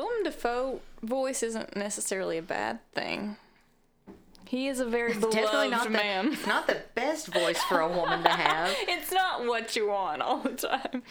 Willem 0.00 0.22
Dafoe 0.24 0.80
voice 1.02 1.42
isn't 1.42 1.76
necessarily 1.76 2.38
a 2.38 2.42
bad 2.42 2.78
thing. 2.94 3.36
He 4.46 4.66
is 4.66 4.80
a 4.80 4.86
very 4.86 5.12
Definitely 5.12 5.40
beloved 5.40 5.70
not 5.70 5.92
man. 5.92 6.32
it's 6.32 6.46
not 6.54 6.66
the 6.66 6.80
best 6.94 7.26
voice 7.26 7.62
for 7.64 7.80
a 7.80 7.88
woman 7.88 8.22
to 8.22 8.30
have. 8.30 8.74
It's 8.88 9.12
not 9.12 9.44
what 9.44 9.76
you 9.76 9.88
want 9.90 10.22
all 10.22 10.38
the 10.38 10.54
time. 10.54 11.02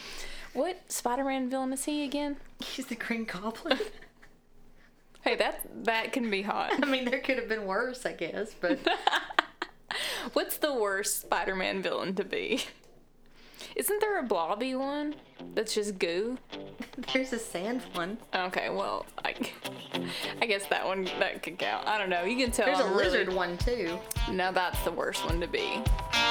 What 0.54 0.90
Spider-Man 0.90 1.48
villain 1.50 1.72
is 1.72 1.84
he 1.84 2.02
again? 2.02 2.36
He's 2.58 2.86
the 2.86 2.96
Green 2.96 3.24
Goblin. 3.24 3.78
Hey, 5.22 5.36
that 5.36 5.84
that 5.84 6.14
can 6.14 6.30
be 6.30 6.40
hot. 6.40 6.72
I 6.82 6.86
mean, 6.86 7.04
there 7.04 7.20
could 7.20 7.36
have 7.36 7.46
been 7.46 7.66
worse, 7.66 8.06
I 8.06 8.12
guess, 8.12 8.54
but 8.58 8.78
What's 10.32 10.56
the 10.56 10.72
worst 10.74 11.20
Spider-Man 11.20 11.82
villain 11.82 12.14
to 12.14 12.24
be? 12.24 12.62
Isn't 13.76 14.00
there 14.00 14.18
a 14.18 14.22
blobby 14.22 14.74
one 14.74 15.14
that's 15.54 15.74
just 15.74 15.98
goo? 15.98 16.38
there's 17.12 17.32
a 17.32 17.38
sand 17.38 17.82
one. 17.92 18.18
Okay, 18.34 18.68
well, 18.70 19.06
I, 19.24 19.34
I 20.42 20.46
guess 20.46 20.66
that 20.66 20.84
one 20.86 21.04
that 21.18 21.42
could 21.42 21.58
count. 21.58 21.86
I 21.86 21.96
don't 21.98 22.10
know. 22.10 22.24
You 22.24 22.36
can 22.36 22.50
tell. 22.52 22.66
There's 22.66 22.80
a 22.80 22.84
I'm 22.84 22.90
really- 22.96 23.04
lizard 23.18 23.32
one 23.34 23.56
too. 23.58 23.98
No, 24.30 24.52
that's 24.52 24.80
the 24.82 24.92
worst 24.92 25.24
one 25.24 25.40
to 25.40 25.46
be. 25.46 25.80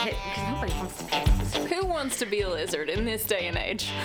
Because 0.04 0.16
nobody 0.52 0.74
wants 0.74 0.98
to 0.98 1.04
be 1.06 1.16
a. 1.16 1.68
Who 1.76 1.86
wants 1.88 2.20
to 2.20 2.26
be 2.26 2.42
a 2.42 2.50
lizard 2.50 2.90
in 2.90 3.06
this 3.06 3.24
day 3.26 3.48
and 3.48 3.58
age? 3.58 3.92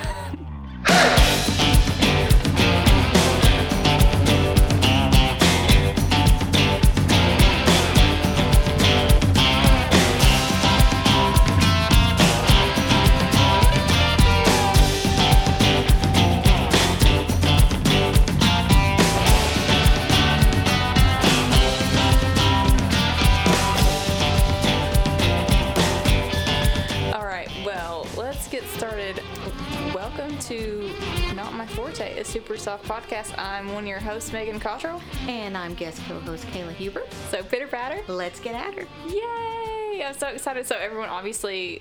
super 32.35 32.57
soft 32.57 32.85
podcast. 32.89 33.33
I'm 33.39 33.73
one 33.75 33.85
of 33.85 33.89
your 33.89 34.01
hosts, 34.01 34.33
Megan 34.33 34.59
Cottrell. 34.59 35.01
And 35.29 35.57
I'm 35.57 35.73
guest 35.75 36.03
co-host 36.09 36.45
Kayla 36.49 36.73
Huber. 36.73 37.05
So, 37.31 37.45
pitter 37.45 37.69
patter. 37.69 38.03
Let's 38.13 38.41
get 38.41 38.57
at 38.57 38.75
her. 38.75 38.89
Yay! 39.07 40.05
I'm 40.05 40.15
so 40.19 40.27
excited. 40.27 40.67
So, 40.67 40.75
everyone, 40.75 41.11
obviously, 41.11 41.81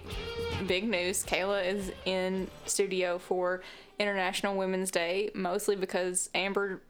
big 0.67 0.87
news. 0.87 1.25
Kayla 1.25 1.65
is 1.65 1.91
in 2.05 2.51
studio 2.67 3.17
for 3.17 3.63
International 3.97 4.55
Women's 4.55 4.91
Day, 4.91 5.31
mostly 5.33 5.75
because 5.75 6.29
Amber 6.35 6.83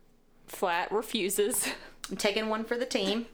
flat 0.47 0.91
refuses. 0.91 1.65
I'm 2.11 2.17
taking 2.17 2.49
one 2.49 2.65
for 2.65 2.77
the 2.77 2.85
team. 2.85 3.27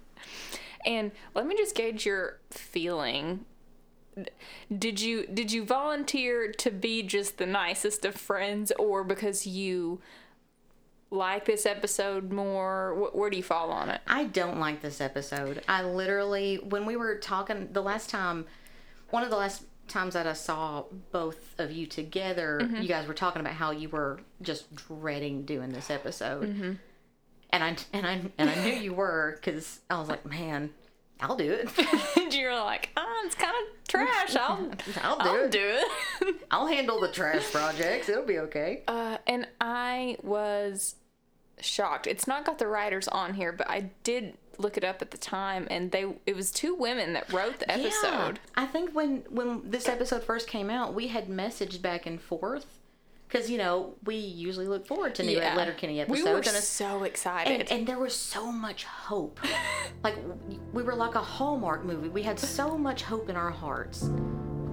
And 0.85 1.11
let 1.33 1.47
me 1.47 1.57
just 1.57 1.73
gauge 1.73 2.05
your 2.05 2.37
feeling. 2.51 3.45
Did 4.77 4.99
you 4.99 5.25
did 5.27 5.51
you 5.51 5.63
volunteer 5.63 6.51
to 6.51 6.71
be 6.71 7.03
just 7.03 7.37
the 7.37 7.45
nicest 7.45 8.03
of 8.05 8.15
friends, 8.15 8.71
or 8.77 9.03
because 9.03 9.47
you 9.47 10.01
like 11.11 11.45
this 11.45 11.65
episode 11.65 12.31
more? 12.31 12.93
Wh- 13.11 13.15
Where 13.15 13.29
do 13.29 13.37
you 13.37 13.43
fall 13.43 13.71
on 13.71 13.89
it? 13.89 14.01
I 14.07 14.25
don't 14.25 14.59
like 14.59 14.81
this 14.81 15.01
episode. 15.01 15.61
I 15.67 15.83
literally, 15.83 16.57
when 16.57 16.85
we 16.85 16.95
were 16.95 17.17
talking 17.17 17.69
the 17.71 17.81
last 17.81 18.09
time, 18.09 18.45
one 19.09 19.23
of 19.23 19.29
the 19.29 19.35
last 19.37 19.63
times 19.87 20.13
that 20.13 20.27
I 20.27 20.33
saw 20.33 20.83
both 21.11 21.59
of 21.59 21.71
you 21.71 21.87
together, 21.87 22.61
you 22.79 22.87
guys 22.87 23.07
were 23.07 23.13
talking 23.15 23.39
about 23.39 23.53
how 23.53 23.71
you 23.71 23.89
were 23.89 24.19
just 24.41 24.73
dreading 24.75 25.43
doing 25.45 25.71
this 25.71 25.89
episode. 25.89 26.77
And 27.51 27.63
I 27.63 27.75
and 27.91 28.05
I 28.05 28.21
and 28.37 28.47
I 28.49 28.55
knew 28.63 28.73
you 28.75 28.93
were 28.93 29.39
because 29.39 29.79
I 29.89 29.97
was 29.99 30.07
like, 30.07 30.23
man, 30.27 30.69
I'll 31.19 31.35
do 31.35 31.51
it. 31.51 31.69
And 32.17 32.31
you're 32.35 32.53
like, 32.55 32.89
ah, 32.95 33.07
it's 33.25 33.33
kind 33.33 33.55
of 33.55 33.87
trash. 33.87 34.35
I'll 34.35 34.69
I'll 35.01 35.17
do 35.17 35.29
I'll 35.29 35.45
it. 35.45 35.51
do 35.51 35.59
it. 36.21 36.35
I'll 36.51 36.67
handle 36.67 36.99
the 36.99 37.07
trash 37.11 37.51
projects. 37.51 38.07
It'll 38.09 38.23
be 38.25 38.37
okay. 38.37 38.83
uh, 38.87 39.17
and 39.25 39.47
I 39.59 40.17
was 40.21 40.93
shocked. 41.61 42.07
It's 42.07 42.27
not 42.27 42.45
got 42.45 42.57
the 42.59 42.67
writers 42.67 43.07
on 43.07 43.33
here, 43.33 43.51
but 43.51 43.69
I 43.69 43.91
did 44.03 44.35
look 44.57 44.75
it 44.77 44.83
up 44.83 45.01
at 45.01 45.11
the 45.11 45.17
time, 45.17 45.67
and 45.69 45.91
they 45.91 46.05
it 46.25 46.35
was 46.35 46.51
two 46.51 46.75
women 46.75 47.13
that 47.13 47.31
wrote 47.31 47.59
the 47.59 47.71
episode. 47.71 48.39
Yeah. 48.55 48.63
I 48.63 48.65
think 48.65 48.93
when 48.93 49.23
when 49.29 49.61
this 49.69 49.87
episode 49.87 50.23
first 50.23 50.47
came 50.47 50.69
out, 50.69 50.93
we 50.93 51.07
had 51.07 51.27
messaged 51.27 51.81
back 51.81 52.05
and 52.05 52.21
forth 52.21 52.65
because 53.27 53.49
you 53.49 53.57
know 53.57 53.95
we 54.05 54.15
usually 54.15 54.67
look 54.67 54.85
forward 54.87 55.15
to 55.15 55.23
new 55.23 55.37
Yeah. 55.37 55.55
Letterkenny 55.55 56.01
episodes, 56.01 56.23
We 56.23 56.29
were 56.31 56.37
and, 56.39 56.47
so 56.47 57.03
excited. 57.03 57.61
and 57.61 57.71
and 57.71 57.87
there 57.87 57.99
was 57.99 58.15
so 58.15 58.51
much 58.51 58.83
hope. 58.83 59.39
like 60.03 60.15
we 60.73 60.83
were 60.83 60.95
like 60.95 61.15
a 61.15 61.21
Hallmark 61.21 61.85
movie. 61.85 62.09
We 62.09 62.23
had 62.23 62.39
so 62.39 62.77
much 62.77 63.03
hope 63.03 63.29
in 63.29 63.35
our 63.35 63.51
hearts 63.51 64.09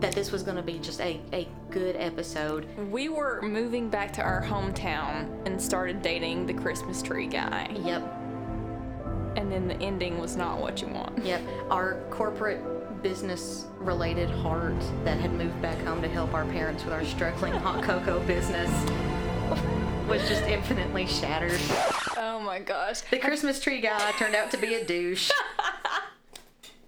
that 0.01 0.13
this 0.13 0.31
was 0.31 0.43
going 0.43 0.57
to 0.57 0.63
be 0.63 0.79
just 0.79 1.01
a 1.01 1.21
a 1.33 1.49
good 1.71 1.97
episode. 1.97 2.67
We 2.91 3.09
were 3.09 3.41
moving 3.43 3.89
back 3.89 4.13
to 4.15 4.23
our 4.23 4.43
hometown 4.43 5.29
and 5.47 5.61
started 5.61 6.03
dating 6.03 6.47
the 6.47 6.55
Christmas 6.55 7.01
tree 7.03 7.27
guy. 7.27 7.69
Yep, 7.85 8.03
And 9.37 9.51
then 9.51 9.69
the 9.69 9.77
ending 9.83 10.19
was 10.19 10.37
not 10.37 10.61
what 10.61 10.81
you 10.83 10.89
want. 10.89 11.25
yep. 11.25 11.41
Our 11.71 12.01
corporate 12.11 12.61
business 13.03 13.67
related 13.79 14.29
heart 14.31 14.75
that 15.05 15.19
had 15.19 15.33
moved 15.33 15.61
back 15.63 15.79
home 15.85 16.01
to 16.03 16.09
help 16.09 16.35
our 16.35 16.45
parents 16.47 16.85
with 16.85 16.93
our 16.95 17.05
struggling 17.05 17.53
hot 17.53 17.83
cocoa 17.89 18.21
business 18.27 18.71
was 20.09 20.27
just 20.29 20.43
infinitely 20.45 21.07
shattered. 21.07 21.61
Oh 22.17 22.41
my 22.41 22.59
gosh. 22.61 23.01
The 23.11 23.19
Christmas 23.19 23.61
tree 23.61 23.81
guy 23.81 24.13
turned 24.13 24.35
out 24.35 24.51
to 24.53 24.57
be 24.57 24.75
a 24.75 24.85
douche. 24.85 25.31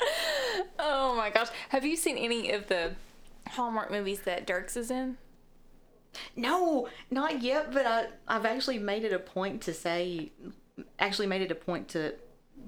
Oh 0.81 1.14
my 1.16 1.31
gosh. 1.31 1.48
Have 1.70 1.84
you 1.84 1.97
seen 1.97 2.16
any 2.16 2.53
of 2.53 2.69
the 2.69 2.92
Hallmark 3.48 3.91
movies 3.91 4.20
that 4.20 4.47
Dierks 4.47 4.76
is 4.76 4.91
in? 4.91 5.16
No, 6.36 6.88
not 7.10 7.42
yet, 7.42 7.72
but 7.72 7.86
I, 7.86 8.06
I've 8.26 8.47
actually 8.47 8.78
made 8.78 9.04
it 9.04 9.12
a 9.12 9.19
point 9.19 9.60
to 9.62 9.75
say, 9.75 10.32
actually 10.98 11.26
made 11.26 11.42
it 11.42 11.50
a 11.50 11.54
point 11.54 11.88
to 11.88 12.14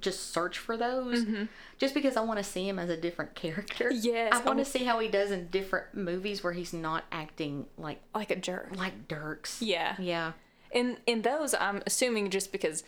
just 0.00 0.32
search 0.32 0.58
for 0.58 0.76
those, 0.76 1.24
mm-hmm. 1.24 1.44
just 1.78 1.94
because 1.94 2.16
I 2.16 2.20
want 2.22 2.38
to 2.38 2.44
see 2.44 2.68
him 2.68 2.78
as 2.78 2.90
a 2.90 2.96
different 2.96 3.34
character. 3.34 3.90
Yes, 3.92 4.32
I 4.34 4.42
want 4.42 4.58
to 4.58 4.64
see 4.64 4.84
how 4.84 4.98
he 4.98 5.08
does 5.08 5.30
in 5.30 5.48
different 5.48 5.94
movies 5.94 6.42
where 6.42 6.52
he's 6.52 6.72
not 6.72 7.04
acting 7.12 7.66
like 7.76 8.00
Like 8.14 8.30
a 8.30 8.36
jerk. 8.36 8.70
like 8.76 9.08
Dierks. 9.08 9.58
Yeah. 9.60 9.96
Yeah. 9.98 10.32
In 10.72 10.98
in 11.06 11.22
those, 11.22 11.54
I'm 11.54 11.82
assuming 11.86 12.30
just 12.30 12.52
because 12.52 12.84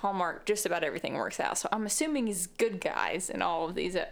Hallmark 0.00 0.46
just 0.46 0.66
about 0.66 0.82
everything 0.82 1.14
works 1.14 1.40
out. 1.40 1.58
So 1.58 1.68
I'm 1.72 1.86
assuming 1.86 2.26
he's 2.26 2.46
good 2.46 2.80
guys 2.80 3.30
in 3.30 3.42
all 3.42 3.68
of 3.68 3.74
these 3.74 3.96
uh, 3.96 4.06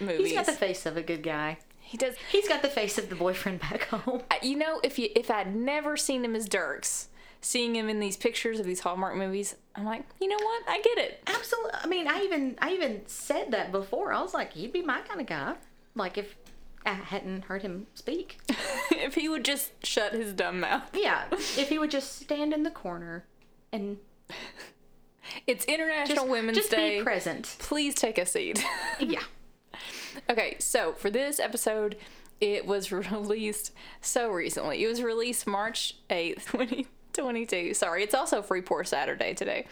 movies. 0.00 0.26
He's 0.28 0.34
got 0.34 0.46
the 0.46 0.52
face 0.52 0.86
of 0.86 0.96
a 0.96 1.02
good 1.02 1.22
guy. 1.22 1.58
he 1.80 1.96
does. 1.96 2.14
He's 2.30 2.48
got 2.48 2.62
the 2.62 2.68
face 2.68 2.98
of 2.98 3.08
the 3.08 3.16
boyfriend 3.16 3.60
back 3.60 3.84
home. 3.84 4.22
You 4.42 4.56
know, 4.56 4.80
if 4.82 4.98
you 4.98 5.08
if 5.14 5.30
I'd 5.30 5.54
never 5.54 5.96
seen 5.96 6.24
him 6.24 6.34
as 6.34 6.48
Dierks, 6.48 7.06
seeing 7.40 7.76
him 7.76 7.88
in 7.88 8.00
these 8.00 8.16
pictures 8.16 8.58
of 8.60 8.66
these 8.66 8.80
Hallmark 8.80 9.16
movies, 9.16 9.54
I'm 9.76 9.84
like, 9.84 10.04
you 10.20 10.28
know 10.28 10.36
what? 10.36 10.62
I 10.68 10.80
get 10.82 10.98
it. 10.98 11.22
Absolutely. 11.26 11.72
I 11.82 11.86
mean, 11.86 12.08
I 12.08 12.22
even 12.22 12.56
I 12.60 12.72
even 12.72 13.02
said 13.06 13.52
that 13.52 13.70
before. 13.72 14.12
I 14.12 14.20
was 14.22 14.34
like, 14.34 14.52
he'd 14.54 14.72
be 14.72 14.82
my 14.82 15.00
kind 15.02 15.20
of 15.20 15.26
guy. 15.26 15.54
Like 15.94 16.18
if 16.18 16.36
I 16.84 16.92
hadn't 16.94 17.44
heard 17.44 17.62
him 17.62 17.86
speak. 17.94 18.38
if 18.90 19.14
he 19.14 19.28
would 19.28 19.44
just 19.44 19.86
shut 19.86 20.12
his 20.12 20.32
dumb 20.32 20.60
mouth. 20.60 20.90
Yeah, 20.94 21.24
if 21.30 21.68
he 21.68 21.78
would 21.78 21.90
just 21.90 22.20
stand 22.20 22.52
in 22.52 22.62
the 22.64 22.70
corner 22.70 23.24
and 23.72 23.98
It's 25.46 25.64
International 25.64 26.16
just, 26.24 26.28
Women's 26.28 26.58
just 26.58 26.70
Day. 26.70 26.98
be 26.98 27.04
present. 27.04 27.56
Please 27.58 27.94
take 27.94 28.18
a 28.18 28.26
seat. 28.26 28.64
Yeah. 29.00 29.22
okay, 30.28 30.56
so 30.58 30.92
for 30.92 31.10
this 31.10 31.40
episode, 31.40 31.96
it 32.40 32.66
was 32.66 32.92
released 32.92 33.72
so 34.00 34.30
recently. 34.30 34.82
It 34.84 34.88
was 34.88 35.02
released 35.02 35.46
March 35.46 35.96
8th, 36.10 36.44
2022. 37.12 37.74
Sorry, 37.74 38.02
it's 38.02 38.14
also 38.14 38.42
Free 38.42 38.62
Pour 38.62 38.84
Saturday 38.84 39.34
today. 39.34 39.66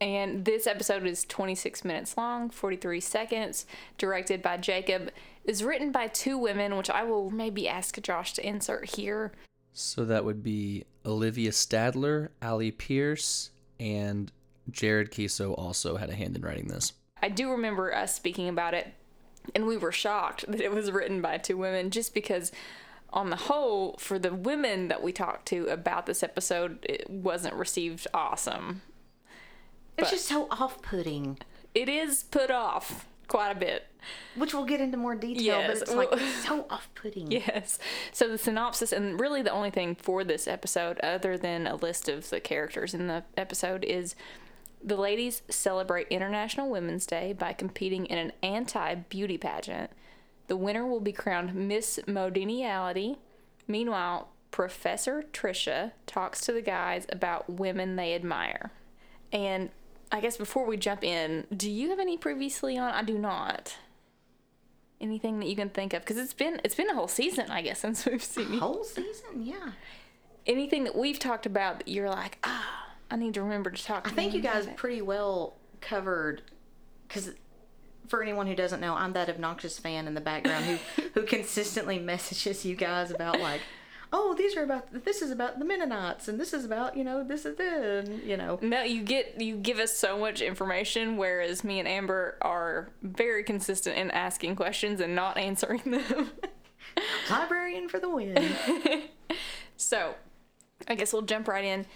And 0.00 0.46
this 0.46 0.66
episode 0.66 1.04
is 1.06 1.24
26 1.26 1.84
minutes 1.84 2.16
long, 2.16 2.48
43 2.48 3.00
seconds, 3.00 3.66
directed 3.98 4.40
by 4.40 4.56
Jacob, 4.56 5.10
is 5.44 5.62
written 5.62 5.92
by 5.92 6.06
two 6.06 6.38
women, 6.38 6.76
which 6.76 6.88
I 6.88 7.02
will 7.04 7.30
maybe 7.30 7.68
ask 7.68 8.00
Josh 8.00 8.32
to 8.34 8.46
insert 8.46 8.96
here. 8.96 9.32
So 9.74 10.04
that 10.06 10.24
would 10.24 10.42
be 10.42 10.84
Olivia 11.04 11.50
Stadler, 11.50 12.28
Ali 12.42 12.70
Pierce, 12.70 13.50
and 13.78 14.32
Jared 14.72 15.10
Keeso 15.10 15.54
also 15.58 15.96
had 15.96 16.10
a 16.10 16.14
hand 16.14 16.36
in 16.36 16.42
writing 16.42 16.68
this. 16.68 16.92
I 17.22 17.28
do 17.28 17.50
remember 17.50 17.94
us 17.94 18.14
speaking 18.14 18.48
about 18.48 18.74
it, 18.74 18.88
and 19.54 19.66
we 19.66 19.76
were 19.76 19.92
shocked 19.92 20.44
that 20.48 20.60
it 20.60 20.72
was 20.72 20.90
written 20.90 21.20
by 21.20 21.38
two 21.38 21.56
women 21.56 21.90
just 21.90 22.14
because, 22.14 22.50
on 23.12 23.30
the 23.30 23.36
whole, 23.36 23.96
for 23.98 24.18
the 24.18 24.32
women 24.34 24.88
that 24.88 25.02
we 25.02 25.12
talked 25.12 25.46
to 25.48 25.66
about 25.68 26.06
this 26.06 26.22
episode, 26.22 26.78
it 26.88 27.08
wasn't 27.10 27.54
received 27.54 28.06
awesome. 28.14 28.82
It's 29.98 30.10
just 30.10 30.26
so 30.26 30.46
off-putting. 30.50 31.38
It 31.74 31.88
is 31.88 32.22
put 32.22 32.50
off 32.50 33.06
quite 33.28 33.50
a 33.50 33.54
bit. 33.54 33.86
which 34.34 34.54
we'll 34.54 34.64
get 34.64 34.80
into 34.80 34.96
more 34.96 35.14
detail, 35.14 35.44
Yes, 35.44 35.66
but 35.80 35.82
it's 35.82 35.94
like 35.94 36.10
well- 36.10 36.20
so 36.46 36.66
off-putting. 36.70 37.30
Yes. 37.30 37.78
So 38.12 38.28
the 38.28 38.38
synopsis, 38.38 38.92
and 38.92 39.20
really 39.20 39.42
the 39.42 39.50
only 39.52 39.70
thing 39.70 39.94
for 39.94 40.24
this 40.24 40.48
episode, 40.48 40.98
other 41.00 41.36
than 41.36 41.66
a 41.66 41.76
list 41.76 42.08
of 42.08 42.30
the 42.30 42.40
characters 42.40 42.94
in 42.94 43.08
the 43.08 43.24
episode, 43.36 43.84
is 43.84 44.14
the 44.82 44.96
ladies 44.96 45.42
celebrate 45.48 46.08
International 46.08 46.70
Women's 46.70 47.06
Day 47.06 47.32
by 47.32 47.52
competing 47.52 48.06
in 48.06 48.18
an 48.18 48.32
anti 48.42 48.94
beauty 48.94 49.38
pageant. 49.38 49.90
The 50.48 50.56
winner 50.56 50.86
will 50.86 51.00
be 51.00 51.12
crowned 51.12 51.54
Miss 51.54 52.00
Modeniality. 52.06 53.18
Meanwhile, 53.68 54.28
Professor 54.50 55.24
Trisha 55.32 55.92
talks 56.06 56.40
to 56.42 56.52
the 56.52 56.62
guys 56.62 57.06
about 57.10 57.48
women 57.48 57.96
they 57.96 58.14
admire. 58.14 58.72
And 59.32 59.70
I 60.10 60.20
guess 60.20 60.36
before 60.36 60.66
we 60.66 60.76
jump 60.76 61.04
in, 61.04 61.46
do 61.56 61.70
you 61.70 61.90
have 61.90 62.00
any 62.00 62.16
previously 62.16 62.76
on? 62.76 62.92
I 62.92 63.02
do 63.02 63.16
not. 63.16 63.76
Anything 65.00 65.38
that 65.38 65.48
you 65.48 65.56
can 65.56 65.70
think 65.70 65.94
of? 65.94 66.02
Because 66.02 66.18
it's 66.18 66.34
been 66.34 66.60
it's 66.64 66.74
been 66.74 66.90
a 66.90 66.94
whole 66.94 67.08
season, 67.08 67.50
I 67.50 67.62
guess, 67.62 67.78
since 67.78 68.04
we've 68.04 68.22
seen 68.22 68.54
you. 68.54 68.60
Whole 68.60 68.84
season, 68.84 69.42
yeah. 69.42 69.72
Anything 70.46 70.84
that 70.84 70.96
we've 70.96 71.18
talked 71.18 71.46
about 71.46 71.78
that 71.78 71.88
you're 71.88 72.10
like, 72.10 72.38
ah, 72.44 72.89
I 73.10 73.16
need 73.16 73.34
to 73.34 73.42
remember 73.42 73.70
to 73.70 73.82
talk. 73.82 74.08
I 74.08 74.14
think 74.14 74.34
you 74.34 74.40
guys 74.40 74.68
pretty 74.76 75.02
well 75.02 75.56
covered 75.80 76.42
because 77.08 77.32
for 78.06 78.22
anyone 78.22 78.46
who 78.46 78.54
doesn't 78.54 78.80
know, 78.80 78.94
I'm 78.94 79.12
that 79.14 79.28
obnoxious 79.28 79.78
fan 79.78 80.06
in 80.06 80.14
the 80.14 80.20
background 80.20 80.64
who 80.64 81.02
who 81.14 81.22
consistently 81.22 81.98
messages 81.98 82.64
you 82.64 82.76
guys 82.76 83.10
about 83.10 83.40
like, 83.40 83.60
oh, 84.12 84.34
these 84.34 84.56
are 84.56 84.62
about 84.62 85.04
this 85.04 85.22
is 85.22 85.30
about 85.30 85.58
the 85.58 85.64
Mennonites 85.64 86.28
and 86.28 86.38
this 86.38 86.52
is 86.52 86.64
about 86.64 86.96
you 86.96 87.04
know 87.04 87.24
this 87.24 87.44
is 87.44 87.56
this 87.56 88.08
and, 88.08 88.22
you 88.22 88.36
know 88.36 88.58
No, 88.62 88.82
you 88.82 89.02
get 89.02 89.40
you 89.40 89.56
give 89.56 89.78
us 89.78 89.96
so 89.96 90.18
much 90.18 90.40
information, 90.40 91.16
whereas 91.16 91.64
me 91.64 91.78
and 91.78 91.88
Amber 91.88 92.38
are 92.42 92.90
very 93.02 93.42
consistent 93.42 93.96
in 93.96 94.10
asking 94.10 94.56
questions 94.56 95.00
and 95.00 95.14
not 95.14 95.36
answering 95.36 95.82
them. 95.84 96.30
librarian 97.30 97.88
for 97.88 97.98
the 97.98 98.08
win. 98.08 98.52
so, 99.76 100.14
I 100.88 100.94
guess 100.94 101.12
we'll 101.12 101.22
jump 101.22 101.48
right 101.48 101.64
in. 101.64 101.86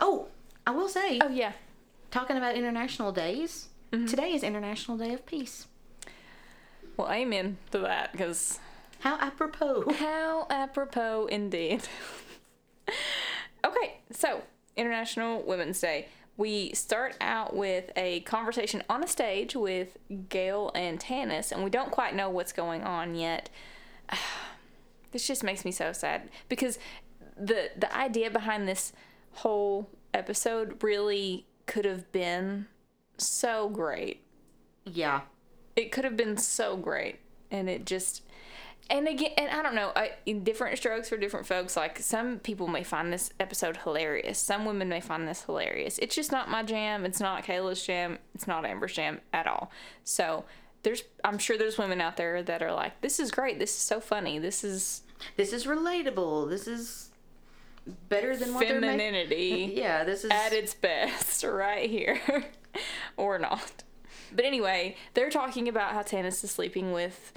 Oh, 0.00 0.28
I 0.66 0.70
will 0.70 0.88
say, 0.88 1.18
Oh 1.22 1.28
yeah, 1.28 1.52
talking 2.10 2.36
about 2.36 2.54
international 2.54 3.12
days, 3.12 3.68
mm-hmm. 3.92 4.06
today 4.06 4.32
is 4.32 4.42
International 4.42 4.96
Day 4.96 5.12
of 5.12 5.24
Peace. 5.26 5.66
well, 6.96 7.10
amen 7.10 7.58
to 7.70 7.78
that 7.78 8.12
because 8.12 8.58
How 9.00 9.16
apropos. 9.20 9.84
how 9.94 10.46
apropos 10.50 11.26
indeed. 11.26 11.82
okay, 13.64 13.98
so 14.10 14.42
International 14.76 15.42
Women's 15.42 15.80
Day. 15.80 16.08
We 16.38 16.74
start 16.74 17.16
out 17.22 17.56
with 17.56 17.90
a 17.96 18.20
conversation 18.20 18.82
on 18.90 19.02
a 19.02 19.08
stage 19.08 19.56
with 19.56 19.96
Gail 20.28 20.70
and 20.74 21.00
Tanis, 21.00 21.50
and 21.50 21.64
we 21.64 21.70
don't 21.70 21.90
quite 21.90 22.14
know 22.14 22.28
what's 22.28 22.52
going 22.52 22.82
on 22.82 23.14
yet. 23.14 23.48
this 25.12 25.26
just 25.26 25.42
makes 25.42 25.64
me 25.64 25.70
so 25.72 25.92
sad 25.92 26.28
because 26.50 26.78
the 27.38 27.70
the 27.76 27.94
idea 27.96 28.30
behind 28.30 28.68
this 28.68 28.92
whole 29.36 29.88
episode 30.14 30.82
really 30.82 31.46
could 31.66 31.84
have 31.84 32.10
been 32.12 32.66
so 33.18 33.68
great 33.68 34.22
Yeah. 34.84 35.22
it 35.74 35.90
could 35.92 36.04
have 36.04 36.16
been 36.16 36.36
so 36.36 36.76
great 36.76 37.20
and 37.50 37.68
it 37.68 37.84
just 37.86 38.22
and 38.88 39.08
again 39.08 39.32
and 39.36 39.50
i 39.50 39.62
don't 39.62 39.74
know 39.74 39.90
I, 39.96 40.12
in 40.26 40.44
different 40.44 40.78
strokes 40.78 41.08
for 41.08 41.16
different 41.16 41.46
folks 41.46 41.76
like 41.76 41.98
some 41.98 42.38
people 42.38 42.68
may 42.68 42.84
find 42.84 43.12
this 43.12 43.30
episode 43.40 43.78
hilarious 43.78 44.38
some 44.38 44.64
women 44.64 44.88
may 44.88 45.00
find 45.00 45.26
this 45.26 45.42
hilarious 45.42 45.98
it's 45.98 46.14
just 46.14 46.30
not 46.30 46.48
my 46.50 46.62
jam 46.62 47.04
it's 47.04 47.20
not 47.20 47.42
kayla's 47.44 47.84
jam 47.84 48.18
it's 48.34 48.46
not 48.46 48.64
amber's 48.64 48.92
jam 48.92 49.20
at 49.32 49.46
all 49.46 49.70
so 50.04 50.44
there's 50.82 51.02
i'm 51.24 51.38
sure 51.38 51.58
there's 51.58 51.78
women 51.78 52.00
out 52.00 52.16
there 52.16 52.42
that 52.42 52.62
are 52.62 52.72
like 52.72 53.00
this 53.00 53.18
is 53.18 53.30
great 53.30 53.58
this 53.58 53.70
is 53.70 53.78
so 53.82 53.98
funny 54.00 54.38
this 54.38 54.62
is 54.62 55.02
This 55.36 55.52
is 55.54 55.64
relatable. 55.66 56.48
This 56.50 56.68
is 56.68 57.05
better 58.08 58.36
than 58.36 58.52
what 58.54 58.66
femininity 58.66 59.72
Yeah, 59.76 60.04
this 60.04 60.24
is 60.24 60.30
at 60.30 60.52
its 60.52 60.74
best 60.74 61.44
right 61.44 61.88
here 61.88 62.20
or 63.16 63.38
not 63.38 63.82
but 64.32 64.44
anyway 64.44 64.96
they're 65.14 65.30
talking 65.30 65.68
about 65.68 65.92
how 65.92 66.02
Tanis 66.02 66.42
is 66.44 66.50
sleeping 66.50 66.92
with 66.92 67.32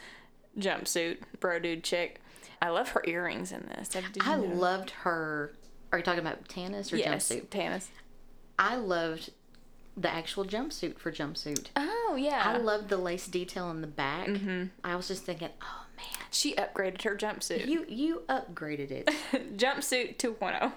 jumpsuit 0.57 1.17
bro 1.39 1.59
dude 1.59 1.83
chick 1.83 2.19
i 2.61 2.69
love 2.69 2.89
her 2.89 3.03
earrings 3.05 3.51
in 3.51 3.69
this 3.77 3.95
I 4.21 4.35
know? 4.35 4.41
loved 4.43 4.91
her. 5.01 5.53
Are 5.91 5.97
you 5.99 6.03
talking 6.03 6.19
about 6.19 6.47
Tanis 6.47 6.91
or 6.93 6.97
yes 6.97 7.29
jumpsuit? 7.29 7.47
Tanis. 7.47 7.87
I 8.57 8.75
loved 8.75 9.31
the 9.97 10.11
actual 10.11 10.45
jumpsuit 10.45 10.97
for 10.99 11.11
jumpsuit. 11.11 11.67
oh 11.75 12.15
yeah 12.19 12.41
I 12.45 12.57
loved 12.57 12.89
the 12.89 12.97
lace 12.97 13.27
detail 13.27 13.69
in 13.71 13.81
the 13.81 13.87
back. 13.87 14.27
Mm-hmm. 14.27 14.65
I 14.83 14.95
was 14.95 15.07
just 15.07 15.23
thinking, 15.23 15.49
oh 15.61 15.85
man, 15.99 16.25
she 16.31 16.53
upgraded 16.55 17.01
her 17.03 17.15
jumpsuit. 17.15 17.67
You 17.67 17.85
you 17.87 18.23
upgraded 18.29 18.91
it. 18.91 19.07
jumpsuit 19.57 20.17
2.0 20.17 20.71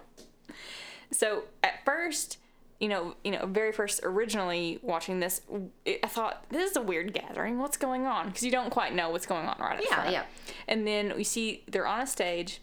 so 1.11 1.45
at 1.63 1.85
first 1.85 2.39
you 2.81 2.89
know 2.89 3.15
you 3.23 3.31
know 3.31 3.47
very 3.47 3.71
first 3.73 4.01
originally 4.03 4.79
watching 4.83 5.21
this 5.21 5.43
it, 5.85 6.01
i 6.03 6.07
thought 6.09 6.45
this 6.51 6.71
is 6.71 6.77
a 6.77 6.83
weird 6.83 7.13
gathering. 7.13 7.59
What's 7.59 7.77
going 7.77 8.07
on? 8.07 8.27
Because 8.29 8.43
you 8.43 8.51
don't 8.51 8.71
quite 8.71 8.95
know 8.95 9.11
what's 9.11 9.27
going 9.27 9.47
on 9.47 9.57
right 9.61 9.81
Yeah, 9.89 9.95
front. 9.95 10.11
yeah. 10.13 10.25
and 10.69 10.87
then 10.87 11.15
we 11.17 11.25
see 11.25 11.65
they're 11.69 11.87
on 11.87 12.01
a 12.01 12.07
stage. 12.07 12.61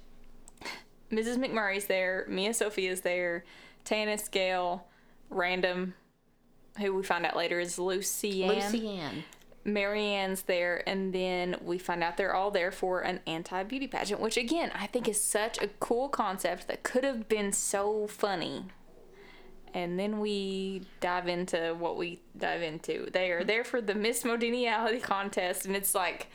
Mrs 1.12 1.38
mcmurray's 1.38 1.86
there. 1.86 2.26
Mia 2.28 2.54
sophia's 2.54 3.02
there. 3.02 3.44
Tanis 3.86 4.30
gale 4.30 4.86
random 5.30 5.94
who 6.80 6.94
we 6.96 7.04
find 7.04 7.26
out 7.26 7.36
later 7.36 7.60
is 7.60 7.78
lucy 7.80 8.44
Ann. 8.44 9.24
Marianne's 9.74 10.44
there, 10.44 10.84
and 10.88 11.14
then 11.14 11.58
we 11.62 11.78
find 11.78 12.04
out 12.04 12.18
they're 12.18 12.34
all 12.36 12.52
there 12.52 12.72
for 12.72 13.02
an 13.02 13.20
anti 13.28 13.64
beauty 13.64 13.88
pageant, 13.88 14.20
which 14.22 14.38
again 14.38 14.72
I 14.74 14.88
think 14.88 15.08
is 15.08 15.22
such 15.22 15.62
a 15.62 15.68
cool 15.80 16.10
concept 16.10 16.68
that 16.68 16.84
could 16.84 17.04
have 17.04 17.28
been 17.28 17.52
so 17.54 18.08
funny. 18.08 18.66
And 19.74 20.00
then 20.00 20.20
we 20.20 20.82
dive 21.00 21.28
into 21.28 21.76
what 21.78 21.96
we 21.96 22.20
dive 22.36 22.64
into. 22.64 23.08
They 23.12 23.30
are 23.32 23.44
there 23.44 23.64
for 23.64 23.82
the 23.82 23.94
Miss 23.94 24.24
Modeniality 24.24 25.02
contest, 25.02 25.66
and 25.66 25.76
it's 25.76 25.94
like 25.94 26.28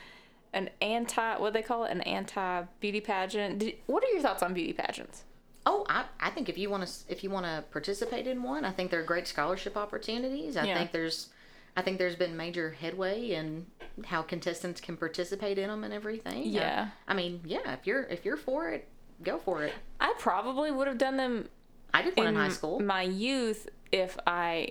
an 0.52 0.70
anti 0.80 1.36
what 1.38 1.52
do 1.52 1.58
they 1.58 1.66
call 1.66 1.84
it 1.84 1.90
an 1.90 2.00
anti 2.02 2.62
beauty 2.80 3.00
pageant. 3.00 3.58
Did, 3.58 3.74
what 3.86 4.04
are 4.04 4.08
your 4.08 4.20
thoughts 4.22 4.42
on 4.42 4.54
beauty 4.54 4.72
pageants? 4.72 5.24
Oh, 5.66 5.84
I, 5.88 6.04
I 6.20 6.30
think 6.30 6.48
if 6.48 6.58
you 6.58 6.68
want 6.70 6.86
to 6.86 6.92
if 7.08 7.24
you 7.24 7.30
want 7.30 7.46
to 7.46 7.64
participate 7.72 8.26
in 8.26 8.42
one, 8.42 8.64
I 8.64 8.70
think 8.70 8.90
they're 8.90 9.02
great 9.02 9.26
scholarship 9.26 9.76
opportunities. 9.76 10.56
I 10.56 10.66
Yeah. 10.66 10.78
think 10.78 10.92
there's 10.92 11.30
I 11.76 11.82
think 11.82 11.98
there's 11.98 12.16
been 12.16 12.36
major 12.36 12.70
headway 12.70 13.30
in 13.30 13.66
how 14.06 14.22
contestants 14.22 14.80
can 14.80 14.96
participate 14.96 15.58
in 15.58 15.68
them 15.68 15.82
and 15.84 15.92
everything. 15.92 16.44
Yeah. 16.46 16.88
I, 17.08 17.12
I 17.12 17.14
mean, 17.16 17.40
yeah, 17.44 17.72
if 17.72 17.86
you're 17.86 18.04
if 18.04 18.24
you're 18.24 18.36
for 18.36 18.68
it, 18.70 18.88
go 19.22 19.38
for 19.38 19.62
it. 19.64 19.72
I 20.00 20.14
probably 20.18 20.70
would 20.70 20.86
have 20.86 20.98
done 20.98 21.16
them 21.16 21.48
I 21.92 22.02
did 22.02 22.16
one 22.16 22.26
in, 22.28 22.34
high 22.36 22.48
school. 22.48 22.80
my 22.80 23.02
youth 23.02 23.68
if 23.92 24.16
I 24.26 24.70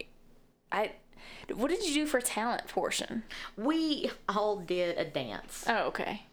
I 0.72 0.92
what 1.56 1.70
did 1.70 1.84
you 1.86 1.94
do 1.94 2.06
for 2.06 2.20
talent 2.22 2.68
portion? 2.68 3.24
we 3.58 4.12
all 4.30 4.58
did 4.58 4.98
a 4.98 5.06
dance, 5.06 5.64
Oh, 5.68 5.88
okay. 5.88 6.24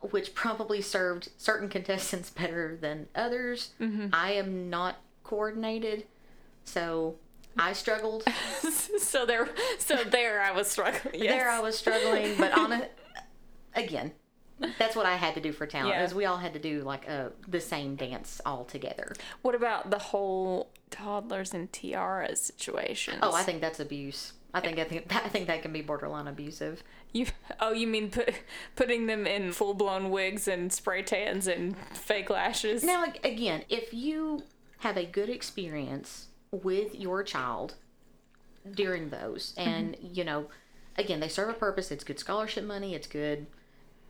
which 0.00 0.34
probably 0.34 0.80
served 0.80 1.28
certain 1.36 1.68
contestants 1.68 2.30
better 2.40 2.76
than 2.80 3.08
others. 3.14 3.70
Mm-hmm. 3.80 4.08
I 4.12 4.32
am 4.32 4.70
not 4.70 4.96
coordinated, 5.24 6.06
so 6.64 7.16
I 7.58 7.72
struggled. 7.72 8.24
so 8.98 9.26
there 9.26 9.48
so 9.78 10.04
there 10.04 10.40
I 10.40 10.52
was 10.52 10.68
struggling. 10.68 11.14
Yes. 11.14 11.34
There 11.34 11.50
I 11.50 11.60
was 11.60 11.76
struggling, 11.76 12.36
but 12.38 12.56
on 12.56 12.72
a, 12.72 12.88
again, 13.74 14.12
that's 14.78 14.94
what 14.96 15.06
I 15.06 15.16
had 15.16 15.34
to 15.34 15.40
do 15.40 15.52
for 15.52 15.66
talent. 15.66 15.90
Yeah. 15.90 16.04
Is 16.04 16.14
we 16.14 16.24
all 16.24 16.36
had 16.36 16.52
to 16.54 16.58
do 16.58 16.82
like 16.82 17.06
a 17.08 17.32
the 17.46 17.60
same 17.60 17.96
dance 17.96 18.40
all 18.46 18.64
together. 18.64 19.12
What 19.42 19.54
about 19.54 19.90
the 19.90 19.98
whole 19.98 20.70
toddlers 20.90 21.52
and 21.52 21.72
tiaras 21.72 22.40
situation? 22.40 23.18
Oh, 23.22 23.34
I 23.34 23.42
think 23.42 23.60
that's 23.60 23.80
abuse. 23.80 24.34
I 24.54 24.60
think 24.60 24.78
I 24.78 24.84
think 24.84 25.14
I 25.24 25.28
think 25.28 25.46
that 25.48 25.62
can 25.62 25.72
be 25.72 25.82
borderline 25.82 26.28
abusive. 26.28 26.82
you 27.12 27.26
oh 27.60 27.72
you 27.72 27.86
mean 27.86 28.10
put, 28.10 28.34
putting 28.76 29.06
them 29.06 29.26
in 29.26 29.52
full 29.52 29.74
blown 29.74 30.10
wigs 30.10 30.48
and 30.48 30.72
spray 30.72 31.02
tans 31.02 31.46
and 31.46 31.76
fake 31.92 32.30
lashes? 32.30 32.84
Now, 32.84 33.04
again, 33.24 33.64
if 33.68 33.92
you 33.92 34.44
have 34.78 34.96
a 34.96 35.04
good 35.04 35.28
experience 35.28 36.28
with 36.50 36.94
your 36.94 37.22
child 37.22 37.74
during 38.74 39.10
those, 39.10 39.54
mm-hmm. 39.56 39.68
and 39.68 39.96
you 40.00 40.24
know, 40.24 40.46
again, 40.96 41.20
they 41.20 41.28
serve 41.28 41.48
a 41.48 41.54
purpose. 41.54 41.90
It's 41.90 42.04
good 42.04 42.18
scholarship 42.18 42.64
money. 42.64 42.94
It's 42.94 43.06
good, 43.06 43.46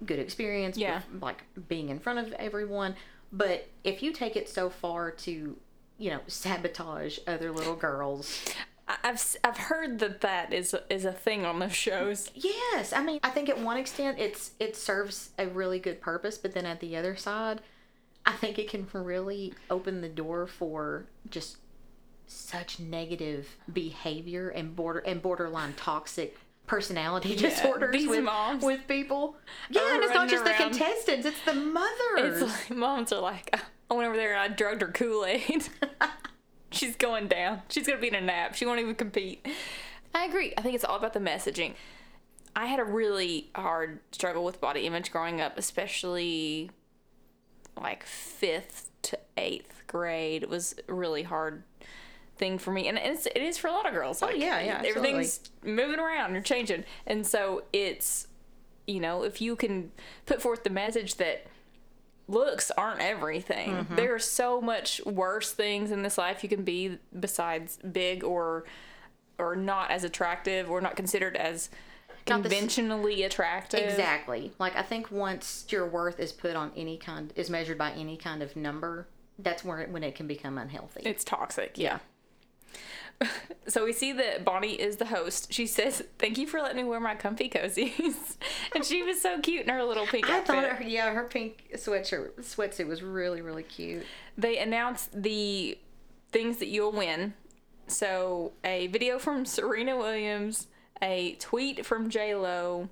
good 0.05 0.19
experience. 0.19 0.77
Yeah. 0.77 1.03
with, 1.13 1.23
like 1.23 1.45
being 1.69 1.89
in 1.89 1.99
front 1.99 2.19
of 2.19 2.33
everyone. 2.35 2.97
But 3.33 3.69
if 3.85 4.03
you 4.03 4.13
take 4.13 4.37
it 4.37 4.49
so 4.49 4.71
far 4.71 5.11
to, 5.11 5.57
you 5.99 6.11
know, 6.11 6.21
sabotage 6.27 7.19
other 7.27 7.53
little 7.53 7.77
girls, 7.77 8.43
I've 9.05 9.37
I've 9.45 9.57
heard 9.57 9.99
that 9.99 10.23
that 10.23 10.53
is 10.53 10.75
is 10.89 11.05
a 11.05 11.13
thing 11.13 11.45
on 11.45 11.59
those 11.59 11.75
shows. 11.75 12.31
Yes, 12.35 12.93
I 12.93 13.03
mean, 13.03 13.21
I 13.23 13.31
think 13.31 13.49
at 13.49 13.61
one 13.61 13.77
extent 13.77 14.19
it's 14.19 14.53
it 14.59 14.77
serves 14.77 15.31
a 15.39 15.47
really 15.47 15.79
good 15.79 16.01
purpose, 16.01 16.39
but 16.39 16.55
then 16.55 16.65
at 16.65 16.81
the 16.81 16.97
other 16.97 17.15
side, 17.17 17.61
I 18.25 18.33
think 18.33 18.59
it 18.59 18.69
can 18.69 18.87
really 18.93 19.53
open 19.69 20.01
the 20.01 20.09
door 20.09 20.47
for 20.47 21.07
just 21.29 21.59
such 22.29 22.79
negative 22.79 23.57
behavior 23.73 24.49
and 24.51 24.77
border 24.77 25.01
and 25.01 25.21
borderline 25.21 25.75
toxic 25.75 26.37
personality 26.67 27.35
disorders 27.37 27.93
these 27.93 28.09
with, 28.09 28.23
moms 28.23 28.63
with 28.63 28.87
people. 28.87 29.37
Yeah, 29.71 29.95
and 29.95 30.05
it's 30.05 30.15
not 30.15 30.29
just 30.29 30.45
the 30.45 30.53
contestants; 30.53 31.27
it's 31.27 31.45
the 31.45 31.55
mothers. 31.55 32.43
It's 32.43 32.71
like 32.71 32.79
moms 32.79 33.13
are 33.13 33.21
like, 33.21 33.59
I 33.91 33.95
went 33.95 34.07
over 34.07 34.17
there 34.17 34.35
and 34.35 34.53
I 34.53 34.55
drugged 34.55 34.83
her 34.83 34.89
Kool 34.89 35.25
Aid. 35.25 35.69
She's 36.71 36.97
going 36.97 37.29
down. 37.29 37.63
She's 37.69 37.87
gonna 37.87 38.01
be 38.01 38.09
in 38.09 38.15
a 38.15 38.21
nap. 38.21 38.55
She 38.55 38.67
won't 38.67 38.79
even 38.79 38.95
compete. 38.95 39.47
I 40.15 40.27
agree. 40.27 40.53
I 40.57 40.63
think 40.63 40.75
it's 40.75 40.85
all 40.85 40.97
about 40.97 41.15
the 41.15 41.21
messaging. 41.21 41.75
I 42.55 42.67
had 42.67 42.81
a 42.81 42.85
really 42.85 43.51
hard 43.55 44.01
struggle 44.13 44.45
with 44.45 44.61
body 44.61 44.87
image 44.87 45.11
growing 45.11 45.41
up, 45.41 45.59
especially 45.59 46.71
like 47.81 48.05
fifth 48.05 48.91
to 49.03 49.19
eighth 49.37 49.83
grade. 49.87 50.43
It 50.43 50.49
was 50.49 50.75
really 50.87 51.23
hard 51.23 51.63
thing 52.39 52.59
for 52.59 52.71
me, 52.71 52.89
and 52.89 52.99
it's 52.99 53.27
it 53.27 53.39
is 53.39 53.59
for 53.59 53.69
a 53.69 53.73
lot 53.73 53.87
of 53.87 53.93
girls. 53.93 54.23
Like, 54.23 54.35
Oh, 54.35 54.39
yeah, 54.39 54.61
yeah, 54.61 54.83
everything's 54.85 55.41
moving 55.65 55.99
around, 55.99 56.33
you're 56.33 56.43
changing, 56.43 56.85
and 57.07 57.27
so 57.27 57.65
it's 57.73 58.27
you 58.87 59.01
know 59.01 59.23
if 59.23 59.41
you 59.41 59.57
can 59.57 59.91
put 60.27 60.41
forth 60.41 60.65
the 60.65 60.71
message 60.71 61.17
that 61.17 61.47
looks 62.29 62.71
aren't 62.73 63.01
everything. 63.01 63.71
Mm-hmm. 63.71 63.97
There 63.97 64.15
are 64.15 64.19
so 64.19 64.61
much 64.61 65.05
worse 65.05 65.53
things 65.53 65.91
in 65.91 66.03
this 66.03 66.19
life 66.19 66.43
you 66.43 66.49
can 66.49 66.63
be 66.63 66.99
besides 67.19 67.79
big 67.79 68.23
or 68.23 68.65
or 69.39 69.57
not 69.57 69.91
as 69.91 70.05
attractive 70.05 70.71
or 70.71 70.81
not 70.81 70.97
considered 70.97 71.37
as 71.37 71.71
conventionally 72.27 73.23
attractive. 73.23 73.81
Exactly. 73.81 74.53
Like 74.59 74.77
I 74.77 74.83
think 74.83 75.11
once 75.11 75.67
your 75.71 75.87
worth 75.87 76.21
is 76.21 76.33
put 76.33 76.55
on 76.55 76.73
any 76.77 76.97
kind 76.99 77.33
is 77.37 77.49
measured 77.49 77.79
by 77.79 77.93
any 77.93 78.17
kind 78.17 78.43
of 78.43 78.55
number, 78.57 79.09
that's 79.39 79.65
where 79.65 79.87
when 79.87 80.03
it 80.05 80.15
can 80.15 80.27
become 80.27 80.59
unhealthy. 80.59 81.03
It's 81.05 81.25
toxic. 81.25 81.79
Yeah. 81.79 81.99
So 83.67 83.85
we 83.85 83.93
see 83.93 84.13
that 84.13 84.47
Bonnie 84.47 84.81
is 84.81 84.97
the 84.97 85.05
host. 85.05 85.53
She 85.53 85.67
says, 85.67 86.03
"Thank 86.19 86.39
you 86.39 86.47
for 86.47 86.59
letting 86.59 86.79
me 86.79 86.85
wear 86.85 87.01
my 87.01 87.15
comfy 87.15 87.51
cozies," 87.51 88.37
and 88.75 88.83
she 88.83 89.03
was 89.03 89.21
so 89.21 89.41
cute 89.41 89.65
in 89.65 89.69
her 89.69 89.85
little 89.85 90.07
pink 90.07 90.27
I 90.31 90.39
outfit. 90.39 90.47
thought 90.47 90.65
her, 90.65 90.83
yeah, 90.85 91.13
her 91.13 91.25
pink 91.25 91.69
sweatshirt 91.75 92.37
sweatsuit 92.41 92.87
was 92.87 93.03
really 93.03 93.43
really 93.43 93.63
cute. 93.65 94.07
they 94.39 94.57
announced 94.57 95.11
the 95.23 95.77
things 96.33 96.57
that 96.59 96.69
you'll 96.69 96.93
win. 96.93 97.35
So 97.89 98.53
a 98.65 98.87
video 98.87 99.19
from 99.19 99.45
Serena 99.45 99.99
Williams, 99.99 100.69
a 101.03 101.35
tweet 101.35 101.85
from 101.85 102.09
J 102.09 102.35
Lo, 102.37 102.89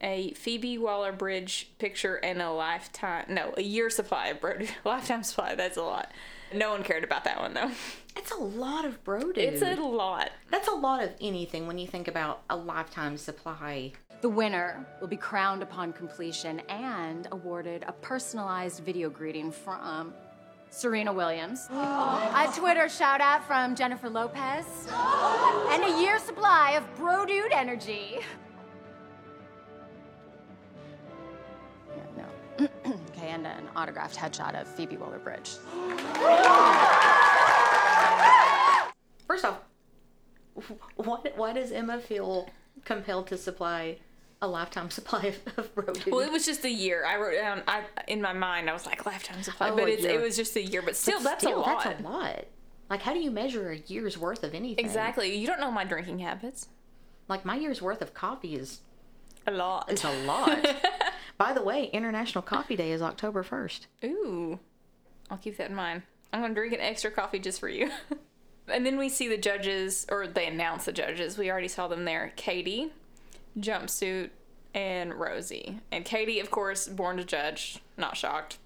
a 0.00 0.32
Phoebe 0.32 0.78
Waller 0.78 1.12
Bridge 1.12 1.70
picture, 1.78 2.14
and 2.16 2.40
a 2.40 2.50
lifetime 2.50 3.26
no 3.28 3.52
a 3.58 3.62
year 3.62 3.90
supply 3.90 4.28
of 4.28 4.40
Brody 4.40 4.68
lifetime 4.86 5.22
supply. 5.22 5.54
That's 5.54 5.76
a 5.76 5.82
lot. 5.82 6.10
No 6.54 6.70
one 6.70 6.84
cared 6.84 7.04
about 7.04 7.24
that 7.24 7.40
one 7.40 7.52
though. 7.52 7.70
It's 8.16 8.30
a 8.30 8.36
lot 8.36 8.84
of 8.84 9.02
bro 9.02 9.32
dude. 9.32 9.38
It's 9.38 9.62
a 9.62 9.74
lot. 9.74 10.30
That's 10.50 10.68
a 10.68 10.74
lot 10.74 11.02
of 11.02 11.10
anything 11.20 11.66
when 11.66 11.78
you 11.78 11.86
think 11.86 12.06
about 12.06 12.42
a 12.48 12.56
lifetime 12.56 13.16
supply. 13.16 13.92
The 14.20 14.28
winner 14.28 14.86
will 15.00 15.08
be 15.08 15.16
crowned 15.16 15.62
upon 15.62 15.92
completion 15.92 16.60
and 16.68 17.26
awarded 17.32 17.84
a 17.86 17.92
personalized 17.92 18.84
video 18.84 19.10
greeting 19.10 19.50
from 19.50 20.14
Serena 20.70 21.12
Williams, 21.12 21.68
a 21.70 22.52
Twitter 22.56 22.88
shout 22.88 23.20
out 23.20 23.44
from 23.46 23.76
Jennifer 23.76 24.08
Lopez, 24.08 24.64
and 24.90 25.84
a 25.84 26.00
year 26.00 26.18
supply 26.18 26.72
of 26.72 26.96
Bro 26.96 27.26
Dude 27.26 27.52
energy. 27.52 28.20
okay, 32.60 33.28
and 33.28 33.46
an 33.46 33.68
autographed 33.76 34.16
headshot 34.16 34.60
of 34.60 34.66
Phoebe 34.68 34.96
Waller 34.96 35.18
Bridge. 35.18 35.50
First 39.26 39.44
off, 39.44 39.58
why, 40.96 41.18
why 41.36 41.52
does 41.52 41.72
Emma 41.72 41.98
feel 42.00 42.48
compelled 42.84 43.26
to 43.28 43.36
supply 43.38 43.98
a 44.42 44.46
lifetime 44.46 44.90
supply 44.98 45.34
of, 45.56 45.58
of 45.58 45.74
bro? 45.74 45.92
Well, 46.06 46.20
it 46.20 46.30
was 46.30 46.46
just 46.46 46.64
a 46.64 46.70
year. 46.70 47.04
I 47.06 47.16
wrote 47.16 47.34
down. 47.34 47.62
I 47.66 47.82
in 48.06 48.20
my 48.22 48.32
mind, 48.32 48.68
I 48.70 48.72
was 48.72 48.86
like 48.86 49.04
lifetime 49.06 49.42
supply, 49.42 49.70
Oh, 49.70 49.76
but 49.76 49.88
it's, 49.88 50.04
it 50.04 50.20
was 50.20 50.36
just 50.36 50.54
a 50.56 50.62
year. 50.62 50.82
But 50.82 50.96
still, 50.96 51.20
that's 51.20 51.42
Still, 51.42 51.58
a 51.58 51.60
lot. 51.60 51.82
That's 51.84 52.00
a 52.00 52.02
lot. 52.04 52.44
Like, 52.90 53.00
how 53.02 53.14
do 53.14 53.20
you 53.20 53.30
measure 53.30 53.70
a 53.70 53.78
year's 53.78 54.18
worth 54.18 54.44
of 54.44 54.54
anything? 54.54 54.84
Exactly. 54.84 55.34
You 55.34 55.46
don't 55.46 55.58
know 55.58 55.70
my 55.70 55.84
drinking 55.84 56.18
habits. 56.18 56.68
Like, 57.28 57.44
my 57.44 57.56
year's 57.56 57.80
worth 57.80 58.02
of 58.02 58.12
coffee 58.12 58.54
is 58.54 58.80
A 59.46 59.50
lot. 59.50 59.86
It's 59.90 60.04
a 60.04 60.12
lot. 60.26 60.58
By 61.36 61.52
the 61.52 61.62
way, 61.62 61.90
International 61.92 62.42
Coffee 62.42 62.76
Day 62.76 62.92
is 62.92 63.02
October 63.02 63.42
1st. 63.42 63.86
Ooh. 64.04 64.60
I'll 65.30 65.38
keep 65.38 65.56
that 65.56 65.70
in 65.70 65.76
mind. 65.76 66.02
I'm 66.32 66.40
going 66.40 66.54
to 66.54 66.60
drink 66.60 66.72
an 66.72 66.80
extra 66.80 67.10
coffee 67.10 67.38
just 67.38 67.60
for 67.60 67.68
you. 67.68 67.90
and 68.68 68.84
then 68.86 68.98
we 68.98 69.08
see 69.08 69.28
the 69.28 69.36
judges, 69.36 70.06
or 70.10 70.26
they 70.26 70.46
announce 70.46 70.84
the 70.84 70.92
judges. 70.92 71.38
We 71.38 71.50
already 71.50 71.68
saw 71.68 71.88
them 71.88 72.04
there. 72.04 72.32
Katie, 72.36 72.92
Jumpsuit, 73.58 74.30
and 74.74 75.14
Rosie. 75.14 75.80
And 75.90 76.04
Katie, 76.04 76.40
of 76.40 76.50
course, 76.50 76.88
born 76.88 77.16
to 77.16 77.24
judge. 77.24 77.78
Not 77.96 78.16
shocked. 78.16 78.58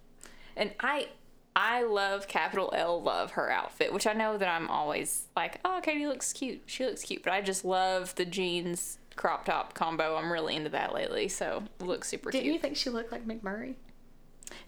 And 0.56 0.72
I. 0.80 1.08
I 1.56 1.82
love 1.82 2.28
capital 2.28 2.72
L 2.72 3.02
love 3.02 3.32
her 3.32 3.50
outfit, 3.50 3.92
which 3.92 4.06
I 4.06 4.12
know 4.12 4.38
that 4.38 4.48
I'm 4.48 4.70
always 4.70 5.26
like, 5.34 5.58
oh, 5.64 5.80
Katie 5.82 6.06
looks 6.06 6.32
cute. 6.32 6.62
She 6.66 6.84
looks 6.86 7.02
cute, 7.02 7.24
but 7.24 7.32
I 7.32 7.40
just 7.40 7.64
love 7.64 8.14
the 8.14 8.24
jeans 8.24 8.98
crop 9.18 9.44
top 9.44 9.74
combo. 9.74 10.16
I'm 10.16 10.32
really 10.32 10.56
into 10.56 10.70
that 10.70 10.94
lately, 10.94 11.28
so 11.28 11.64
looks 11.80 12.08
super 12.08 12.30
Didn't 12.30 12.44
cute. 12.44 12.54
you 12.54 12.60
think 12.60 12.76
she 12.76 12.88
looked 12.88 13.12
like 13.12 13.26
McMurray? 13.26 13.74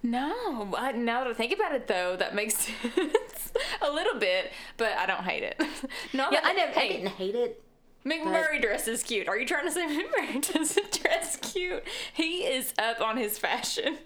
No, 0.03 0.75
I, 0.77 0.93
now 0.93 1.25
that 1.25 1.31
I 1.31 1.35
think 1.35 1.55
about 1.55 1.73
it, 1.75 1.87
though, 1.87 2.17
that 2.17 2.35
makes 2.35 2.55
sense 2.95 3.53
a 3.81 3.91
little 3.91 4.19
bit, 4.19 4.53
but 4.77 4.93
I 4.93 5.07
don't 5.07 5.25
hate 5.25 5.43
it. 5.43 5.59
Not 6.13 6.33
Yeah, 6.33 6.41
I, 6.43 6.53
never, 6.53 6.79
I 6.79 6.89
didn't 6.89 7.09
hate 7.09 7.35
it. 7.35 7.63
McMurray 8.05 8.61
dresses 8.61 9.03
cute. 9.03 9.29
Are 9.29 9.39
you 9.39 9.47
trying 9.47 9.67
to 9.67 9.73
say 9.73 9.87
McMurray 10.03 10.53
doesn't 10.53 11.01
dress 11.03 11.37
cute? 11.37 11.85
He 12.13 12.45
is 12.45 12.75
up 12.79 13.01
on 13.01 13.17
his 13.17 13.39
fashion. 13.39 13.99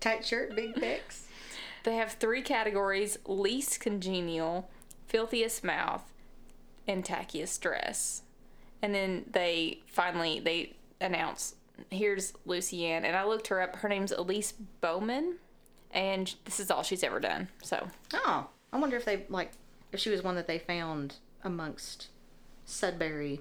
Tight 0.00 0.24
shirt, 0.24 0.54
big 0.54 0.74
pecs. 0.74 1.22
They 1.84 1.94
have 1.96 2.12
three 2.12 2.42
categories: 2.42 3.18
least 3.26 3.80
congenial, 3.80 4.68
filthiest 5.06 5.64
mouth, 5.64 6.04
and 6.86 7.04
tackiest 7.04 7.60
dress. 7.60 8.22
And 8.82 8.94
then 8.94 9.24
they 9.30 9.80
finally 9.86 10.40
they 10.40 10.74
announce 11.00 11.54
here's 11.90 12.34
Lucy 12.44 12.86
Ann, 12.86 13.04
and 13.04 13.16
I 13.16 13.24
looked 13.24 13.48
her 13.48 13.60
up. 13.60 13.76
Her 13.76 13.88
name's 13.88 14.12
Elise 14.12 14.52
Bowman, 14.80 15.36
and 15.90 16.34
this 16.44 16.60
is 16.60 16.70
all 16.70 16.82
she's 16.82 17.02
ever 17.02 17.20
done. 17.20 17.48
So 17.62 17.88
Oh, 18.12 18.48
I 18.72 18.78
wonder 18.78 18.96
if 18.96 19.04
they, 19.04 19.24
like, 19.28 19.52
if 19.92 20.00
she 20.00 20.10
was 20.10 20.22
one 20.22 20.34
that 20.36 20.46
they 20.46 20.58
found 20.58 21.16
amongst 21.42 22.08
Sudbury. 22.64 23.40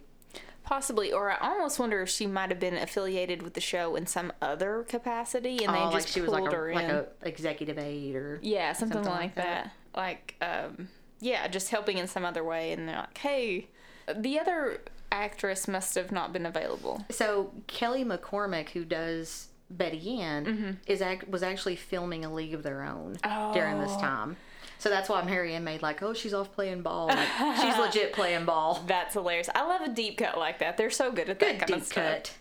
Possibly, 0.64 1.12
or 1.12 1.32
I 1.32 1.38
almost 1.54 1.80
wonder 1.80 2.02
if 2.02 2.10
she 2.10 2.28
might 2.28 2.50
have 2.50 2.60
been 2.60 2.76
affiliated 2.76 3.42
with 3.42 3.56
the 3.56 3.62
show 3.62 3.96
in 3.96 4.06
some 4.06 4.32
other 4.40 4.86
capacity, 4.88 5.64
and 5.64 5.70
oh, 5.70 5.74
they 5.74 5.80
like 5.80 5.94
just 5.94 6.10
she 6.10 6.22
was 6.22 6.30
pulled 6.30 6.44
like 6.44 6.54
a, 6.54 6.56
her 6.56 6.74
like 6.74 6.86
in. 6.86 6.92
a 6.92 7.06
executive 7.24 7.80
aide 7.80 8.16
or. 8.16 8.40
yeah, 8.44 8.74
something, 8.74 8.98
something 8.98 9.12
like 9.12 9.22
like 9.22 9.36
that. 9.36 9.72
Like, 9.96 10.36
um, 10.42 10.90
yeah, 11.22 11.48
just 11.48 11.70
helping 11.70 11.98
in 11.98 12.08
some 12.08 12.24
other 12.24 12.44
way, 12.44 12.72
and 12.72 12.88
they're 12.88 12.98
like, 12.98 13.18
hey, 13.18 13.68
the 14.16 14.40
other 14.40 14.82
actress 15.12 15.68
must 15.68 15.96
have 15.96 16.12
not 16.12 16.34
been 16.34 16.46
available. 16.46 17.06
So 17.10 17.52
Kelly 17.68 18.04
McCormack, 18.06 18.70
who 18.70 18.86
does 18.86 19.48
Betty 19.70 20.20
Ann, 20.20 20.46
Mm-hmm. 20.46 20.72
is 20.88 21.02
act- 21.02 21.28
was 21.30 21.44
actually 21.44 21.76
filming 21.76 22.26
A 22.26 22.34
League 22.34 22.54
of 22.54 22.64
Their 22.64 22.84
Own 22.84 23.18
during 23.54 23.80
this 23.80 23.92
Oh. 23.96 24.00
time. 24.02 24.38
So 24.78 24.90
that's 24.90 25.10
why 25.10 25.22
Mary 25.24 25.54
Ann 25.56 25.64
made 25.66 25.82
like, 25.82 26.02
oh, 26.02 26.14
she's 26.14 26.34
off 26.34 26.54
playing 26.54 26.82
ball. 26.84 27.08
Like, 27.08 27.28
she's 27.60 27.78
legit 27.80 28.14
playing 28.14 28.46
ball. 28.46 28.82
That's 28.88 29.14
hilarious. 29.14 29.50
I 29.54 29.66
love 29.68 29.82
a 29.82 29.90
deep 29.90 30.18
cut 30.18 30.38
like 30.38 30.60
that. 30.60 30.78
They're 30.78 30.90
so 30.90 31.12
good 31.12 31.30
at 31.30 31.40
that 31.40 31.60
Good 31.60 31.68
kind 31.68 31.82
of 31.82 31.88
stuff. 31.88 32.04
cut. 32.06 32.34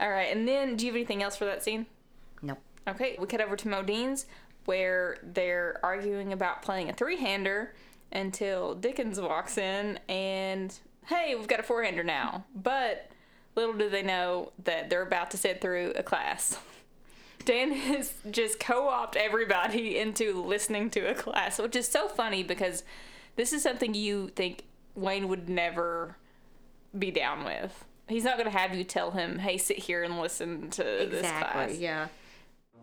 All 0.00 0.10
right, 0.10 0.34
and 0.34 0.46
then 0.46 0.76
do 0.76 0.86
you 0.86 0.92
have 0.92 0.96
anything 0.96 1.22
else 1.22 1.36
for 1.36 1.44
that 1.46 1.62
scene? 1.64 1.86
Nope. 2.42 2.58
Okay, 2.86 3.16
we 3.18 3.26
cut 3.26 3.40
over 3.40 3.56
to 3.56 3.68
Modine's 3.68 4.26
where 4.66 5.18
they're 5.22 5.78
arguing 5.82 6.32
about 6.32 6.62
playing 6.62 6.88
a 6.88 6.92
three 6.92 7.16
hander 7.18 7.74
until 8.12 8.74
Dickens 8.74 9.20
walks 9.20 9.58
in 9.58 9.98
and, 10.08 10.78
hey, 11.06 11.34
we've 11.34 11.48
got 11.48 11.60
a 11.60 11.62
four 11.62 11.82
hander 11.82 12.04
now. 12.04 12.44
But 12.54 13.10
little 13.54 13.74
do 13.74 13.88
they 13.88 14.02
know 14.02 14.52
that 14.64 14.90
they're 14.90 15.02
about 15.02 15.30
to 15.32 15.36
sit 15.36 15.60
through 15.60 15.92
a 15.96 16.02
class. 16.02 16.58
Dan 17.44 17.72
has 17.72 18.14
just 18.30 18.58
co 18.58 18.88
opted 18.88 19.22
everybody 19.22 19.98
into 19.98 20.42
listening 20.42 20.90
to 20.90 21.00
a 21.00 21.14
class, 21.14 21.58
which 21.58 21.76
is 21.76 21.88
so 21.88 22.08
funny 22.08 22.42
because 22.42 22.82
this 23.36 23.52
is 23.52 23.62
something 23.62 23.94
you 23.94 24.28
think 24.28 24.64
Wayne 24.94 25.28
would 25.28 25.48
never 25.48 26.16
be 26.98 27.10
down 27.10 27.44
with. 27.44 27.84
He's 28.08 28.24
not 28.24 28.36
going 28.36 28.50
to 28.50 28.56
have 28.56 28.74
you 28.74 28.84
tell 28.84 29.10
him, 29.12 29.38
hey, 29.38 29.56
sit 29.56 29.78
here 29.78 30.02
and 30.02 30.20
listen 30.20 30.70
to 30.70 30.82
this 30.82 31.22
class. 31.22 31.70
Exactly. 31.70 31.76
Yeah. 31.78 32.08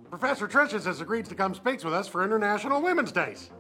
Professor 0.10 0.48
Tricious 0.48 0.84
has 0.86 1.00
agreed 1.00 1.26
to 1.26 1.36
come 1.36 1.54
speak 1.54 1.84
with 1.84 1.94
us 1.94 2.08
for 2.08 2.24
International 2.24 2.82
Women's 2.82 3.12
Days. 3.12 3.52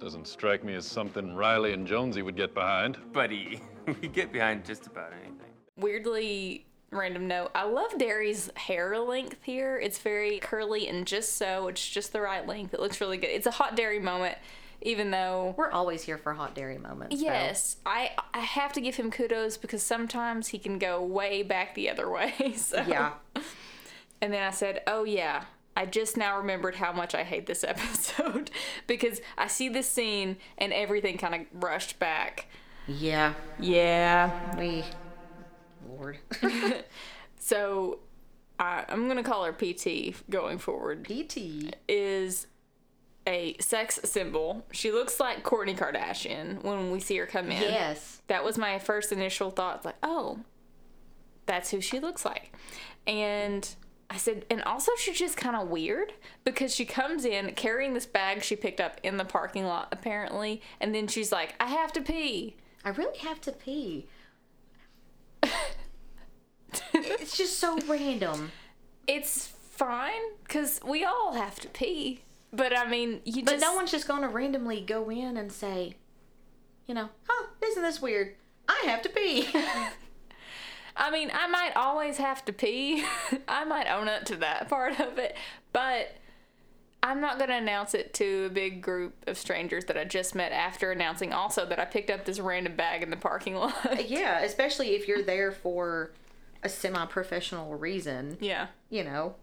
Doesn't 0.00 0.26
strike 0.26 0.64
me 0.64 0.74
as 0.74 0.86
something 0.86 1.36
Reilly 1.36 1.74
and 1.74 1.86
Jonesy 1.86 2.22
would 2.22 2.34
get 2.34 2.54
behind. 2.54 2.98
Buddy, 3.12 3.60
we 4.00 4.08
get 4.08 4.32
behind 4.32 4.64
just 4.64 4.86
about 4.86 5.12
anything. 5.12 5.52
weirdly 5.76 6.66
random 6.90 7.26
note 7.26 7.50
i 7.54 7.64
love 7.64 7.96
derry's 7.98 8.50
hair 8.54 8.98
length 8.98 9.38
here 9.42 9.78
it's 9.78 9.98
very 9.98 10.38
curly 10.40 10.86
and 10.88 11.06
just 11.06 11.36
so 11.36 11.68
it's 11.68 11.88
just 11.88 12.12
the 12.12 12.20
right 12.20 12.46
length 12.46 12.74
it 12.74 12.80
looks 12.80 13.00
really 13.00 13.16
good 13.16 13.30
it's 13.30 13.46
a 13.46 13.50
hot 13.50 13.76
Derry 13.76 13.98
moment 13.98 14.36
even 14.84 15.10
though 15.12 15.54
We're 15.56 15.70
always 15.70 16.02
here 16.02 16.18
for 16.18 16.34
hot 16.34 16.54
dairy 16.54 16.76
moments. 16.76 17.14
though. 17.16 17.22
yes, 17.22 17.76
I 17.86 18.10
I 18.34 18.40
have 18.40 18.72
to 18.72 18.80
give 18.80 18.96
him 18.96 19.10
kudos 19.12 19.56
because 19.56 19.82
sometimes 19.82 20.48
he 20.48 20.58
can 20.58 20.78
go 20.78 21.00
way 21.02 21.42
back 21.44 21.74
the 21.74 21.88
other 21.88 22.10
way. 22.10 22.34
So 22.56 22.82
Yeah. 22.86 23.12
And 24.20 24.32
then 24.32 24.42
I 24.42 24.50
said, 24.50 24.82
"Oh 24.86 25.04
yeah, 25.04 25.44
I 25.76 25.86
just 25.86 26.16
now 26.16 26.36
remembered 26.36 26.74
how 26.76 26.92
much 26.92 27.14
I 27.14 27.22
hate 27.22 27.46
this 27.46 27.62
episode 27.68 28.50
because 28.86 29.20
I 29.38 29.46
see 29.46 29.68
this 29.68 29.88
scene 29.88 30.36
and 30.58 30.72
everything 30.72 31.16
kind 31.16 31.34
of 31.34 31.62
rushed 31.62 31.98
back." 31.98 32.46
Yeah. 32.86 33.34
Yeah. 33.58 34.56
We. 34.58 34.84
Lord. 35.88 36.18
So 37.44 37.98
I, 38.60 38.84
I'm 38.88 39.08
gonna 39.08 39.24
call 39.24 39.44
her 39.44 39.52
PT 39.52 40.14
going 40.30 40.58
forward. 40.58 41.04
PT. 41.04 41.74
Is 41.88 42.46
a 43.26 43.56
sex 43.58 43.98
symbol. 44.04 44.64
She 44.70 44.92
looks 44.92 45.18
like 45.18 45.42
Kourtney 45.42 45.76
Kardashian 45.76 46.62
when 46.62 46.92
we 46.92 47.00
see 47.00 47.16
her 47.16 47.26
come 47.26 47.50
in. 47.50 47.60
Yes. 47.60 48.22
That 48.28 48.44
was 48.44 48.56
my 48.56 48.78
first 48.78 49.10
initial 49.10 49.50
thought. 49.50 49.84
Like, 49.84 49.96
oh, 50.04 50.38
that's 51.46 51.70
who 51.72 51.80
she 51.80 51.98
looks 51.98 52.24
like. 52.24 52.52
And 53.08 53.68
I 54.08 54.18
said, 54.18 54.44
and 54.48 54.62
also 54.62 54.92
she's 54.96 55.18
just 55.18 55.36
kind 55.36 55.56
of 55.56 55.68
weird 55.68 56.12
because 56.44 56.72
she 56.72 56.84
comes 56.84 57.24
in 57.24 57.54
carrying 57.54 57.92
this 57.92 58.06
bag 58.06 58.44
she 58.44 58.54
picked 58.54 58.80
up 58.80 59.00
in 59.02 59.16
the 59.16 59.24
parking 59.24 59.64
lot, 59.64 59.88
apparently. 59.90 60.62
And 60.80 60.94
then 60.94 61.08
she's 61.08 61.32
like, 61.32 61.54
I 61.58 61.66
have 61.66 61.92
to 61.94 62.00
pee. 62.00 62.56
I 62.84 62.90
really 62.90 63.18
have 63.18 63.40
to 63.42 63.52
pee. 63.52 64.06
it's 66.94 67.36
just 67.36 67.58
so 67.58 67.78
random. 67.88 68.52
It's 69.06 69.46
fine 69.46 70.36
because 70.44 70.80
we 70.84 71.04
all 71.04 71.34
have 71.34 71.58
to 71.60 71.68
pee. 71.68 72.22
But 72.52 72.76
I 72.76 72.88
mean, 72.88 73.20
you 73.24 73.44
But 73.44 73.52
just. 73.52 73.62
no 73.62 73.74
one's 73.74 73.90
just 73.90 74.06
going 74.06 74.22
to 74.22 74.28
randomly 74.28 74.80
go 74.80 75.10
in 75.10 75.36
and 75.36 75.50
say, 75.50 75.94
you 76.86 76.94
know, 76.94 77.08
huh, 77.28 77.46
isn't 77.64 77.82
this 77.82 78.02
weird? 78.02 78.34
I 78.68 78.82
have 78.86 79.02
to 79.02 79.08
pee. 79.08 79.48
I 80.96 81.10
mean, 81.10 81.30
I 81.32 81.46
might 81.48 81.72
always 81.74 82.18
have 82.18 82.44
to 82.44 82.52
pee. 82.52 83.04
I 83.48 83.64
might 83.64 83.86
own 83.90 84.08
up 84.08 84.24
to 84.26 84.36
that 84.36 84.68
part 84.68 85.00
of 85.00 85.18
it, 85.18 85.36
but 85.72 86.14
I'm 87.02 87.20
not 87.20 87.38
going 87.38 87.50
to 87.50 87.56
announce 87.56 87.94
it 87.94 88.14
to 88.14 88.44
a 88.46 88.50
big 88.50 88.80
group 88.80 89.14
of 89.26 89.36
strangers 89.36 89.86
that 89.86 89.96
I 89.96 90.04
just 90.04 90.34
met 90.34 90.52
after 90.52 90.92
announcing 90.92 91.32
also 91.32 91.66
that 91.66 91.80
I 91.80 91.84
picked 91.84 92.10
up 92.10 92.24
this 92.24 92.38
random 92.38 92.76
bag 92.76 93.02
in 93.02 93.10
the 93.10 93.16
parking 93.16 93.56
lot. 93.56 93.74
Uh, 93.84 93.96
yeah, 94.06 94.40
especially 94.40 94.94
if 94.94 95.08
you're 95.08 95.22
there 95.22 95.50
for 95.50 96.12
a 96.62 96.68
semi 96.68 97.04
professional 97.06 97.74
reason, 97.74 98.38
yeah. 98.40 98.68
you 98.88 99.02
know. 99.02 99.34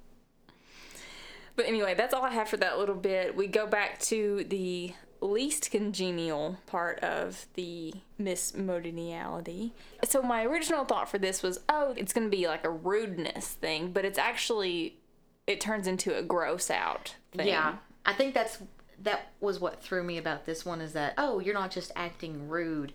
But 1.57 1.65
anyway, 1.65 1.95
that's 1.95 2.13
all 2.13 2.23
I 2.23 2.31
have 2.31 2.47
for 2.47 2.55
that 2.57 2.79
little 2.79 2.95
bit. 2.95 3.35
We 3.35 3.47
go 3.47 3.67
back 3.67 3.99
to 4.03 4.45
the 4.45 4.93
least 5.19 5.69
congenial 5.71 6.57
part 6.65 6.99
of 6.99 7.45
the 7.55 7.93
Miss 8.17 8.53
Modiniality. 8.53 9.71
So 10.05 10.21
my 10.21 10.45
original 10.45 10.85
thought 10.85 11.09
for 11.09 11.17
this 11.17 11.43
was, 11.43 11.59
oh, 11.67 11.93
it's 11.97 12.13
going 12.13 12.29
to 12.29 12.35
be 12.35 12.47
like 12.47 12.63
a 12.63 12.69
rudeness 12.69 13.49
thing, 13.49 13.91
but 13.91 14.05
it's 14.05 14.17
actually 14.17 14.99
it 15.45 15.59
turns 15.59 15.87
into 15.87 16.15
a 16.15 16.21
gross 16.21 16.69
out 16.69 17.15
thing. 17.31 17.48
Yeah. 17.48 17.75
I 18.05 18.13
think 18.13 18.33
that's 18.33 18.59
that 19.01 19.31
was 19.39 19.59
what 19.59 19.81
threw 19.81 20.03
me 20.03 20.17
about 20.17 20.45
this 20.45 20.65
one 20.65 20.81
is 20.81 20.93
that 20.93 21.13
oh, 21.17 21.39
you're 21.39 21.53
not 21.53 21.71
just 21.71 21.91
acting 21.95 22.50
rude. 22.50 22.93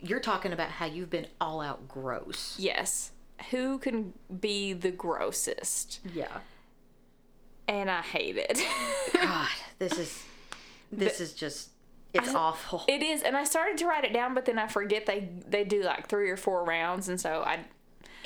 You're 0.00 0.20
talking 0.20 0.52
about 0.52 0.70
how 0.70 0.86
you've 0.86 1.10
been 1.10 1.26
all 1.40 1.60
out 1.60 1.88
gross. 1.88 2.56
Yes. 2.58 3.12
Who 3.50 3.78
can 3.78 4.12
be 4.40 4.72
the 4.72 4.90
grossest? 4.90 6.00
Yeah. 6.14 6.38
And 7.68 7.90
I 7.90 8.02
hate 8.02 8.36
it. 8.36 8.60
God, 9.14 9.48
this 9.78 9.98
is 9.98 10.24
this 10.92 11.20
is 11.20 11.32
just 11.32 11.70
it's 12.14 12.34
awful. 12.34 12.84
it 12.88 13.02
is, 13.02 13.22
and 13.22 13.36
I 13.36 13.44
started 13.44 13.76
to 13.78 13.86
write 13.86 14.04
it 14.04 14.12
down, 14.12 14.34
but 14.34 14.44
then 14.44 14.58
I 14.58 14.68
forget 14.68 15.06
they 15.06 15.28
they 15.46 15.64
do 15.64 15.82
like 15.82 16.08
three 16.08 16.30
or 16.30 16.36
four 16.36 16.64
rounds, 16.64 17.08
and 17.08 17.20
so 17.20 17.42
I 17.44 17.60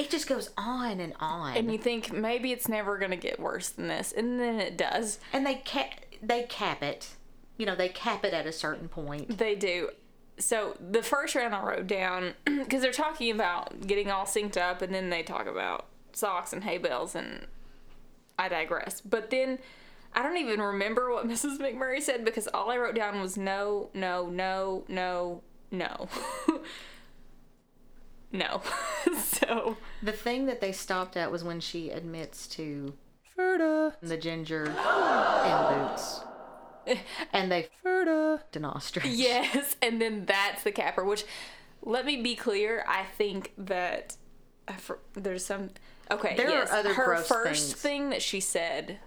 It 0.00 0.10
just 0.10 0.26
goes 0.26 0.50
on 0.56 0.98
and 0.98 1.12
on. 1.20 1.56
and 1.56 1.70
you 1.70 1.76
think 1.78 2.10
maybe 2.12 2.52
it's 2.52 2.68
never 2.68 2.96
gonna 2.96 3.16
get 3.16 3.38
worse 3.38 3.68
than 3.68 3.88
this, 3.88 4.12
and 4.12 4.40
then 4.40 4.58
it 4.58 4.76
does. 4.78 5.18
and 5.32 5.46
they 5.46 5.56
cap 5.56 5.90
they 6.22 6.44
cap 6.44 6.82
it. 6.82 7.10
You 7.58 7.66
know, 7.66 7.74
they 7.74 7.90
cap 7.90 8.24
it 8.24 8.32
at 8.32 8.46
a 8.46 8.52
certain 8.52 8.88
point. 8.88 9.36
They 9.38 9.54
do. 9.54 9.90
So 10.38 10.74
the 10.80 11.02
first 11.02 11.34
round 11.34 11.54
I 11.54 11.62
wrote 11.62 11.86
down 11.86 12.32
because 12.44 12.80
they're 12.80 12.92
talking 12.92 13.30
about 13.30 13.86
getting 13.86 14.10
all 14.10 14.24
synced 14.24 14.56
up, 14.56 14.80
and 14.80 14.94
then 14.94 15.10
they 15.10 15.22
talk 15.22 15.46
about 15.46 15.86
socks 16.12 16.52
and 16.54 16.64
hay 16.64 16.78
bales, 16.78 17.14
and 17.14 17.46
I 18.38 18.48
digress. 18.48 19.02
But 19.02 19.28
then 19.28 19.58
I 20.14 20.22
don't 20.22 20.38
even 20.38 20.62
remember 20.62 21.12
what 21.12 21.28
Mrs. 21.28 21.58
McMurray 21.58 22.00
said 22.00 22.24
because 22.24 22.48
all 22.48 22.70
I 22.70 22.78
wrote 22.78 22.94
down 22.94 23.20
was 23.20 23.36
no, 23.36 23.90
no, 23.92 24.30
no, 24.30 24.84
no, 24.88 25.42
no, 25.70 26.08
no. 28.32 28.62
so 29.22 29.76
The 30.02 30.12
thing 30.12 30.46
that 30.46 30.60
they 30.60 30.72
stopped 30.72 31.16
at 31.16 31.30
was 31.32 31.42
when 31.44 31.60
she 31.60 31.90
admits 31.90 32.46
to 32.48 32.94
Ferda, 33.36 33.94
the 34.02 34.16
ginger 34.16 34.66
and 34.78 35.88
boots. 35.90 36.20
And 37.32 37.52
they 37.52 37.68
Ferda. 37.84 38.40
denostrate. 38.52 39.02
yes, 39.06 39.76
and 39.82 40.00
then 40.00 40.24
that's 40.24 40.62
the 40.64 40.72
capper. 40.72 41.04
Which, 41.04 41.24
let 41.82 42.04
me 42.06 42.20
be 42.22 42.34
clear, 42.34 42.84
I 42.88 43.04
think 43.16 43.52
that 43.58 44.16
I 44.66 44.72
for, 44.72 44.98
there's 45.14 45.44
some. 45.44 45.70
Okay, 46.10 46.34
There 46.36 46.48
are 46.48 46.50
yes, 46.50 46.72
other 46.72 46.94
her 46.94 47.04
gross 47.04 47.28
first 47.28 47.66
things. 47.70 47.80
thing 47.80 48.10
that 48.10 48.22
she 48.22 48.40
said. 48.40 48.98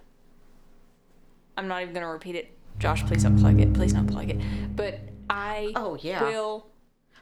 I'm 1.57 1.67
not 1.67 1.81
even 1.81 1.93
gonna 1.93 2.07
repeat 2.07 2.35
it. 2.35 2.57
Josh, 2.79 3.05
please 3.05 3.23
don't 3.23 3.37
plug 3.37 3.59
it. 3.59 3.73
Please 3.73 3.91
don't 3.93 4.07
plug 4.07 4.29
it. 4.29 4.39
But 4.75 4.99
I 5.29 5.73
Oh, 5.75 5.97
yeah. 5.99 6.23
will. 6.23 6.67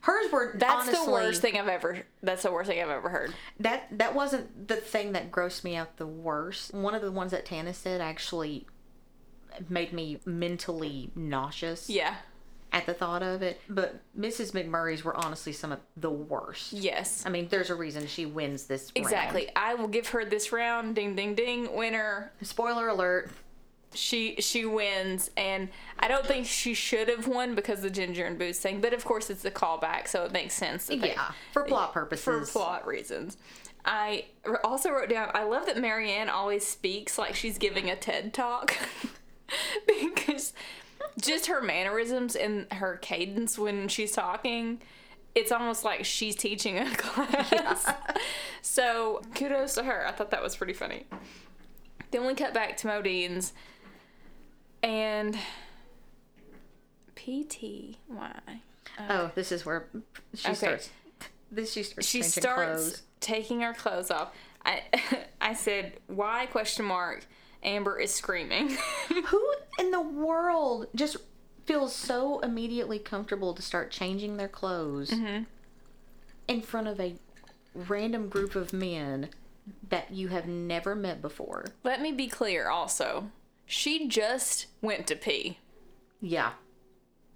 Hers 0.01 0.31
were 0.31 0.53
That's 0.57 0.89
honestly, 0.89 1.05
the 1.05 1.11
worst 1.11 1.41
thing 1.41 1.57
I've 1.57 1.67
ever. 1.67 2.03
That's 2.23 2.43
the 2.43 2.51
worst 2.51 2.69
thing 2.69 2.81
I've 2.81 2.89
ever 2.89 3.09
heard. 3.09 3.33
That 3.59 3.87
that 3.97 4.15
wasn't 4.15 4.67
the 4.67 4.75
thing 4.77 5.11
that 5.13 5.31
grossed 5.31 5.63
me 5.63 5.75
out 5.75 5.97
the 5.97 6.07
worst. 6.07 6.73
One 6.73 6.95
of 6.95 7.01
the 7.01 7.11
ones 7.11 7.31
that 7.31 7.45
Tana 7.45 7.73
said 7.73 8.01
actually 8.01 8.65
made 9.69 9.93
me 9.93 10.19
mentally 10.25 11.11
nauseous 11.13 11.89
Yeah. 11.89 12.15
at 12.71 12.85
the 12.85 12.93
thought 12.93 13.21
of 13.21 13.41
it. 13.43 13.59
But 13.69 13.99
Mrs. 14.17 14.53
McMurray's 14.53 15.03
were 15.03 15.15
honestly 15.15 15.51
some 15.51 15.71
of 15.71 15.79
the 15.97 16.09
worst. 16.09 16.73
Yes. 16.73 17.23
I 17.25 17.29
mean, 17.29 17.49
there's 17.49 17.69
a 17.69 17.75
reason 17.75 18.07
she 18.07 18.25
wins 18.25 18.65
this 18.65 18.91
round. 18.95 19.05
Exactly. 19.05 19.49
I 19.55 19.75
will 19.75 19.89
give 19.89 20.07
her 20.09 20.23
this 20.25 20.51
round. 20.51 20.95
Ding, 20.95 21.15
ding, 21.15 21.35
ding. 21.35 21.75
Winner. 21.75 22.31
Spoiler 22.41 22.87
alert. 22.87 23.29
She 23.93 24.35
she 24.39 24.65
wins 24.65 25.29
and 25.35 25.67
i 25.99 26.07
don't 26.07 26.25
think 26.25 26.45
she 26.45 26.73
should 26.73 27.09
have 27.09 27.27
won 27.27 27.55
because 27.55 27.79
of 27.79 27.83
the 27.83 27.89
ginger 27.89 28.25
and 28.25 28.39
boots 28.39 28.57
thing 28.59 28.79
but 28.79 28.93
of 28.93 29.03
course 29.03 29.29
it's 29.29 29.43
a 29.43 29.51
callback 29.51 30.07
so 30.07 30.23
it 30.23 30.31
makes 30.31 30.53
sense 30.53 30.85
that 30.87 31.01
they- 31.01 31.09
Yeah, 31.09 31.31
for 31.51 31.63
plot 31.65 31.91
purposes. 31.93 32.23
for 32.23 32.45
plot 32.59 32.87
reasons. 32.87 33.37
I 33.83 34.25
also 34.63 34.91
wrote 34.91 35.09
down 35.09 35.29
i 35.33 35.43
love 35.43 35.65
that 35.65 35.77
marianne 35.77 36.29
always 36.29 36.65
speaks 36.65 37.17
like 37.17 37.35
she's 37.35 37.57
giving 37.57 37.89
a 37.89 37.95
ted 37.95 38.33
talk. 38.33 38.75
Because 39.85 40.53
just 41.19 41.47
her 41.47 41.61
mannerisms 41.61 42.37
and 42.37 42.71
her 42.71 42.95
cadence 43.01 43.59
when 43.59 43.89
she's 43.89 44.13
talking 44.13 44.81
it's 45.35 45.51
almost 45.51 45.83
like 45.83 46.05
she's 46.05 46.35
teaching 46.35 46.77
a 46.77 46.93
class. 46.97 47.89
So 48.61 49.21
kudos 49.35 49.75
to 49.75 49.83
her. 49.83 50.05
I 50.07 50.11
thought 50.11 50.31
that 50.31 50.43
was 50.43 50.55
pretty 50.57 50.73
funny. 50.73 51.05
Then 52.11 52.25
we 52.25 52.33
cut 52.33 52.53
back 52.53 52.75
to 52.77 52.87
Modine's 52.87 53.53
and 54.83 55.37
PTY. 57.15 57.95
Why? 58.07 58.31
Oh, 59.09 59.31
this 59.35 59.51
is 59.51 59.65
where 59.65 59.87
she 60.33 60.47
Okay. 60.49 60.55
starts. 60.55 60.89
This 61.51 61.71
she 61.73 61.83
starts 61.83 62.07
She 62.07 62.21
starts 62.23 62.81
clothes. 62.83 63.01
taking 63.19 63.61
her 63.61 63.73
clothes 63.73 64.09
off. 64.11 64.33
I 64.65 64.81
I 65.41 65.53
said, 65.53 65.93
"Why?" 66.07 66.45
Question 66.47 66.85
mark. 66.85 67.25
Amber 67.63 67.99
is 67.99 68.13
screaming. 68.13 68.69
Who 69.27 69.53
in 69.79 69.91
the 69.91 70.01
world 70.01 70.87
just 70.95 71.17
feels 71.65 71.95
so 71.95 72.39
immediately 72.39 72.97
comfortable 72.97 73.53
to 73.53 73.61
start 73.61 73.91
changing 73.91 74.37
their 74.37 74.47
clothes 74.47 75.11
Mm-hmm. 75.11 75.43
in 76.47 76.61
front 76.61 76.87
of 76.87 76.99
a 76.99 77.15
random 77.75 78.29
group 78.29 78.55
of 78.55 78.73
men 78.73 79.29
that 79.89 80.11
you 80.11 80.29
have 80.29 80.47
never 80.47 80.95
met 80.95 81.21
before? 81.21 81.65
Let 81.83 82.01
me 82.01 82.11
be 82.11 82.27
clear. 82.27 82.67
Also, 82.69 83.29
she 83.71 84.07
just 84.07 84.67
went 84.81 85.07
to 85.07 85.15
pee. 85.15 85.57
Yeah. 86.19 86.51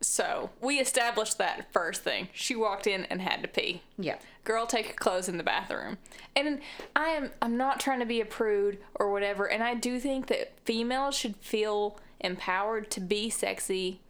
So 0.01 0.49
we 0.61 0.79
established 0.79 1.37
that 1.37 1.71
first 1.71 2.03
thing. 2.03 2.27
She 2.33 2.55
walked 2.55 2.85
in 2.87 3.05
and 3.05 3.21
had 3.21 3.41
to 3.41 3.47
pee. 3.47 3.81
Yeah. 3.97 4.17
girl 4.43 4.67
take 4.67 4.85
your 4.87 4.95
clothes 4.95 5.27
in 5.29 5.37
the 5.37 5.43
bathroom 5.43 5.97
and 6.35 6.59
i 6.95 7.07
am 7.09 7.31
i'm 7.41 7.57
not 7.57 7.79
trying 7.79 7.99
to 7.99 8.05
be 8.05 8.21
a 8.21 8.25
prude 8.25 8.77
or 8.95 9.09
whatever 9.11 9.49
and 9.49 9.63
i 9.63 9.73
do 9.73 9.99
think 9.99 10.27
that 10.27 10.53
females 10.65 11.15
should 11.15 11.35
feel 11.37 11.97
empowered 12.19 12.91
to 12.91 12.99
be 12.99 13.27
sexy 13.29 14.01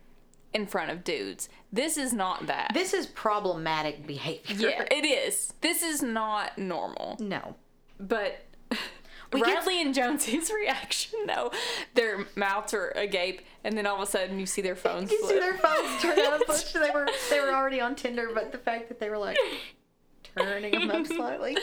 in 0.53 0.65
front 0.67 0.91
of 0.91 1.05
dudes 1.05 1.47
this 1.71 1.95
is 1.97 2.11
not 2.11 2.47
that 2.47 2.71
This 2.73 2.93
is 2.93 3.05
problematic 3.07 4.05
behavior. 4.05 4.69
yeah 4.69 4.83
it 4.91 5.05
is 5.05 5.53
this 5.61 5.81
is 5.81 6.01
not 6.03 6.57
normal 6.57 7.15
No. 7.21 7.55
but 7.97 8.41
We 9.35 9.41
get- 9.41 9.59
Reilly 9.59 9.81
and 9.81 9.93
Jonesy's 9.93 10.51
reaction, 10.61 11.19
though, 11.27 11.51
their 11.93 12.25
mouths 12.35 12.73
are 12.73 12.89
agape, 12.95 13.41
and 13.63 13.77
then 13.77 13.85
all 13.85 13.95
of 13.95 14.01
a 14.01 14.05
sudden 14.11 14.39
you 14.39 14.45
see 14.45 14.61
their 14.61 14.75
phones 14.75 15.11
You 15.11 15.21
see 15.27 15.39
their 15.39 15.57
phones 15.57 16.01
turn 16.01 16.19
up. 16.19 16.41
They 16.73 16.89
were 16.91 17.07
they 17.29 17.39
were 17.39 17.51
already 17.53 17.79
on 17.81 17.95
Tinder, 17.95 18.29
but 18.33 18.51
the 18.51 18.57
fact 18.57 18.87
that 18.89 18.99
they 18.99 19.09
were 19.09 19.17
like 19.17 19.37
turning 20.35 20.71
them 20.71 20.91
up 20.91 21.05
slightly. 21.07 21.57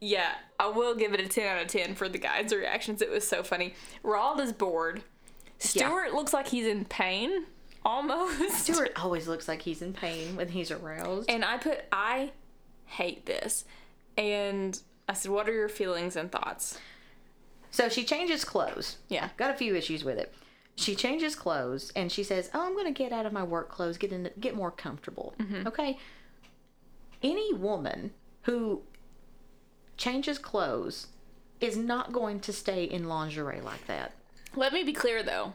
Yeah, 0.00 0.30
I 0.58 0.68
will 0.68 0.94
give 0.94 1.12
it 1.14 1.20
a 1.20 1.28
10 1.28 1.46
out 1.56 1.62
of 1.62 1.68
10 1.68 1.94
for 1.94 2.08
the 2.08 2.18
guys' 2.18 2.52
reactions. 2.52 3.02
It 3.02 3.10
was 3.10 3.26
so 3.26 3.42
funny. 3.42 3.74
Roald 4.04 4.40
is 4.40 4.52
bored. 4.52 5.02
Stewart 5.58 6.12
looks 6.14 6.32
like 6.32 6.46
he's 6.48 6.66
in 6.66 6.84
pain, 6.84 7.44
almost. 7.84 8.50
Stewart 8.64 8.92
always 8.96 9.26
looks 9.26 9.48
like 9.48 9.60
he's 9.62 9.82
in 9.82 9.92
pain 9.92 10.36
when 10.36 10.48
he's 10.48 10.70
aroused. 10.70 11.28
And 11.28 11.44
I 11.44 11.56
put, 11.58 11.80
I 11.90 12.30
hate 12.86 13.26
this. 13.26 13.64
And 14.16 14.80
I 15.08 15.14
said, 15.14 15.30
what 15.32 15.48
are 15.48 15.52
your 15.54 15.68
feelings 15.68 16.14
and 16.16 16.30
thoughts? 16.30 16.78
So 17.70 17.88
she 17.88 18.04
changes 18.04 18.44
clothes. 18.44 18.96
Yeah. 19.08 19.30
Got 19.36 19.50
a 19.50 19.54
few 19.54 19.74
issues 19.74 20.04
with 20.04 20.18
it. 20.18 20.32
She 20.76 20.94
changes 20.94 21.34
clothes 21.34 21.92
and 21.96 22.10
she 22.10 22.22
says, 22.22 22.50
"Oh, 22.54 22.64
I'm 22.64 22.74
going 22.74 22.92
to 22.92 22.96
get 22.96 23.12
out 23.12 23.26
of 23.26 23.32
my 23.32 23.42
work 23.42 23.68
clothes, 23.68 23.98
get 23.98 24.12
in, 24.12 24.30
get 24.38 24.54
more 24.54 24.70
comfortable." 24.70 25.34
Mm-hmm. 25.38 25.66
Okay. 25.66 25.98
Any 27.22 27.52
woman 27.52 28.12
who 28.42 28.82
changes 29.96 30.38
clothes 30.38 31.08
is 31.60 31.76
not 31.76 32.12
going 32.12 32.38
to 32.40 32.52
stay 32.52 32.84
in 32.84 33.08
lingerie 33.08 33.60
like 33.60 33.86
that. 33.88 34.12
Let 34.54 34.72
me 34.72 34.84
be 34.84 34.92
clear, 34.92 35.22
though. 35.22 35.54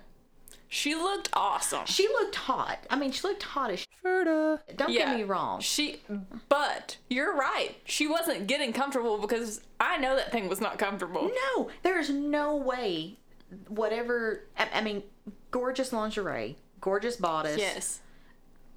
She 0.74 0.96
looked 0.96 1.30
awesome. 1.34 1.86
She 1.86 2.08
looked 2.08 2.34
hot. 2.34 2.80
I 2.90 2.96
mean, 2.96 3.12
she 3.12 3.28
looked 3.28 3.44
hot 3.44 3.70
as. 3.70 3.86
Ferda. 4.04 4.60
Don't 4.76 4.92
get 4.92 5.16
me 5.16 5.22
wrong. 5.24 5.62
She, 5.62 6.02
but 6.50 6.98
you're 7.12 7.36
right. 7.36 7.76
She 7.86 8.08
wasn't 8.08 8.48
getting 8.48 8.74
comfortable 8.74 9.20
because 9.20 9.62
I 9.80 9.98
know 9.98 10.16
that 10.16 10.32
thing 10.32 10.50
was 10.50 10.60
not 10.60 10.80
comfortable. 10.80 11.30
No, 11.56 11.70
there 11.84 12.00
is 12.00 12.10
no 12.10 12.56
way. 12.56 13.20
Whatever. 13.68 14.46
I, 14.58 14.68
I 14.74 14.82
mean, 14.82 15.04
gorgeous 15.52 15.94
lingerie, 15.94 16.58
gorgeous 16.82 17.18
bodice. 17.18 17.60
Yes. 17.60 18.02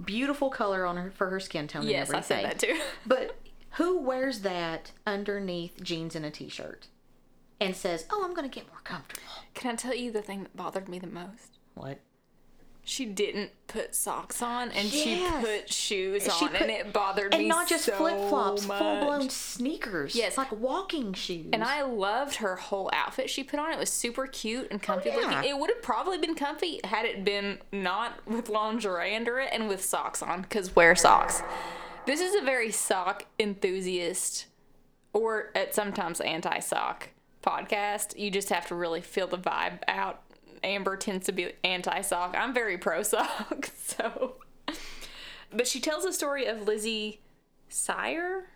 beautiful 0.05 0.51
color 0.51 0.85
on 0.85 0.99
her 0.99 1.11
for 1.11 1.31
her 1.31 1.41
skin 1.41 1.67
tone 1.67 1.85
Yes, 1.87 2.09
and 2.09 2.19
I 2.19 2.21
said 2.21 2.45
that 2.45 2.59
too. 2.59 2.79
But 3.07 3.39
who 3.71 3.99
wears 4.01 4.41
that 4.41 4.93
underneath 5.07 5.83
jeans 5.83 6.15
and 6.15 6.27
a 6.27 6.31
t-shirt 6.31 6.89
and 7.59 7.75
says, 7.75 8.05
"Oh, 8.11 8.23
I'm 8.23 8.35
going 8.35 8.49
to 8.49 8.55
get 8.55 8.69
more 8.69 8.83
comfortable"? 8.85 9.27
Can 9.55 9.71
I 9.71 9.75
tell 9.77 9.95
you 9.95 10.13
the 10.13 10.21
thing 10.23 10.43
that 10.43 10.55
bothered 10.55 10.91
me 10.91 10.99
the 10.99 11.07
most? 11.07 11.56
What? 11.77 11.99
She 12.89 13.05
didn't 13.05 13.51
put 13.67 13.97
socks 13.97 14.41
on 14.41 14.71
and 14.71 14.89
she 14.89 15.27
put 15.41 15.73
shoes 15.73 16.23
She 16.23 16.31
on 16.45 16.53
put- 16.53 16.61
and 16.63 16.71
it 16.71 16.93
bothered 16.93 17.33
me. 17.33 17.37
And 17.39 17.43
me 17.45 17.49
not 17.49 17.69
just 17.69 17.85
so 17.87 17.93
flip 17.97 18.17
flops, 18.29 18.65
full 18.65 18.77
blown 18.79 19.29
sneakers. 19.29 20.15
Yes. 20.15 20.39
like 20.39 20.53
walking 20.53 21.13
shoes. 21.13 21.49
And 21.53 21.65
I 21.65 21.83
loved 21.83 22.37
her 22.37 22.55
whole 22.55 22.89
outfit 22.93 23.29
she 23.29 23.43
put 23.43 23.59
on. 23.59 23.73
It 23.73 23.79
was 23.81 23.91
super 23.91 24.29
cute 24.29 24.69
and 24.71 24.81
oh, 24.81 24.87
comfy 24.87 25.11
Oh, 25.11 25.19
yeah. 25.21 25.27
looking. 25.37 25.51
It 25.51 25.59
would 25.59 25.69
have 25.71 25.83
probably 25.83 26.19
been 26.19 26.37
comfy 26.37 26.79
had 26.85 27.05
it 27.07 27.25
been 27.25 27.59
not 27.73 28.25
with 28.25 28.49
lingerie 28.49 29.17
under 29.17 29.41
it 29.41 29.51
and 29.53 29.69
with 29.69 29.85
socks 29.85 30.23
on, 30.23 30.43
because 30.43 30.77
wear 30.77 30.95
socks. 30.95 31.43
This 32.07 32.21
is 32.21 32.37
a 32.37 32.41
very 32.45 32.71
sock 32.71 33.25
enthusiast, 33.41 34.47
or 35.13 35.51
at 35.57 35.75
sometimes 35.75 36.21
anti 36.21 36.61
sock 36.61 37.09
podcast. 37.43 38.17
You 38.17 38.31
just 38.31 38.51
have 38.51 38.69
to 38.69 38.77
really 38.77 39.01
feel 39.01 39.27
the 39.27 39.39
vibe 39.39 39.81
out. 39.89 40.23
Amber 40.67 40.97
tends 40.97 41.27
to 41.27 41.33
be 41.33 41.53
anti 41.65 42.01
sock. 42.03 42.35
I'm 42.37 42.53
very 42.53 42.77
pro 42.77 43.03
sock, 43.03 43.71
so. 43.77 44.35
But 45.53 45.67
she 45.67 45.81
tells 45.81 46.05
the 46.05 46.13
story 46.13 46.47
of 46.47 46.67
Lizzie 46.67 47.21
Sire 47.69 48.49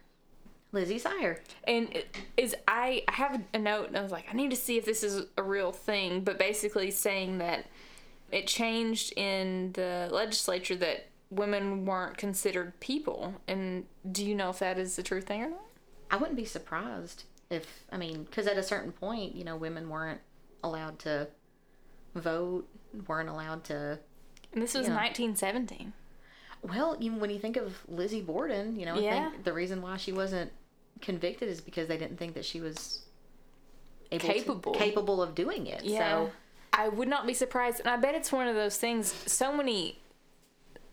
Lizzie 0.73 0.99
Sire. 0.99 1.41
and 1.65 1.89
it 1.95 2.17
is 2.37 2.55
I 2.69 3.03
I 3.09 3.13
have 3.13 3.41
a 3.53 3.59
note 3.59 3.89
and 3.89 3.97
I 3.97 4.03
was 4.03 4.13
like 4.13 4.27
I 4.31 4.35
need 4.35 4.51
to 4.51 4.57
see 4.57 4.77
if 4.77 4.85
this 4.85 5.03
is 5.03 5.27
a 5.37 5.43
real 5.43 5.73
thing, 5.73 6.23
but 6.23 6.39
basically 6.39 6.91
saying 6.91 7.39
that 7.39 7.67
it 8.31 8.47
changed 8.47 9.13
in 9.17 9.73
the 9.73 10.09
legislature 10.13 10.77
that 10.77 11.07
women 11.31 11.85
weren't 11.85 12.17
considered 12.17 12.79
people. 12.81 13.35
And 13.49 13.87
do 14.11 14.25
you 14.25 14.35
know 14.35 14.51
if 14.51 14.61
that 14.61 14.79
is 14.79 14.97
the 14.97 15.03
true 15.03 15.21
thing 15.21 15.43
or 15.43 15.51
not? 15.51 15.65
I 16.11 16.17
wouldn't 16.17 16.37
be 16.37 16.45
surprised 16.45 17.25
if 17.51 17.85
I 17.91 17.97
mean, 17.97 18.25
because 18.25 18.47
at 18.47 18.57
a 18.57 18.63
certain 18.63 18.93
point, 18.93 19.35
you 19.35 19.45
know, 19.45 19.57
women 19.57 19.89
weren't 19.89 20.21
allowed 20.63 20.99
to 21.01 21.29
vote, 22.15 22.69
weren't 23.07 23.29
allowed 23.29 23.65
to. 23.65 23.99
And 24.53 24.63
this 24.63 24.75
was 24.75 24.89
Yeah. 24.89 24.95
1917. 24.95 25.93
Well, 26.63 26.97
you, 27.01 27.13
when 27.15 27.31
you 27.31 27.39
think 27.39 27.57
of 27.57 27.79
Lizzie 27.89 28.21
Borden, 28.21 28.79
you 28.79 28.85
know, 28.87 28.97
I 28.97 28.99
Yeah. 29.01 29.31
think 29.31 29.45
the 29.45 29.53
reason 29.53 29.81
why 29.81 29.97
she 29.97 30.13
wasn't 30.13 30.53
convicted 31.01 31.49
is 31.49 31.61
because 31.61 31.89
they 31.89 31.97
didn't 31.97 32.19
think 32.19 32.35
that 32.35 32.45
she 32.45 32.61
was 32.61 33.03
able 34.11 34.27
to- 34.27 34.33
Capable. 34.35 34.73
capable 34.75 35.23
of 35.23 35.35
doing 35.35 35.67
it. 35.67 35.85
Yeah. 35.85 35.99
So 36.27 36.33
I 36.73 36.89
would 36.89 37.09
not 37.09 37.27
be 37.27 37.33
surprised. 37.35 37.81
And 37.81 37.89
I 37.89 37.97
bet 37.97 38.15
it's 38.15 38.31
one 38.33 38.47
of 38.49 38.55
those 38.55 38.77
things, 38.77 39.13
so 39.31 39.53
many 39.53 40.01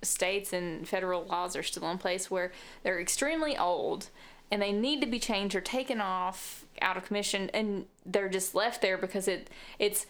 states 0.04 0.54
and 0.54 0.88
federal 0.88 1.26
laws 1.26 1.56
are 1.56 1.64
still 1.64 1.90
in 1.90 1.98
place 1.98 2.30
where 2.30 2.52
they're 2.84 3.00
extremely 3.02 3.58
old 3.58 4.10
and 4.52 4.62
they 4.62 4.72
need 4.72 5.02
to 5.02 5.08
be 5.08 5.20
changed 5.20 5.56
or 5.56 5.62
taken 5.62 6.00
off 6.00 6.66
out 6.82 6.96
of 6.96 7.04
commission 7.06 7.50
and 7.54 7.88
they're 8.06 8.30
just 8.30 8.54
left 8.56 8.82
there 8.82 8.98
because 8.98 9.28
it 9.28 9.50
it's 9.80 10.06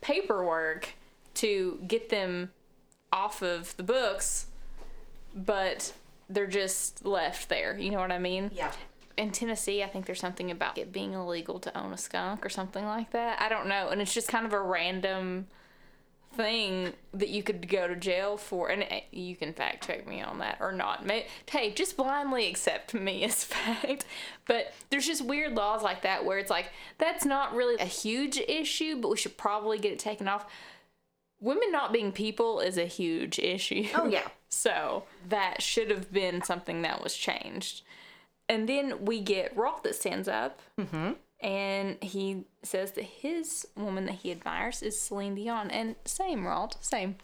paperwork 0.00 0.90
to 1.34 1.80
get 1.86 2.08
them 2.08 2.50
off 3.12 3.42
of 3.42 3.76
the 3.76 3.82
books 3.82 4.46
but 5.34 5.92
they're 6.28 6.46
just 6.46 7.04
left 7.04 7.48
there 7.48 7.76
you 7.78 7.90
know 7.90 7.98
what 7.98 8.12
i 8.12 8.18
mean 8.18 8.50
yeah. 8.54 8.72
in 9.16 9.30
Tennessee, 9.30 9.82
I 9.82 9.86
think 9.88 10.06
there's 10.06 10.20
something 10.20 10.50
about 10.50 10.78
it 10.78 10.92
being 10.92 11.14
illegal 11.14 11.58
to 11.60 11.76
own 11.78 11.92
a 11.92 11.96
skunk 11.96 12.44
or 12.44 12.48
something 12.48 12.84
like 12.84 13.10
that. 13.10 13.40
I 13.40 13.48
don't 13.48 13.66
know. 13.66 13.88
And 13.88 14.00
it's 14.00 14.14
just 14.14 14.28
kind 14.28 14.46
of 14.46 14.52
a 14.52 14.60
random 14.60 15.48
thing 16.34 16.92
that 17.12 17.28
you 17.28 17.42
could 17.42 17.68
go 17.68 17.88
to 17.88 17.96
jail 17.96 18.36
for. 18.36 18.68
And 18.68 18.84
eh, 18.84 19.00
you 19.10 19.36
can 19.36 19.52
fact 19.52 19.86
check 19.86 20.06
me 20.06 20.20
on 20.22 20.38
that 20.38 20.58
or 20.60 20.72
not. 20.72 21.04
May, 21.04 21.26
hey, 21.50 21.72
just 21.72 21.96
blindly 21.96 22.48
accept 22.48 22.94
me 22.94 23.24
as 23.24 23.44
fact. 23.44 24.04
But 24.46 24.72
there's 24.90 25.06
just 25.06 25.24
weird 25.24 25.54
laws 25.54 25.82
like 25.82 26.02
that 26.02 26.24
where 26.24 26.38
it's 26.38 26.50
like, 26.50 26.70
that's 26.98 27.24
not 27.24 27.54
really 27.54 27.76
a 27.80 27.84
huge 27.86 28.38
issue, 28.38 29.00
but 29.00 29.10
we 29.10 29.16
should 29.16 29.36
probably 29.36 29.78
get 29.78 29.92
it 29.92 29.98
taken 29.98 30.28
off. 30.28 30.46
Women 31.40 31.70
not 31.70 31.92
being 31.92 32.10
people 32.12 32.60
is 32.60 32.78
a 32.78 32.86
huge 32.86 33.38
issue. 33.38 33.86
Oh 33.94 34.06
yeah. 34.06 34.28
So 34.50 35.04
that 35.28 35.60
should 35.60 35.90
have 35.90 36.10
been 36.10 36.40
something 36.42 36.80
that 36.80 37.02
was 37.04 37.14
changed. 37.14 37.82
And 38.48 38.66
then 38.66 39.04
we 39.04 39.20
get 39.20 39.54
Rolf 39.54 39.82
that 39.82 39.94
stands 39.94 40.26
up 40.26 40.62
and 41.40 42.02
he 42.02 42.44
says 42.62 42.92
that 42.92 43.04
his 43.04 43.66
woman 43.76 44.06
that 44.06 44.16
he 44.16 44.30
admires 44.30 44.82
is 44.82 45.00
Celine 45.00 45.34
Dion. 45.34 45.70
And 45.70 45.94
same, 46.04 46.46
Rolf, 46.46 46.72
same. 46.82 47.16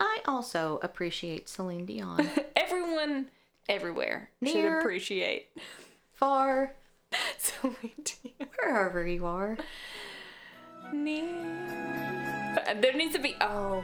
I 0.00 0.20
also 0.26 0.80
appreciate 0.82 1.48
Celine 1.48 1.84
Dion. 1.86 2.28
Everyone 2.56 3.26
everywhere 3.68 4.30
should 4.44 4.54
Near- 4.54 4.80
appreciate 4.80 5.48
Far, 6.14 6.74
Celine 7.38 7.92
Dion. 8.04 8.48
wherever 8.62 9.06
you 9.06 9.26
are. 9.26 9.56
Near. 10.92 12.52
But 12.54 12.82
There 12.82 12.92
needs 12.94 13.14
to 13.14 13.18
be. 13.20 13.34
Oh, 13.40 13.82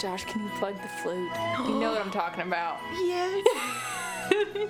Josh, 0.00 0.24
can 0.24 0.42
you 0.44 0.50
plug 0.58 0.74
the 0.80 0.88
flute? 1.02 1.30
You 1.66 1.80
know 1.80 1.92
what 1.92 2.00
I'm 2.04 2.10
talking 2.12 2.42
about. 2.42 2.78
Yes. 3.04 3.46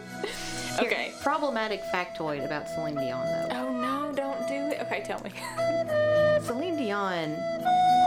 Okay. 0.81 1.13
Problematic 1.23 1.81
factoid 1.95 2.45
about 2.45 2.69
Celine 2.69 2.97
Dion, 2.97 3.25
though. 3.25 3.57
Oh 3.57 3.73
no, 3.73 4.03
don't 4.13 4.14
do 4.14 4.14
it. 4.14 4.14
Okay, 4.87 5.03
tell 5.03 5.21
me. 5.23 5.31
Celine 6.45 6.77
Dion, 6.77 7.37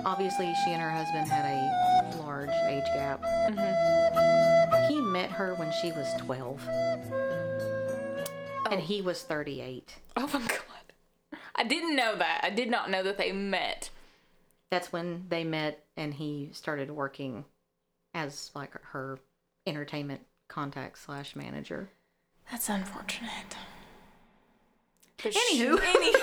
obviously, 0.06 0.54
she 0.64 0.72
and 0.72 0.82
her 0.82 0.92
husband 0.92 1.28
had 1.28 1.46
a 1.46 2.18
large 2.20 2.52
age 2.68 2.86
gap. 2.94 3.22
Mm-hmm. 3.24 4.94
He 4.94 5.02
met 5.02 5.32
her 5.32 5.56
when 5.56 5.72
she 5.82 5.92
was 5.92 6.08
12, 6.20 6.62
and 8.72 8.80
he 8.80 9.02
was 9.02 9.24
38. 9.24 9.96
Oh 10.16 10.28
my 10.32 10.40
god. 10.40 11.40
I 11.56 11.64
didn't 11.64 11.96
know 11.96 12.16
that. 12.16 12.42
I 12.44 12.52
did 12.52 12.70
not 12.70 12.92
know 12.92 13.02
that 13.02 13.18
they 13.18 13.32
met. 13.32 13.90
That's 14.70 14.92
when 14.92 15.26
they 15.30 15.44
met, 15.44 15.84
and 15.96 16.14
he 16.14 16.50
started 16.52 16.92
working 16.92 17.46
as 18.14 18.52
like 18.54 18.74
her 18.92 19.18
entertainment 19.66 20.22
contact 20.48 21.00
slash 21.00 21.36
manager. 21.36 21.90
That's 22.52 22.70
unfortunate. 22.70 23.56
Anywho. 25.20 25.80
sh- 25.80 25.96
any, 25.96 26.14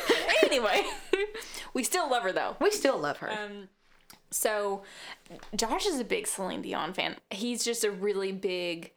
anyway, 0.51 0.85
we 1.73 1.83
still 1.83 2.11
love 2.11 2.23
her 2.23 2.33
though. 2.33 2.57
We 2.61 2.71
still 2.71 2.99
love 2.99 3.19
her. 3.19 3.31
Um, 3.31 3.69
so 4.31 4.83
Josh 5.57 5.87
is 5.87 5.99
a 6.01 6.05
big 6.05 6.27
Celine 6.27 6.63
Dion 6.63 6.93
fan. 6.93 7.17
He's 7.31 7.65
just 7.65 7.85
a 7.85 7.91
really 7.91 8.33
big 8.33 8.93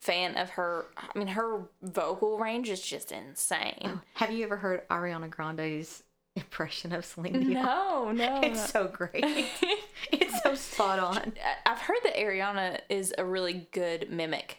fan 0.00 0.36
of 0.36 0.50
her. 0.50 0.86
I 0.96 1.16
mean, 1.18 1.28
her 1.28 1.60
vocal 1.82 2.38
range 2.38 2.68
is 2.68 2.80
just 2.80 3.12
insane. 3.12 4.00
Have 4.14 4.30
you 4.32 4.44
ever 4.44 4.56
heard 4.56 4.88
Ariana 4.88 5.28
Grande's 5.30 6.02
impression 6.34 6.92
of 6.92 7.04
Celine 7.04 7.40
Dion? 7.40 7.52
No, 7.64 8.10
no, 8.12 8.40
It's 8.42 8.72
no. 8.74 8.80
so 8.82 8.88
great. 8.88 9.22
it's 10.12 10.42
so 10.42 10.54
spot 10.54 10.98
on. 10.98 11.32
I've 11.66 11.78
heard 11.78 11.98
that 12.04 12.16
Ariana 12.16 12.80
is 12.88 13.14
a 13.18 13.24
really 13.24 13.68
good 13.72 14.10
mimic 14.10 14.58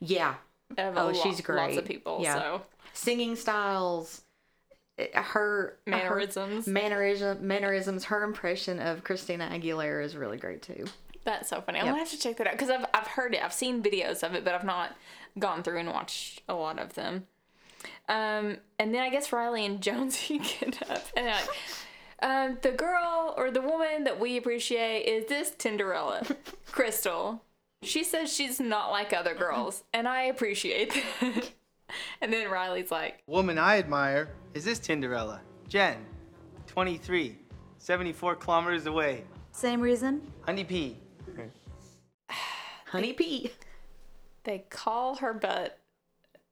Yeah. 0.00 0.34
of 0.78 0.96
Oh, 0.96 1.12
she's 1.12 1.46
lot- 1.48 1.56
lots 1.56 1.76
of 1.78 1.84
people. 1.86 2.18
Yeah. 2.22 2.34
So 2.34 2.62
Singing 2.92 3.34
styles, 3.34 4.22
her 5.14 5.78
Mannerisms. 5.86 6.66
her 6.66 6.72
mannerism, 6.72 7.46
mannerisms. 7.46 8.04
Her 8.04 8.22
impression 8.22 8.78
of 8.80 9.02
Christina 9.04 9.48
Aguilera 9.52 10.04
is 10.04 10.16
really 10.16 10.36
great 10.36 10.62
too. 10.62 10.84
That's 11.24 11.48
so 11.48 11.60
funny. 11.62 11.78
I'm 11.80 11.86
Yep. 11.86 11.92
gonna 11.94 12.04
have 12.04 12.10
to 12.12 12.18
check 12.18 12.36
that 12.36 12.46
out 12.46 12.52
because 12.52 12.70
I've 12.70 12.86
I've 12.94 13.06
heard 13.06 13.34
it. 13.34 13.42
I've 13.42 13.52
seen 13.52 13.82
videos 13.82 14.22
of 14.22 14.34
it, 14.34 14.44
but 14.44 14.54
I've 14.54 14.64
not 14.64 14.94
gone 15.38 15.62
through 15.62 15.78
and 15.78 15.88
watched 15.90 16.42
a 16.48 16.54
lot 16.54 16.78
of 16.78 16.94
them. 16.94 17.26
Um, 18.08 18.58
and 18.78 18.94
then 18.94 19.02
I 19.02 19.10
guess 19.10 19.32
Reilly 19.32 19.64
and 19.66 19.80
Jonesy 19.82 20.38
get 20.38 20.82
up 20.90 21.04
and 21.16 21.26
they're 21.26 21.34
like, 21.34 21.48
um, 22.22 22.58
the 22.62 22.70
girl 22.72 23.34
or 23.36 23.50
the 23.50 23.60
woman 23.60 24.04
that 24.04 24.20
we 24.20 24.36
appreciate 24.36 25.02
is 25.04 25.26
this 25.26 25.50
Tinderella, 25.50 26.24
Crystal. 26.70 27.42
She 27.82 28.02
says 28.04 28.32
she's 28.32 28.60
not 28.60 28.90
like 28.90 29.12
other 29.12 29.34
girls, 29.34 29.82
and 29.92 30.08
I 30.08 30.22
appreciate 30.22 30.94
that. 31.20 31.50
and 32.20 32.32
then 32.32 32.50
Reilly's 32.50 32.90
like, 32.90 33.22
Woman 33.26 33.58
I 33.58 33.78
admire 33.78 34.30
is 34.54 34.64
this 34.64 34.78
Tinderella, 34.78 35.40
Jen, 35.68 36.04
23, 36.66 37.38
74 37.78 38.36
kilometers 38.36 38.86
away. 38.86 39.24
Same 39.52 39.80
reason? 39.80 40.20
Honey 40.42 40.64
P. 40.64 40.98
Honey 42.86 43.12
Pea. 43.12 43.50
they 44.44 44.64
call 44.70 45.16
her 45.16 45.32
butt 45.32 45.78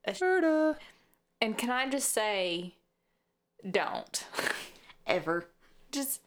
a 0.05 0.13
Ferda. 0.13 0.77
And 1.41 1.57
can 1.59 1.71
I 1.71 1.89
just 1.89 2.11
say, 2.13 2.75
don't. 3.69 4.25
Ever. 5.07 5.47
just 5.91 6.21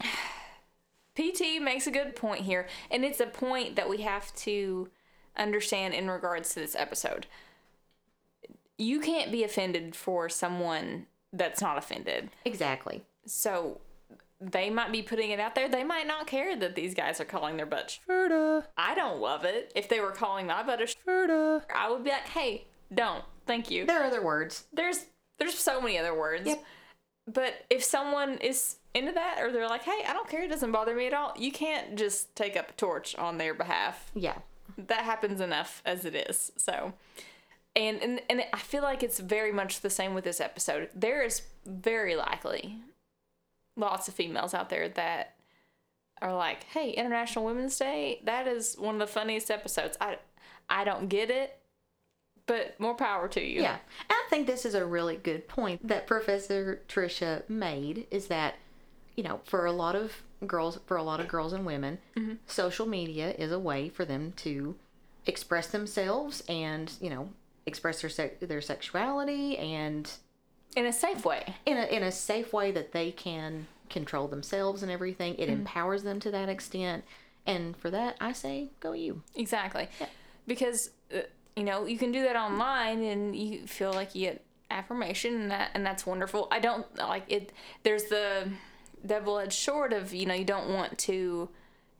PT 1.14 1.60
makes 1.60 1.86
a 1.86 1.90
good 1.90 2.14
point 2.14 2.42
here, 2.42 2.68
and 2.90 3.04
it's 3.04 3.20
a 3.20 3.26
point 3.26 3.76
that 3.76 3.88
we 3.88 3.98
have 4.02 4.34
to 4.36 4.88
understand 5.36 5.94
in 5.94 6.08
regards 6.10 6.50
to 6.54 6.60
this 6.60 6.76
episode. 6.76 7.26
You 8.78 9.00
can't 9.00 9.30
be 9.32 9.44
offended 9.44 9.94
for 9.96 10.28
someone 10.28 11.06
that's 11.32 11.60
not 11.60 11.76
offended. 11.78 12.30
Exactly. 12.44 13.02
So 13.26 13.80
they 14.40 14.70
might 14.70 14.92
be 14.92 15.02
putting 15.02 15.30
it 15.30 15.40
out 15.40 15.54
there. 15.56 15.68
They 15.68 15.82
might 15.84 16.06
not 16.06 16.26
care 16.26 16.56
that 16.56 16.74
these 16.76 16.94
guys 16.94 17.20
are 17.20 17.24
calling 17.24 17.56
their 17.56 17.66
butt. 17.66 17.90
sh- 17.90 17.98
Ferda. 18.08 18.64
I 18.76 18.94
don't 18.94 19.20
love 19.20 19.44
it. 19.44 19.72
If 19.74 19.88
they 19.88 20.00
were 20.00 20.12
calling 20.12 20.46
my 20.46 20.62
butt 20.62 20.80
a 20.80 20.86
sh- 20.86 20.94
Ferda. 21.06 21.62
I 21.74 21.90
would 21.90 22.04
be 22.04 22.10
like, 22.10 22.28
hey, 22.28 22.66
don't. 22.94 23.24
Thank 23.46 23.70
you. 23.70 23.84
There 23.84 24.00
are 24.00 24.04
other 24.06 24.22
words. 24.24 24.64
there's 24.72 25.06
there's 25.38 25.58
so 25.58 25.80
many 25.80 25.98
other 25.98 26.18
words. 26.18 26.46
Yep. 26.46 26.64
But 27.32 27.54
if 27.70 27.82
someone 27.84 28.38
is 28.38 28.76
into 28.94 29.12
that 29.12 29.38
or 29.40 29.52
they're 29.52 29.68
like, 29.68 29.82
"Hey, 29.82 30.02
I 30.06 30.12
don't 30.12 30.28
care. 30.28 30.42
It 30.44 30.48
doesn't 30.48 30.72
bother 30.72 30.94
me 30.94 31.06
at 31.06 31.14
all." 31.14 31.32
You 31.38 31.52
can't 31.52 31.96
just 31.96 32.34
take 32.34 32.56
up 32.56 32.70
a 32.70 32.72
torch 32.72 33.14
on 33.16 33.38
their 33.38 33.54
behalf. 33.54 34.10
Yeah. 34.14 34.38
That 34.76 35.04
happens 35.04 35.40
enough 35.40 35.82
as 35.84 36.04
it 36.04 36.14
is. 36.14 36.52
So 36.56 36.92
and 37.76 38.02
and, 38.02 38.22
and 38.28 38.44
I 38.52 38.58
feel 38.58 38.82
like 38.82 39.02
it's 39.02 39.18
very 39.18 39.52
much 39.52 39.80
the 39.80 39.90
same 39.90 40.14
with 40.14 40.24
this 40.24 40.40
episode. 40.40 40.90
There 40.94 41.22
is 41.22 41.42
very 41.66 42.16
likely 42.16 42.76
lots 43.76 44.08
of 44.08 44.14
females 44.14 44.54
out 44.54 44.68
there 44.70 44.88
that 44.90 45.34
are 46.20 46.34
like, 46.34 46.64
"Hey, 46.64 46.90
International 46.90 47.44
Women's 47.44 47.78
Day, 47.78 48.20
that 48.24 48.46
is 48.46 48.76
one 48.76 48.96
of 48.96 48.98
the 49.00 49.06
funniest 49.06 49.50
episodes." 49.50 49.96
I 50.00 50.18
I 50.68 50.84
don't 50.84 51.08
get 51.08 51.30
it, 51.30 51.58
but 52.46 52.78
more 52.80 52.94
power 52.94 53.28
to 53.28 53.40
you. 53.40 53.62
Yeah. 53.62 53.76
And 54.00 54.10
I 54.10 54.24
think 54.28 54.46
this 54.46 54.64
is 54.64 54.74
a 54.74 54.84
really 54.84 55.16
good 55.16 55.48
point 55.48 55.86
that 55.86 56.06
Professor 56.06 56.82
Trisha 56.88 57.48
made 57.48 58.06
is 58.10 58.26
that, 58.26 58.56
you 59.16 59.22
know, 59.22 59.40
for 59.44 59.66
a 59.66 59.72
lot 59.72 59.94
of 59.94 60.22
girls, 60.46 60.78
for 60.86 60.96
a 60.96 61.02
lot 61.02 61.20
of 61.20 61.28
girls 61.28 61.52
and 61.52 61.64
women, 61.64 61.98
mm-hmm. 62.16 62.34
social 62.46 62.86
media 62.86 63.32
is 63.38 63.52
a 63.52 63.58
way 63.58 63.88
for 63.88 64.04
them 64.04 64.32
to 64.38 64.74
express 65.26 65.68
themselves 65.68 66.42
and, 66.48 66.92
you 67.00 67.10
know, 67.10 67.28
express 67.68 68.00
their 68.00 68.10
sec- 68.10 68.40
their 68.40 68.60
sexuality 68.60 69.56
and 69.58 70.10
in 70.76 70.86
a 70.86 70.92
safe 70.92 71.24
way. 71.24 71.54
in 71.66 71.76
a 71.76 71.84
in 71.86 72.02
a 72.02 72.12
safe 72.12 72.52
way 72.52 72.72
that 72.72 72.92
they 72.92 73.12
can 73.12 73.66
control 73.88 74.28
themselves 74.28 74.82
and 74.82 74.92
everything. 74.92 75.34
It 75.38 75.48
empowers 75.48 76.02
them 76.02 76.20
to 76.20 76.30
that 76.32 76.48
extent. 76.48 77.04
And 77.46 77.76
for 77.76 77.90
that, 77.90 78.16
I 78.20 78.32
say, 78.32 78.70
go 78.80 78.92
you. 78.92 79.22
Exactly. 79.34 79.88
Because 80.46 80.90
uh, 81.14 81.20
you 81.56 81.64
know, 81.64 81.86
you 81.86 81.98
can 81.98 82.12
do 82.12 82.22
that 82.22 82.36
online 82.36 83.02
and 83.02 83.34
you 83.34 83.66
feel 83.66 83.92
like 83.92 84.14
you 84.14 84.26
get 84.26 84.44
affirmation 84.70 85.34
and 85.40 85.50
that 85.50 85.70
and 85.74 85.84
that's 85.84 86.04
wonderful. 86.04 86.48
I 86.50 86.60
don't 86.60 86.86
like 86.98 87.24
it 87.28 87.52
there's 87.82 88.04
the 88.04 88.50
double-edged 89.06 89.52
sword 89.52 89.92
of, 89.92 90.12
you 90.12 90.26
know, 90.26 90.34
you 90.34 90.44
don't 90.44 90.74
want 90.74 90.98
to 90.98 91.48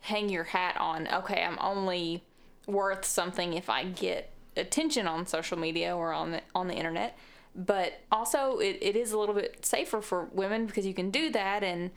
hang 0.00 0.28
your 0.28 0.44
hat 0.44 0.76
on, 0.78 1.09
okay, 1.09 1.42
I'm 1.42 1.59
only 1.61 2.24
worth 2.66 3.04
something 3.04 3.54
if 3.54 3.70
I 3.70 3.85
get 3.85 4.31
attention 4.59 5.07
on 5.07 5.27
social 5.27 5.59
media 5.59 5.97
or 5.97 6.12
on 6.12 6.33
the 6.33 6.42
on 6.55 6.68
the 6.68 6.75
internet. 6.75 7.16
But 7.55 8.01
also 8.12 8.59
it, 8.59 8.79
it 8.81 8.94
is 8.97 9.12
a 9.12 9.18
little 9.18 9.35
bit 9.35 9.64
safer 9.64 10.01
for 10.01 10.25
women 10.33 10.66
because 10.66 10.87
you 10.87 10.94
can 10.94 11.11
do 11.11 11.31
that 11.31 11.62
and 11.64 11.90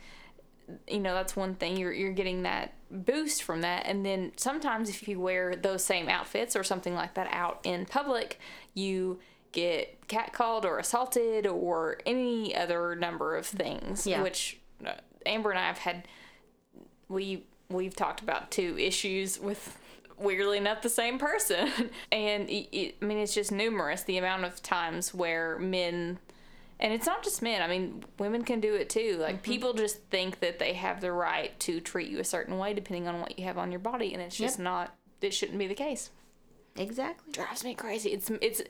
you 0.88 0.98
know 1.00 1.12
that's 1.14 1.36
one 1.36 1.54
thing 1.54 1.76
you're 1.76 1.92
you're 1.92 2.12
getting 2.12 2.42
that 2.44 2.72
boost 2.90 3.42
from 3.42 3.60
that 3.62 3.84
and 3.86 4.06
then 4.06 4.32
sometimes 4.36 4.88
if 4.88 5.06
you 5.08 5.20
wear 5.20 5.54
those 5.54 5.84
same 5.84 6.08
outfits 6.08 6.54
or 6.56 6.62
something 6.62 6.94
like 6.94 7.14
that 7.14 7.28
out 7.30 7.60
in 7.64 7.84
public 7.84 8.38
you 8.74 9.18
get 9.50 10.00
catcalled 10.08 10.64
or 10.64 10.78
assaulted 10.78 11.46
or 11.46 11.98
any 12.06 12.54
other 12.56 12.94
number 12.94 13.36
of 13.36 13.44
things 13.44 14.06
Yeah. 14.06 14.22
which 14.22 14.58
uh, 14.86 14.92
Amber 15.26 15.50
and 15.50 15.58
I 15.58 15.66
have 15.66 15.78
had 15.78 16.06
we 17.08 17.44
we've 17.68 17.94
talked 17.96 18.20
about 18.20 18.50
two 18.50 18.76
issues 18.78 19.38
with 19.38 19.76
weirdly 20.18 20.58
enough 20.58 20.82
the 20.82 20.88
same 20.88 21.18
person 21.18 21.70
and 22.12 22.48
it, 22.48 22.68
it, 22.76 22.96
i 23.00 23.04
mean 23.04 23.18
it's 23.18 23.34
just 23.34 23.52
numerous 23.52 24.02
the 24.04 24.18
amount 24.18 24.44
of 24.44 24.62
times 24.62 25.12
where 25.14 25.58
men 25.58 26.18
and 26.80 26.92
it's 26.92 27.06
not 27.06 27.22
just 27.22 27.42
men 27.42 27.62
i 27.62 27.66
mean 27.66 28.04
women 28.18 28.42
can 28.44 28.60
do 28.60 28.74
it 28.74 28.88
too 28.88 29.16
like 29.20 29.36
mm-hmm. 29.36 29.52
people 29.52 29.72
just 29.72 29.98
think 30.10 30.40
that 30.40 30.58
they 30.58 30.72
have 30.72 31.00
the 31.00 31.12
right 31.12 31.58
to 31.60 31.80
treat 31.80 32.08
you 32.08 32.18
a 32.18 32.24
certain 32.24 32.58
way 32.58 32.74
depending 32.74 33.08
on 33.08 33.20
what 33.20 33.38
you 33.38 33.44
have 33.44 33.58
on 33.58 33.70
your 33.70 33.80
body 33.80 34.12
and 34.12 34.22
it's 34.22 34.36
just 34.36 34.58
Yep. 34.58 34.64
not 34.64 34.94
it 35.20 35.32
shouldn't 35.32 35.58
be 35.58 35.66
the 35.66 35.74
case 35.74 36.10
Exactly. 36.76 37.32
drives 37.32 37.64
me 37.64 37.74
crazy. 37.74 38.10
It's 38.10 38.30
it's 38.40 38.62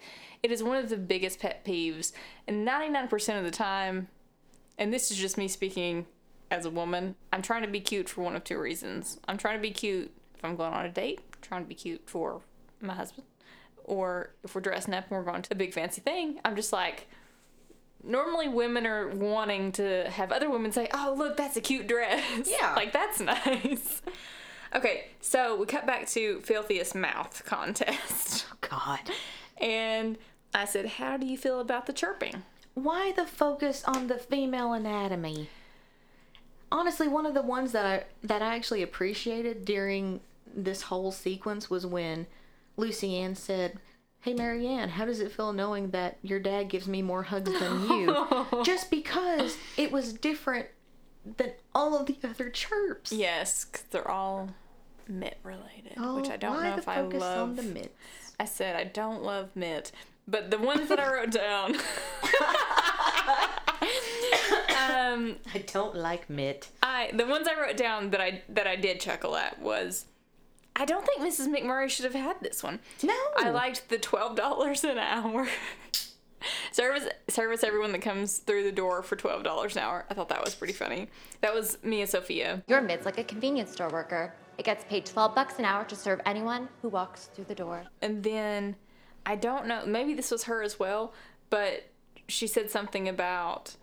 it 0.42 0.50
is 0.50 0.62
one 0.62 0.76
of 0.76 0.88
the 0.88 0.96
biggest 0.96 1.38
pet 1.38 1.64
peeves, 1.64 2.12
and 2.48 2.64
ninety 2.64 2.88
nine 2.88 3.08
percent 3.08 3.38
of 3.38 3.44
the 3.44 3.56
time, 3.56 4.08
and 4.78 4.92
this 4.92 5.10
is 5.10 5.16
just 5.16 5.38
me 5.38 5.48
speaking 5.48 6.06
as 6.50 6.66
a 6.66 6.70
woman. 6.70 7.14
I'm 7.32 7.42
trying 7.42 7.62
to 7.62 7.68
be 7.68 7.80
cute 7.80 8.08
for 8.08 8.22
one 8.22 8.34
of 8.34 8.44
two 8.44 8.58
reasons. 8.58 9.18
I'm 9.28 9.38
trying 9.38 9.56
to 9.56 9.62
be 9.62 9.70
cute 9.70 10.10
if 10.34 10.44
I'm 10.44 10.56
going 10.56 10.72
on 10.72 10.84
a 10.84 10.90
date. 10.90 11.20
Trying 11.42 11.62
to 11.62 11.68
be 11.68 11.74
cute 11.74 12.02
for 12.06 12.40
my 12.80 12.94
husband, 12.94 13.26
or 13.84 14.34
if 14.42 14.54
we're 14.54 14.60
dressing 14.62 14.94
up 14.94 15.04
and 15.10 15.18
we're 15.18 15.30
going 15.30 15.42
to 15.42 15.52
a 15.52 15.56
big 15.56 15.74
fancy 15.74 16.00
thing. 16.00 16.40
I'm 16.44 16.56
just 16.56 16.72
like. 16.72 17.08
Normally, 18.04 18.48
women 18.48 18.84
are 18.84 19.10
wanting 19.10 19.70
to 19.72 20.10
have 20.10 20.32
other 20.32 20.50
women 20.50 20.72
say, 20.72 20.88
"Oh, 20.92 21.14
look, 21.16 21.36
that's 21.36 21.56
a 21.56 21.60
cute 21.60 21.86
dress." 21.86 22.50
Yeah. 22.50 22.72
like 22.76 22.92
that's 22.92 23.20
nice. 23.20 24.02
Okay, 24.74 25.08
so 25.20 25.56
we 25.56 25.66
cut 25.66 25.86
back 25.86 26.08
to 26.08 26.40
filthiest 26.40 26.94
mouth 26.94 27.42
contest. 27.44 28.46
Oh, 28.64 28.78
God. 28.78 29.00
And 29.60 30.18
I 30.54 30.64
said, 30.64 30.86
How 30.86 31.16
do 31.16 31.26
you 31.26 31.36
feel 31.36 31.60
about 31.60 31.86
the 31.86 31.92
chirping? 31.92 32.42
Why 32.74 33.12
the 33.12 33.26
focus 33.26 33.84
on 33.84 34.06
the 34.06 34.18
female 34.18 34.72
anatomy? 34.72 35.50
Honestly, 36.70 37.06
one 37.06 37.26
of 37.26 37.34
the 37.34 37.42
ones 37.42 37.72
that 37.72 37.84
I 37.84 38.04
that 38.26 38.40
I 38.40 38.54
actually 38.54 38.82
appreciated 38.82 39.64
during 39.64 40.20
this 40.54 40.82
whole 40.82 41.12
sequence 41.12 41.68
was 41.70 41.84
when 41.86 42.26
Lucy 42.76 43.16
Ann 43.16 43.34
said, 43.34 43.78
"Hey 44.20 44.34
Marianne, 44.34 44.90
how 44.90 45.04
does 45.04 45.20
it 45.20 45.32
feel 45.32 45.52
knowing 45.52 45.90
that 45.90 46.18
your 46.22 46.40
dad 46.40 46.68
gives 46.68 46.86
me 46.88 47.02
more 47.02 47.22
hugs 47.24 47.52
than 47.58 47.82
you?" 47.88 48.26
Just 48.64 48.90
because 48.90 49.56
it 49.76 49.90
was 49.92 50.12
different 50.12 50.66
than 51.36 51.52
all 51.74 51.96
of 51.98 52.06
the 52.06 52.16
other 52.24 52.50
chirps. 52.50 53.12
Yes, 53.12 53.64
because 53.64 53.86
they're 53.90 54.10
all 54.10 54.50
mitt 55.08 55.38
related, 55.42 55.92
which 56.16 56.28
I 56.30 56.34
Oh, 56.34 56.36
don't 56.38 56.56
why 56.56 56.68
know 56.70 56.74
the 56.76 56.82
if 56.82 56.88
I 56.88 57.00
love. 57.02 57.48
on 57.50 57.56
the 57.56 57.62
mitts? 57.62 58.34
I 58.40 58.44
said 58.44 58.74
I 58.76 58.84
don't 58.84 59.22
love 59.22 59.50
mitt, 59.54 59.92
but 60.26 60.50
the 60.50 60.58
ones 60.58 60.88
that 60.88 60.98
I 60.98 61.12
wrote 61.12 61.30
down. 61.30 61.74
um, 63.82 65.36
I 65.54 65.58
don't 65.66 65.94
like 65.96 66.28
mitt. 66.30 66.68
I 66.82 67.10
the 67.14 67.26
ones 67.26 67.46
I 67.48 67.60
wrote 67.60 67.76
down 67.76 68.10
that 68.10 68.20
I 68.20 68.42
that 68.48 68.66
I 68.66 68.76
did 68.76 69.00
chuckle 69.00 69.36
at 69.36 69.60
was. 69.60 70.06
I 70.74 70.84
don't 70.84 71.04
think 71.06 71.20
Mrs. 71.20 71.48
McMurray 71.48 71.88
should 71.88 72.04
have 72.04 72.14
had 72.14 72.36
this 72.40 72.62
one. 72.62 72.80
No. 73.02 73.14
I 73.36 73.50
liked 73.50 73.88
the 73.88 73.98
twelve 73.98 74.36
dollars 74.36 74.84
an 74.84 74.98
hour. 74.98 75.48
service 76.72 77.08
service 77.28 77.62
everyone 77.62 77.92
that 77.92 78.02
comes 78.02 78.38
through 78.38 78.64
the 78.64 78.72
door 78.72 79.02
for 79.02 79.16
twelve 79.16 79.42
dollars 79.44 79.76
an 79.76 79.82
hour. 79.82 80.04
I 80.10 80.14
thought 80.14 80.28
that 80.30 80.44
was 80.44 80.54
pretty 80.54 80.72
funny. 80.72 81.08
That 81.40 81.54
was 81.54 81.78
me 81.82 82.00
and 82.00 82.10
Sophia. 82.10 82.62
Your 82.68 82.80
mid's 82.80 83.04
like 83.04 83.18
a 83.18 83.24
convenience 83.24 83.72
store 83.72 83.90
worker. 83.90 84.34
It 84.58 84.64
gets 84.64 84.84
paid 84.84 85.06
12 85.06 85.34
bucks 85.34 85.58
an 85.58 85.64
hour 85.64 85.84
to 85.84 85.96
serve 85.96 86.20
anyone 86.26 86.68
who 86.82 86.88
walks 86.88 87.30
through 87.34 87.44
the 87.44 87.54
door. 87.54 87.84
And 88.02 88.22
then 88.22 88.76
I 89.24 89.36
don't 89.36 89.66
know, 89.66 89.84
maybe 89.86 90.14
this 90.14 90.30
was 90.30 90.44
her 90.44 90.62
as 90.62 90.78
well, 90.78 91.14
but 91.50 91.90
she 92.28 92.46
said 92.46 92.70
something 92.70 93.08
about 93.08 93.76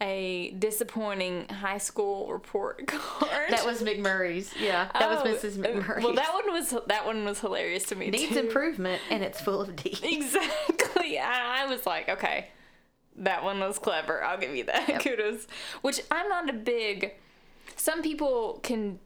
a 0.00 0.50
disappointing 0.58 1.48
high 1.48 1.78
school 1.78 2.30
report 2.30 2.86
card. 2.86 3.30
That 3.50 3.64
was 3.64 3.82
McMurray's. 3.82 4.52
Yeah, 4.60 4.88
that 4.92 5.02
Oh, 5.02 5.22
was 5.24 5.42
Mrs. 5.42 5.58
Uh, 5.64 5.68
McMurray. 5.68 6.02
Well, 6.02 6.14
that 6.14 6.34
one 6.34 6.52
was 6.52 6.74
that 6.86 7.06
one 7.06 7.24
was 7.24 7.40
hilarious 7.40 7.84
to 7.84 7.96
me 7.96 8.10
needs 8.10 8.32
too. 8.34 8.38
improvement, 8.40 9.00
and 9.10 9.22
it's 9.22 9.40
full 9.40 9.60
of 9.62 9.74
D. 9.76 9.96
Exactly. 10.02 11.18
I 11.18 11.66
was 11.66 11.86
like, 11.86 12.08
okay, 12.08 12.48
That 13.16 13.42
one 13.44 13.60
was 13.60 13.78
clever. 13.78 14.22
I'll 14.22 14.38
give 14.38 14.54
you 14.54 14.64
that. 14.64 15.00
Kudos. 15.02 15.46
Which 15.82 16.00
I'm 16.10 16.28
not 16.28 16.50
a 16.50 16.52
big. 16.52 17.14
Some 17.76 18.02
people 18.02 18.60
can 18.62 18.98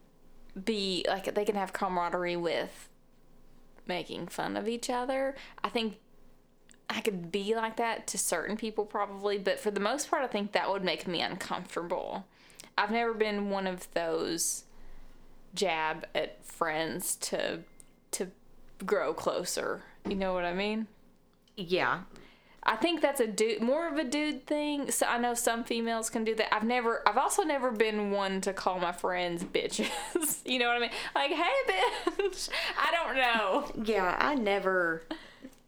be 0.65 1.05
like 1.07 1.33
they 1.33 1.45
can 1.45 1.55
have 1.55 1.71
camaraderie 1.71 2.35
with 2.35 2.89
making 3.87 4.27
fun 4.27 4.57
of 4.57 4.67
each 4.67 4.89
other. 4.89 5.35
I 5.63 5.69
think 5.69 5.97
I 6.91 6.99
could 7.01 7.31
be 7.31 7.55
like 7.55 7.77
that 7.77 8.05
to 8.07 8.17
certain 8.17 8.57
people 8.57 8.85
probably, 8.85 9.37
but 9.37 9.59
for 9.59 9.71
the 9.71 9.79
most 9.79 10.09
part, 10.09 10.23
I 10.23 10.27
think 10.27 10.51
that 10.51 10.69
would 10.69 10.83
make 10.83 11.07
me 11.07 11.21
uncomfortable. 11.21 12.25
I've 12.77 12.91
never 12.91 13.13
been 13.13 13.49
one 13.49 13.65
of 13.65 13.91
those 13.93 14.65
jab 15.53 16.05
at 16.13 16.43
friends 16.45 17.15
to 17.17 17.59
to 18.11 18.27
grow 18.85 19.13
closer. 19.13 19.83
You 20.07 20.15
know 20.15 20.33
what 20.33 20.45
I 20.45 20.53
mean? 20.53 20.87
Yeah. 21.55 22.01
I 22.63 22.75
think 22.75 23.01
that's 23.01 23.19
a 23.19 23.25
dude, 23.25 23.61
more 23.61 23.87
of 23.87 23.97
a 23.97 24.03
dude 24.03 24.45
thing. 24.45 24.91
So 24.91 25.07
I 25.07 25.17
know 25.17 25.33
some 25.33 25.63
females 25.63 26.09
can 26.09 26.23
do 26.23 26.35
that. 26.35 26.53
I've 26.53 26.63
never, 26.63 27.07
I've 27.07 27.17
also 27.17 27.41
never 27.41 27.71
been 27.71 28.11
one 28.11 28.39
to 28.41 28.53
call 28.53 28.79
my 28.79 28.91
friends 28.91 29.43
bitches. 29.43 30.41
you 30.45 30.59
know 30.59 30.67
what 30.67 30.77
I 30.77 30.79
mean? 30.79 30.91
Like, 31.15 31.31
hey, 31.31 31.73
bitch. 32.19 32.49
I 32.77 32.91
don't 32.91 33.15
know. 33.15 33.83
Yeah, 33.83 34.15
I 34.19 34.35
never, 34.35 35.01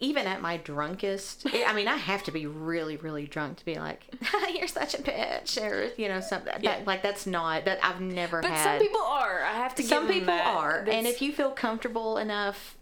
even 0.04 0.28
at 0.28 0.42
my 0.42 0.58
drunkest, 0.58 1.48
I 1.54 1.74
mean, 1.76 1.88
I 1.88 1.96
have 1.96 2.24
to 2.24 2.32
be 2.32 2.46
really, 2.46 2.98
really 2.98 3.26
drunk 3.26 3.58
to 3.58 3.66
be 3.66 3.76
like, 3.76 4.06
you're 4.54 4.68
such 4.68 4.94
a 4.94 4.98
bitch, 4.98 5.62
or, 5.62 5.92
you 5.98 6.08
know, 6.10 6.20
something. 6.20 6.54
Yeah. 6.62 6.78
That, 6.80 6.88
like, 6.88 7.02
that's 7.02 7.26
not, 7.26 7.66
that 7.66 7.80
I've 7.84 8.02
never 8.02 8.42
But 8.42 8.52
had. 8.52 8.64
some 8.64 8.80
people 8.80 9.02
are. 9.02 9.44
I 9.44 9.54
have 9.54 9.74
to 9.76 9.82
give 9.82 9.90
Some 9.90 10.08
people 10.08 10.28
that. 10.28 10.46
are. 10.46 10.80
And 10.88 11.08
if 11.08 11.22
you 11.22 11.32
feel 11.32 11.52
comfortable 11.52 12.18
enough 12.18 12.78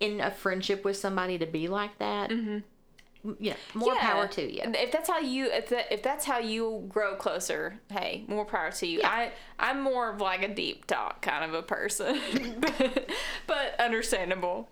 in 0.00 0.20
a 0.20 0.30
friendship 0.30 0.84
with 0.84 0.96
somebody 0.96 1.38
to 1.38 1.46
be 1.46 1.68
like 1.68 1.98
that, 1.98 2.30
mm-hmm. 2.30 3.32
yeah, 3.38 3.54
more 3.74 3.94
Yeah. 3.94 4.00
power 4.00 4.26
to 4.28 4.42
you. 4.52 4.62
If 4.64 4.90
that's 4.92 5.08
how 5.08 5.18
you, 5.20 5.46
if 5.50 5.68
that, 5.68 5.92
if 5.92 6.02
that's 6.02 6.24
how 6.24 6.38
you 6.38 6.84
grow 6.88 7.14
closer, 7.16 7.78
hey, 7.90 8.24
more 8.26 8.44
power 8.44 8.70
to 8.72 8.86
you. 8.86 8.98
Yeah. 9.00 9.08
I, 9.10 9.32
I'm 9.58 9.80
more 9.80 10.10
of 10.12 10.20
like 10.20 10.42
a 10.42 10.48
deep 10.52 10.86
talk 10.86 11.22
kind 11.22 11.44
of 11.44 11.54
a 11.54 11.62
person, 11.62 12.18
but, 12.60 13.10
but 13.46 13.80
understandable. 13.80 14.68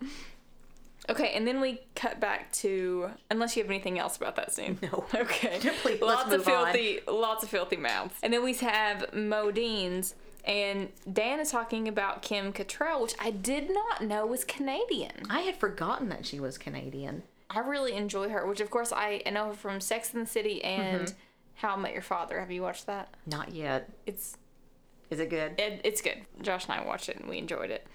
Okay, 1.09 1.31
and 1.33 1.47
then 1.47 1.61
we 1.61 1.81
cut 1.95 2.19
back 2.19 2.51
to 2.51 3.11
unless 3.31 3.55
you 3.55 3.63
have 3.63 3.69
anything 3.69 3.97
else 3.97 4.17
about 4.17 4.35
that 4.35 4.53
scene. 4.53 4.77
No. 4.81 5.05
Okay. 5.15 5.59
Please, 5.81 6.01
lots 6.01 6.31
of 6.31 6.39
move 6.39 6.47
on. 6.47 6.65
filthy, 6.65 6.99
lots 7.07 7.43
of 7.43 7.49
filthy 7.49 7.77
mouths. 7.77 8.13
And 8.21 8.33
then 8.33 8.43
we 8.43 8.53
have 8.55 9.09
Modean's, 9.11 10.15
and 10.43 10.89
Dan 11.11 11.39
is 11.39 11.51
talking 11.51 11.87
about 11.87 12.21
Kim 12.21 12.53
Cattrall, 12.53 13.01
which 13.01 13.15
I 13.19 13.31
did 13.31 13.69
not 13.69 14.03
know 14.03 14.25
was 14.25 14.43
Canadian. 14.43 15.23
I 15.29 15.41
had 15.41 15.57
forgotten 15.57 16.09
that 16.09 16.25
she 16.25 16.39
was 16.39 16.57
Canadian. 16.57 17.23
I 17.49 17.59
really 17.59 17.93
enjoy 17.93 18.29
her, 18.29 18.45
which 18.45 18.59
of 18.59 18.69
course 18.69 18.91
I, 18.93 19.21
know 19.31 19.47
her 19.47 19.53
from 19.53 19.79
Sex 19.79 20.13
and 20.13 20.25
the 20.25 20.29
City 20.29 20.63
and 20.63 21.07
mm-hmm. 21.07 21.17
How 21.55 21.73
I 21.73 21.77
Met 21.77 21.93
Your 21.93 22.01
Father. 22.01 22.39
Have 22.39 22.51
you 22.51 22.61
watched 22.61 22.85
that? 22.87 23.13
Not 23.25 23.53
yet. 23.53 23.89
It's 24.05 24.37
Is 25.09 25.19
it 25.19 25.29
good? 25.29 25.59
it, 25.59 25.81
it's 25.83 26.01
good. 26.01 26.21
Josh 26.41 26.67
and 26.67 26.79
I 26.79 26.85
watched 26.85 27.09
it 27.09 27.17
and 27.17 27.27
we 27.27 27.37
enjoyed 27.37 27.71
it. 27.71 27.87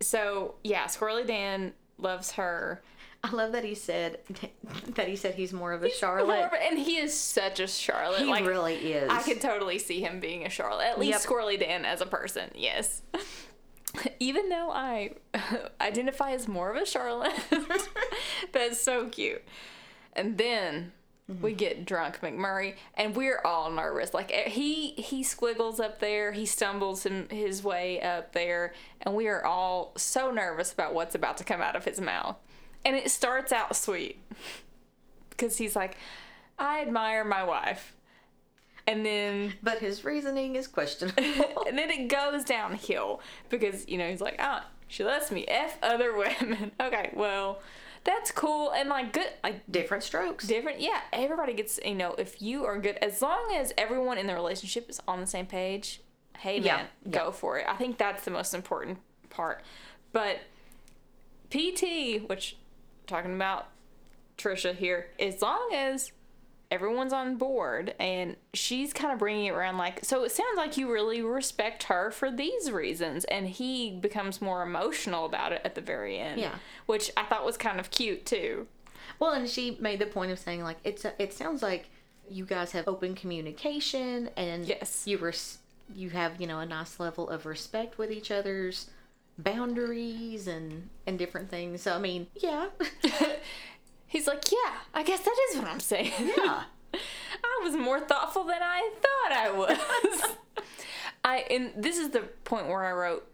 So 0.00 0.56
yeah, 0.64 0.84
Squirrely 0.84 1.26
Dan 1.26 1.72
loves 1.98 2.32
her. 2.32 2.82
I 3.22 3.30
love 3.30 3.52
that 3.52 3.64
he 3.64 3.74
said 3.74 4.18
that 4.96 5.08
he 5.08 5.16
said 5.16 5.34
he's 5.34 5.52
more 5.52 5.72
of 5.72 5.80
a 5.82 5.86
More 5.86 5.94
Charlotte. 5.94 6.50
a- 6.52 6.62
and 6.62 6.78
he 6.78 6.96
is 6.98 7.18
such 7.18 7.58
a 7.60 7.66
Charlotte. 7.66 8.20
He 8.20 8.26
like, 8.26 8.44
really 8.46 8.74
is. 8.92 9.08
I 9.10 9.22
could 9.22 9.40
totally 9.40 9.78
see 9.78 10.00
him 10.00 10.20
being 10.20 10.44
a 10.44 10.50
Charlotte. 10.50 10.84
At 10.88 10.98
least 10.98 11.22
Yep. 11.24 11.30
Squirrely 11.32 11.58
Dan 11.58 11.84
as 11.86 12.00
a 12.02 12.06
person, 12.06 12.50
yes. 12.54 13.02
Even 14.20 14.48
though 14.48 14.70
I 14.70 15.12
identify 15.80 16.32
as 16.32 16.48
more 16.48 16.70
of 16.70 16.76
a 16.76 16.84
Charlotte, 16.84 17.32
that's 18.52 18.80
so 18.80 19.06
cute. 19.08 19.42
And 20.14 20.36
then 20.36 20.92
we 21.40 21.54
get 21.54 21.86
drunk 21.86 22.20
McMurray, 22.20 22.74
and 22.94 23.16
we're 23.16 23.40
all 23.44 23.70
nervous. 23.70 24.12
Like 24.12 24.30
eh, 24.32 24.48
he 24.50 24.90
he 24.92 25.22
squiggles 25.22 25.80
up 25.80 25.98
there, 25.98 26.32
he 26.32 26.44
stumbles 26.44 27.04
him, 27.06 27.28
his 27.30 27.64
way 27.64 28.00
up 28.02 28.32
there, 28.32 28.74
and 29.00 29.14
we 29.14 29.28
are 29.28 29.44
all 29.44 29.92
so 29.96 30.30
nervous 30.30 30.72
about 30.72 30.92
what's 30.92 31.14
about 31.14 31.38
to 31.38 31.44
come 31.44 31.62
out 31.62 31.76
of 31.76 31.84
his 31.86 32.00
mouth. 32.00 32.36
And 32.84 32.94
it 32.94 33.10
starts 33.10 33.52
out 33.52 33.74
sweet 33.74 34.20
because 35.30 35.56
he's 35.56 35.74
like, 35.74 35.96
"I 36.58 36.82
admire 36.82 37.24
my 37.24 37.42
wife," 37.42 37.96
and 38.86 39.04
then 39.04 39.54
But 39.62 39.78
his 39.78 40.04
reasoning 40.04 40.56
is 40.56 40.66
questionable. 40.66 41.22
and 41.66 41.78
then 41.78 41.90
it 41.90 42.08
goes 42.08 42.44
downhill 42.44 43.22
because 43.48 43.88
you 43.88 43.96
know 43.96 44.10
he's 44.10 44.20
like, 44.20 44.36
"Ah, 44.38 44.66
she 44.88 45.02
lets 45.02 45.30
me 45.30 45.46
f 45.46 45.78
other 45.82 46.14
women." 46.14 46.72
okay, 46.80 47.12
well, 47.14 47.60
that's 48.04 48.30
cool 48.30 48.70
and 48.72 48.88
like 48.88 49.12
good, 49.12 49.28
like 49.42 49.62
Different 49.70 50.02
strokes. 50.04 50.46
different. 50.46 50.80
Yeah, 50.80 51.00
everybody 51.12 51.54
gets 51.54 51.80
you 51.84 51.94
know 51.94 52.12
if 52.18 52.40
you 52.42 52.64
are 52.66 52.78
good 52.78 52.96
as 53.02 53.20
long 53.22 53.54
as 53.56 53.72
everyone 53.78 54.18
in 54.18 54.26
the 54.26 54.34
relationship 54.34 54.88
is 54.90 55.00
on 55.08 55.20
the 55.20 55.26
same 55.26 55.46
page. 55.46 56.00
Hey 56.38 56.58
man, 56.60 56.64
Yeah, 57.04 57.10
go 57.10 57.30
for 57.30 57.58
it. 57.58 57.66
I 57.68 57.76
think 57.76 57.96
that's 57.98 58.24
the 58.24 58.30
most 58.30 58.54
important 58.54 58.98
part. 59.30 59.62
But 60.12 60.40
PT, 61.50 62.28
which 62.28 62.56
talking 63.06 63.34
about 63.34 63.68
Trisha 64.38 64.74
here, 64.74 65.08
as 65.20 65.40
long 65.42 65.70
as 65.72 66.10
everyone's 66.70 67.12
on 67.12 67.36
board 67.36 67.94
and 68.00 68.36
she's 68.52 68.92
kind 68.92 69.12
of 69.12 69.18
bringing 69.18 69.46
it 69.46 69.50
around 69.50 69.76
like 69.78 70.04
so 70.04 70.24
it 70.24 70.32
sounds 70.32 70.56
like 70.56 70.76
you 70.76 70.90
really 70.90 71.22
respect 71.22 71.84
her 71.84 72.10
for 72.10 72.30
these 72.30 72.70
reasons 72.70 73.24
and 73.26 73.46
he 73.48 73.92
becomes 74.00 74.42
more 74.42 74.62
emotional 74.62 75.24
about 75.26 75.52
it 75.52 75.60
at 75.64 75.74
the 75.74 75.80
very 75.80 76.18
end 76.18 76.40
Yeah. 76.40 76.54
which 76.86 77.10
i 77.16 77.22
thought 77.22 77.44
was 77.44 77.56
kind 77.56 77.78
of 77.78 77.90
cute 77.90 78.26
too 78.26 78.66
Well, 79.20 79.32
and 79.32 79.48
she 79.48 79.76
made 79.80 80.00
the 80.00 80.06
point 80.06 80.32
of 80.32 80.38
saying 80.38 80.62
like 80.64 80.78
it's 80.84 81.04
a, 81.04 81.12
it 81.22 81.32
sounds 81.32 81.62
like 81.62 81.90
you 82.28 82.44
guys 82.46 82.72
have 82.72 82.88
open 82.88 83.14
communication 83.14 84.30
and 84.36 84.66
Yes. 84.66 85.04
you 85.06 85.18
res- 85.18 85.58
you 85.94 86.10
have 86.10 86.40
you 86.40 86.46
know 86.46 86.58
a 86.60 86.66
nice 86.66 86.98
level 86.98 87.28
of 87.28 87.44
respect 87.46 87.98
with 87.98 88.10
each 88.10 88.30
other's 88.30 88.90
boundaries 89.38 90.46
and 90.48 90.88
and 91.06 91.18
different 91.18 91.50
things. 91.50 91.82
So 91.82 91.92
I 91.94 91.98
mean, 91.98 92.26
yeah, 92.34 92.68
he's 94.14 94.28
like 94.28 94.44
yeah 94.52 94.78
i 94.94 95.02
guess 95.02 95.20
that 95.20 95.36
is 95.50 95.58
what 95.58 95.66
i'm 95.66 95.80
saying 95.80 96.12
yeah. 96.36 96.62
I 97.44 97.64
was 97.64 97.74
more 97.74 98.00
thoughtful 98.00 98.44
than 98.44 98.62
I 98.62 98.90
thought 99.02 99.32
I 99.32 99.50
was. 99.50 100.36
I 101.24 101.44
and 101.50 101.72
this 101.76 101.98
is 101.98 102.10
the 102.10 102.20
point 102.44 102.68
where 102.68 102.84
I 102.84 102.92
wrote 102.92 103.26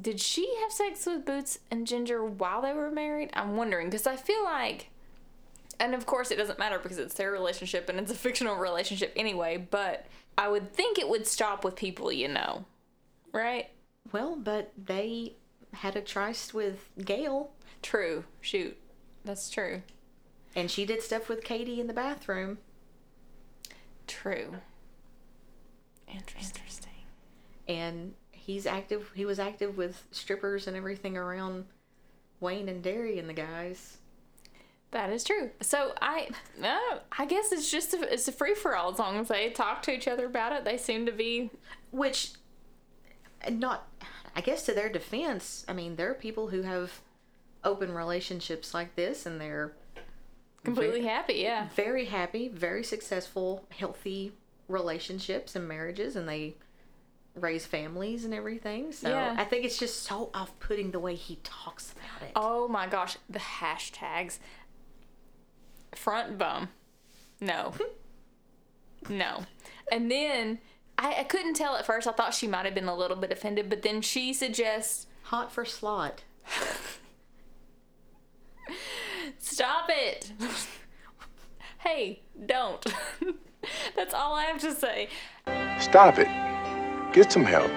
Did 0.00 0.20
she 0.20 0.52
have 0.62 0.72
sex 0.72 1.06
with 1.06 1.24
Boots 1.24 1.60
and 1.70 1.86
Ginger 1.86 2.24
while 2.24 2.62
they 2.62 2.72
were 2.72 2.90
married? 2.90 3.30
I'm 3.34 3.56
wondering 3.56 3.88
because 3.88 4.06
I 4.06 4.16
feel 4.16 4.42
like 4.44 4.90
and 5.78 5.94
of 5.94 6.06
course 6.06 6.30
it 6.30 6.36
doesn't 6.36 6.58
matter 6.58 6.78
because 6.78 6.98
it's 6.98 7.14
their 7.14 7.30
relationship 7.30 7.88
and 7.88 7.98
it's 7.98 8.10
a 8.10 8.16
fictional 8.16 8.56
relationship 8.56 9.12
anyway, 9.16 9.56
but 9.70 10.06
I 10.36 10.48
would 10.48 10.72
think 10.72 10.98
it 10.98 11.08
would 11.08 11.26
stop 11.26 11.64
with 11.64 11.76
people 11.76 12.10
you 12.10 12.28
know. 12.28 12.64
Right? 13.32 13.68
Well, 14.12 14.36
but 14.36 14.72
they 14.76 15.34
had 15.72 15.94
a 15.94 16.00
tryst 16.00 16.52
with 16.52 16.88
Gail, 17.04 17.52
True. 17.82 18.24
Shoot. 18.40 18.76
That's 19.24 19.50
true. 19.50 19.82
and 20.56 20.70
she 20.70 20.84
did 20.84 21.02
stuff 21.02 21.28
with 21.28 21.44
Katie 21.44 21.80
in 21.80 21.86
the 21.86 21.92
bathroom. 21.92 22.58
True. 24.06 24.54
Interesting. 26.08 26.62
and 27.68 28.14
he's 28.32 28.66
active 28.66 29.10
he 29.14 29.24
was 29.24 29.38
active 29.38 29.76
with 29.76 30.02
strippers 30.10 30.66
and 30.66 30.76
everything 30.76 31.16
around 31.16 31.66
Wayne 32.40 32.68
and 32.68 32.82
Derry 32.82 33.18
and 33.18 33.28
the 33.28 33.34
guys. 33.34 33.98
That 34.92 35.10
is 35.10 35.22
true. 35.22 35.50
So 35.60 35.92
I, 36.02 36.30
uh, 36.60 36.98
I 37.16 37.24
guess 37.26 37.52
it's 37.52 37.70
just 37.70 37.94
a, 37.94 38.12
it's 38.12 38.26
a 38.26 38.32
free 38.32 38.56
for 38.56 38.74
all 38.74 38.90
as 38.90 38.98
long 38.98 39.18
as 39.18 39.28
they 39.28 39.50
talk 39.50 39.82
to 39.82 39.92
each 39.92 40.08
other 40.08 40.26
about 40.26 40.52
it. 40.52 40.64
They 40.64 40.76
seem 40.78 41.06
to 41.06 41.12
be 41.12 41.50
Which 41.92 42.32
not 43.48 43.86
I 44.34 44.40
guess 44.40 44.64
to 44.66 44.72
their 44.74 44.88
defense, 44.88 45.64
I 45.68 45.72
mean 45.74 45.94
there 45.94 46.10
are 46.10 46.14
people 46.14 46.48
who 46.48 46.62
have 46.62 47.00
open 47.64 47.92
relationships 47.92 48.72
like 48.74 48.94
this 48.96 49.26
and 49.26 49.40
they're 49.40 49.72
completely 50.64 51.02
happy. 51.04 51.34
Yeah. 51.34 51.68
very 51.74 52.06
happy, 52.06 52.48
very 52.48 52.82
successful, 52.84 53.64
healthy 53.70 54.32
relationships 54.68 55.56
and 55.56 55.66
marriages 55.66 56.16
and 56.16 56.28
they 56.28 56.54
raise 57.34 57.64
families 57.66 58.24
and 58.24 58.34
everything. 58.34 58.92
So 58.92 59.08
Yeah. 59.08 59.36
I 59.38 59.44
think 59.44 59.64
it's 59.64 59.78
just 59.78 60.02
so 60.02 60.30
off 60.34 60.58
putting 60.58 60.90
the 60.90 61.00
way 61.00 61.14
he 61.14 61.36
talks 61.42 61.92
about 61.92 62.28
it. 62.28 62.32
Oh 62.36 62.68
my 62.68 62.86
gosh, 62.86 63.16
the 63.28 63.38
hashtags. 63.38 64.38
Front 65.94 66.38
bum. 66.38 66.68
No. 67.40 67.74
no. 69.08 69.44
And 69.90 70.10
then 70.10 70.58
I, 70.98 71.20
I 71.20 71.24
couldn't 71.24 71.54
tell 71.54 71.76
at 71.76 71.86
first. 71.86 72.06
I 72.06 72.12
thought 72.12 72.34
she 72.34 72.46
might 72.46 72.64
have 72.64 72.74
been 72.74 72.88
a 72.88 72.94
little 72.96 73.16
bit 73.16 73.32
offended, 73.32 73.68
but 73.68 73.82
then 73.82 74.02
she 74.02 74.32
suggests, 74.32 75.06
Hot 75.24 75.52
for 75.52 75.64
slot. 75.64 76.22
"Stop 79.60 79.90
it." 79.90 80.32
hey, 81.80 82.22
don't. 82.46 82.82
That's 83.94 84.14
all 84.14 84.32
I 84.32 84.44
have 84.44 84.58
to 84.62 84.72
say. 84.72 85.10
Stop 85.78 86.18
it. 86.18 86.28
Get 87.12 87.30
some 87.30 87.44
help. 87.44 87.70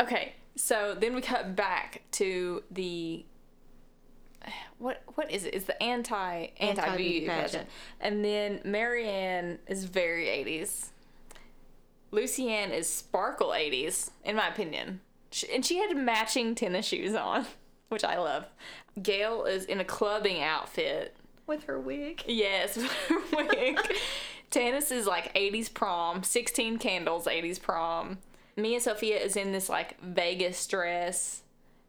Okay, 0.00 0.32
so 0.54 0.96
then 0.98 1.14
we 1.14 1.20
cut 1.20 1.54
back 1.54 2.00
to 2.12 2.62
the 2.70 3.26
what 4.78 5.02
what 5.16 5.30
is 5.30 5.44
it? 5.44 5.52
It's 5.52 5.66
the 5.66 5.82
anti 5.82 6.46
anti 6.60 6.82
Anti-beauty 6.82 7.26
pageant. 7.26 7.52
pageant. 7.52 7.68
And 8.00 8.24
then 8.24 8.60
Marianne 8.64 9.58
is 9.66 9.84
very 9.84 10.28
80s. 10.28 10.86
Lucianne 12.10 12.70
is 12.72 12.88
sparkle 12.88 13.48
80s, 13.48 14.12
in 14.24 14.36
my 14.36 14.48
opinion. 14.48 15.02
She, 15.30 15.52
and 15.52 15.62
she 15.62 15.76
had 15.76 15.94
matching 15.94 16.54
tennis 16.54 16.86
shoes 16.86 17.14
on, 17.14 17.44
which 17.90 18.02
I 18.02 18.16
love. 18.16 18.46
Gail 19.02 19.44
is 19.44 19.64
in 19.64 19.80
a 19.80 19.84
clubbing 19.84 20.42
outfit. 20.42 21.16
With 21.46 21.64
her 21.64 21.78
wig. 21.78 22.24
Yes, 22.26 22.76
with 22.76 22.90
her 23.08 23.18
wig. 23.36 23.78
Tanis 24.50 24.90
is 24.90 25.06
like 25.06 25.34
80s 25.34 25.72
prom, 25.72 26.22
16 26.22 26.78
candles, 26.78 27.26
80s 27.26 27.60
prom. 27.60 28.18
Mia 28.56 28.80
Sophia 28.80 29.18
is 29.18 29.36
in 29.36 29.52
this 29.52 29.68
like 29.68 30.00
Vegas 30.00 30.66
dress 30.66 31.42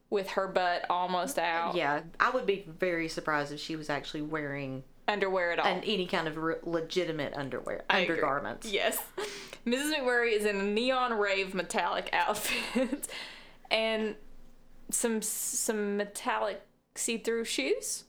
with 0.09 0.29
her 0.31 0.47
butt 0.47 0.85
almost 0.89 1.39
out. 1.39 1.75
Yeah, 1.75 2.01
I 2.19 2.29
would 2.29 2.45
be 2.45 2.65
very 2.79 3.07
surprised 3.07 3.51
if 3.53 3.59
she 3.59 3.75
was 3.75 3.89
actually 3.89 4.21
wearing 4.23 4.83
Underwear 5.07 5.53
at 5.53 5.59
all. 5.59 5.65
an, 5.67 5.83
any 5.85 6.05
kind 6.05 6.27
of 6.27 6.35
re- 6.37 6.55
legitimate 6.63 7.33
underwear, 7.35 7.83
I 7.89 7.99
agree. 7.99 8.15
undergarments. 8.15 8.71
Yes. 8.71 8.99
Mrs. 9.65 9.93
McMurray 9.93 10.33
is 10.33 10.45
in 10.45 10.57
a 10.57 10.63
neon 10.63 11.13
rave 11.17 11.53
metallic 11.53 12.09
outfit 12.13 13.07
and 13.71 14.15
some 14.89 15.21
some 15.21 15.97
metallic 15.97 16.61
see-through 16.97 17.45
shoes. 17.45 18.03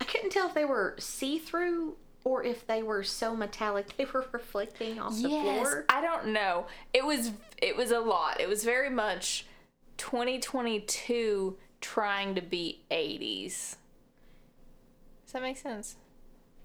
I 0.00 0.04
couldn't 0.04 0.30
tell 0.30 0.48
if 0.48 0.54
they 0.54 0.64
were 0.64 0.96
see 0.98 1.38
through 1.38 1.96
or 2.24 2.42
if 2.44 2.66
they 2.66 2.82
were 2.82 3.02
so 3.02 3.34
metallic 3.34 3.86
they 3.96 4.04
were 4.04 4.26
reflecting 4.32 4.98
off 4.98 5.16
the 5.16 5.28
floor. 5.28 5.84
I 5.88 6.00
don't 6.00 6.28
know. 6.28 6.66
It 6.92 7.04
was 7.04 7.32
it 7.60 7.76
was 7.76 7.90
a 7.90 8.00
lot. 8.00 8.40
It 8.40 8.48
was 8.48 8.64
very 8.64 8.90
much 8.90 9.46
2022 9.96 11.56
trying 11.80 12.34
to 12.34 12.40
be 12.40 12.82
80s. 12.90 13.76
Does 15.24 15.32
that 15.32 15.42
make 15.42 15.56
sense? 15.56 15.96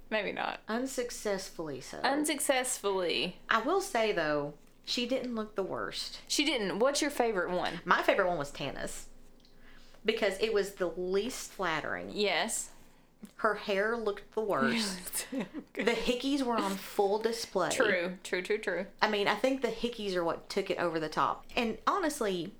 Maybe 0.10 0.32
not. 0.32 0.60
Unsuccessfully 0.68 1.82
so. 1.82 1.98
Unsuccessfully. 2.04 3.38
I 3.50 3.62
will 3.62 3.82
say 3.82 4.12
though, 4.12 4.54
she 4.86 5.06
didn't 5.06 5.36
look 5.36 5.56
the 5.56 5.64
worst. 5.64 6.20
She 6.28 6.46
didn't. 6.46 6.80
What's 6.80 7.02
your 7.02 7.12
favorite 7.12 7.52
one? 7.52 7.82
My 7.86 8.02
favorite 8.02 8.28
one 8.28 8.38
was 8.38 8.52
Tanis. 8.52 9.06
Because 10.06 10.38
it 10.40 10.54
was 10.54 10.74
the 10.74 10.88
least 10.98 11.52
flattering. 11.52 12.10
Yes. 12.14 12.70
Her 13.38 13.56
hair 13.56 13.96
looked 13.96 14.34
the 14.36 14.42
worst. 14.42 15.28
the 15.74 15.92
hickeys 15.92 16.42
were 16.44 16.58
on 16.58 16.76
full 16.76 17.20
display. 17.20 17.70
True, 17.70 18.18
true, 18.24 18.42
true, 18.42 18.58
true. 18.58 18.86
I 19.02 19.10
mean, 19.10 19.28
I 19.28 19.36
think 19.36 19.62
the 19.62 19.70
hickeys 19.70 20.16
are 20.16 20.24
what 20.24 20.50
took 20.50 20.70
it 20.70 20.78
over 20.78 21.00
the 21.00 21.08
top. 21.10 21.46
And 21.56 21.78
honestly, 21.88 22.54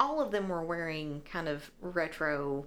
all 0.00 0.20
of 0.20 0.32
them 0.32 0.48
were 0.48 0.62
wearing 0.64 1.22
kind 1.30 1.48
of 1.48 1.70
retro 1.80 2.66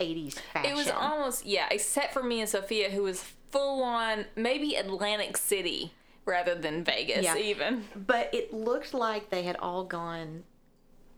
80s 0.00 0.34
fashion. 0.34 0.70
It 0.70 0.76
was 0.76 0.88
almost 0.88 1.46
yeah, 1.46 1.66
except 1.70 2.12
for 2.12 2.22
me 2.22 2.40
and 2.40 2.48
Sophia, 2.48 2.90
who 2.90 3.02
was 3.02 3.24
full 3.50 3.82
on 3.82 4.26
maybe 4.36 4.74
Atlantic 4.76 5.36
City 5.36 5.92
rather 6.24 6.54
than 6.54 6.84
Vegas 6.84 7.24
Yeah. 7.24 7.36
even. 7.36 7.84
But 7.96 8.32
it 8.32 8.52
looked 8.52 8.94
like 8.94 9.30
they 9.30 9.42
had 9.42 9.56
all 9.56 9.84
gone 9.84 10.44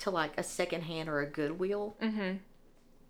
to 0.01 0.11
like 0.11 0.33
a 0.39 0.43
secondhand 0.43 1.09
or 1.09 1.21
a 1.21 1.27
Goodwill 1.27 1.97
Mm-hmm. 2.03 2.37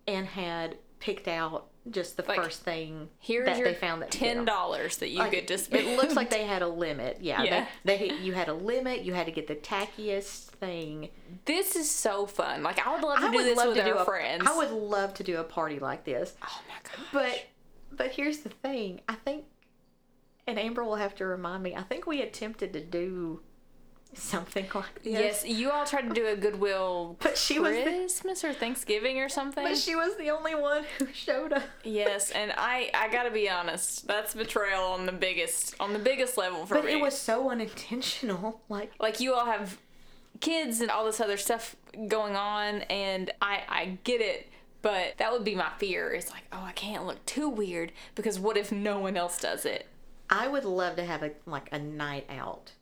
and 0.06 0.26
had 0.26 0.76
picked 0.98 1.28
out 1.28 1.66
just 1.90 2.16
the 2.18 2.24
Like, 2.28 2.42
first 2.42 2.60
thing 2.62 3.08
Here's 3.20 3.46
that 3.46 3.64
they 3.64 3.72
found 3.74 4.02
that 4.02 4.10
ten 4.10 4.44
dollars 4.44 4.98
that 4.98 5.08
you 5.08 5.18
Like, 5.18 5.46
to 5.46 5.56
spend. 5.58 5.88
It 5.88 5.96
looks 5.96 6.14
like 6.14 6.28
they 6.36 6.44
had 6.44 6.60
a 6.62 6.68
limit. 6.68 7.18
Yeah, 7.22 7.42
Yeah. 7.42 7.66
They, 7.84 7.96
they 8.08 8.14
you 8.18 8.34
had 8.34 8.48
a 8.48 8.52
limit. 8.54 9.00
You 9.02 9.14
had 9.14 9.24
to 9.26 9.32
get 9.32 9.46
the 9.46 9.56
tackiest 9.56 10.46
thing. 10.60 11.08
this 11.46 11.76
is 11.76 11.90
so 11.90 12.26
fun. 12.26 12.62
Like 12.62 12.86
I 12.86 12.92
would 12.92 13.02
love 13.02 13.18
to 13.20 13.26
I 13.26 13.30
do 13.30 13.42
this 13.42 13.56
love 13.56 13.68
with 13.68 13.76
to 13.78 13.96
our 13.96 14.02
a, 14.02 14.04
friends. 14.04 14.44
I 14.46 14.56
would 14.58 14.70
love 14.72 15.14
to 15.14 15.24
do 15.24 15.38
a 15.38 15.44
party 15.44 15.78
like 15.78 16.04
this. 16.04 16.34
Oh 16.42 16.60
my 16.68 16.74
god. 16.84 17.06
But 17.12 17.46
but 17.96 18.10
here's 18.12 18.38
the 18.40 18.50
thing. 18.50 19.00
I 19.08 19.14
think, 19.14 19.44
and 20.46 20.58
Amber 20.58 20.84
will 20.84 20.96
have 20.96 21.14
to 21.16 21.24
remind 21.26 21.62
me. 21.62 21.74
I 21.74 21.82
think 21.82 22.06
we 22.06 22.20
attempted 22.20 22.74
to 22.74 22.80
do 22.84 23.40
something 24.14 24.66
like 24.74 25.02
this. 25.02 25.12
Yes, 25.12 25.46
you 25.46 25.70
all 25.70 25.84
tried 25.86 26.08
to 26.08 26.14
do 26.14 26.26
a 26.26 26.36
Goodwill 26.36 27.16
But 27.20 27.36
she 27.38 27.58
was 27.58 27.76
the- 27.76 27.82
Christmas 27.82 28.44
or 28.44 28.52
Thanksgiving 28.52 29.18
or 29.18 29.28
something. 29.28 29.64
But 29.64 29.76
she 29.76 29.94
was 29.94 30.16
the 30.16 30.30
only 30.30 30.54
one 30.54 30.84
who 30.98 31.06
showed 31.12 31.52
up. 31.52 31.62
yes, 31.84 32.30
and 32.30 32.52
I 32.56 32.90
I 32.94 33.08
gotta 33.08 33.30
be 33.30 33.48
honest, 33.48 34.06
that's 34.06 34.34
betrayal 34.34 34.82
on 34.84 35.06
the 35.06 35.12
biggest 35.12 35.74
on 35.80 35.92
the 35.92 35.98
biggest 35.98 36.36
level 36.36 36.66
for 36.66 36.74
But 36.74 36.84
me. 36.84 36.92
But 36.92 36.98
it 36.98 37.02
was 37.02 37.16
so 37.18 37.50
unintentional. 37.50 38.60
Like 38.68 38.92
like 39.00 39.20
you 39.20 39.34
all 39.34 39.46
have 39.46 39.78
kids 40.40 40.80
and 40.80 40.90
all 40.90 41.04
this 41.04 41.20
other 41.20 41.36
stuff 41.36 41.76
going 42.08 42.34
on 42.36 42.80
and 42.82 43.30
I 43.42 43.62
I 43.68 43.98
get 44.04 44.20
it 44.22 44.48
but 44.80 45.18
that 45.18 45.32
would 45.32 45.44
be 45.44 45.54
my 45.54 45.68
fear 45.78 46.12
it's 46.14 46.30
like 46.30 46.44
oh 46.52 46.62
I 46.64 46.72
can't 46.72 47.04
look 47.06 47.26
too 47.26 47.48
weird 47.48 47.92
because 48.14 48.38
what 48.38 48.56
if 48.56 48.72
no 48.72 48.98
one 49.00 49.16
else 49.18 49.38
does 49.38 49.66
it 49.66 49.86
I 50.30 50.48
would 50.48 50.64
love 50.64 50.96
to 50.96 51.04
have 51.04 51.22
a 51.22 51.32
like 51.44 51.68
a 51.72 51.78
night 51.78 52.24
out 52.30 52.72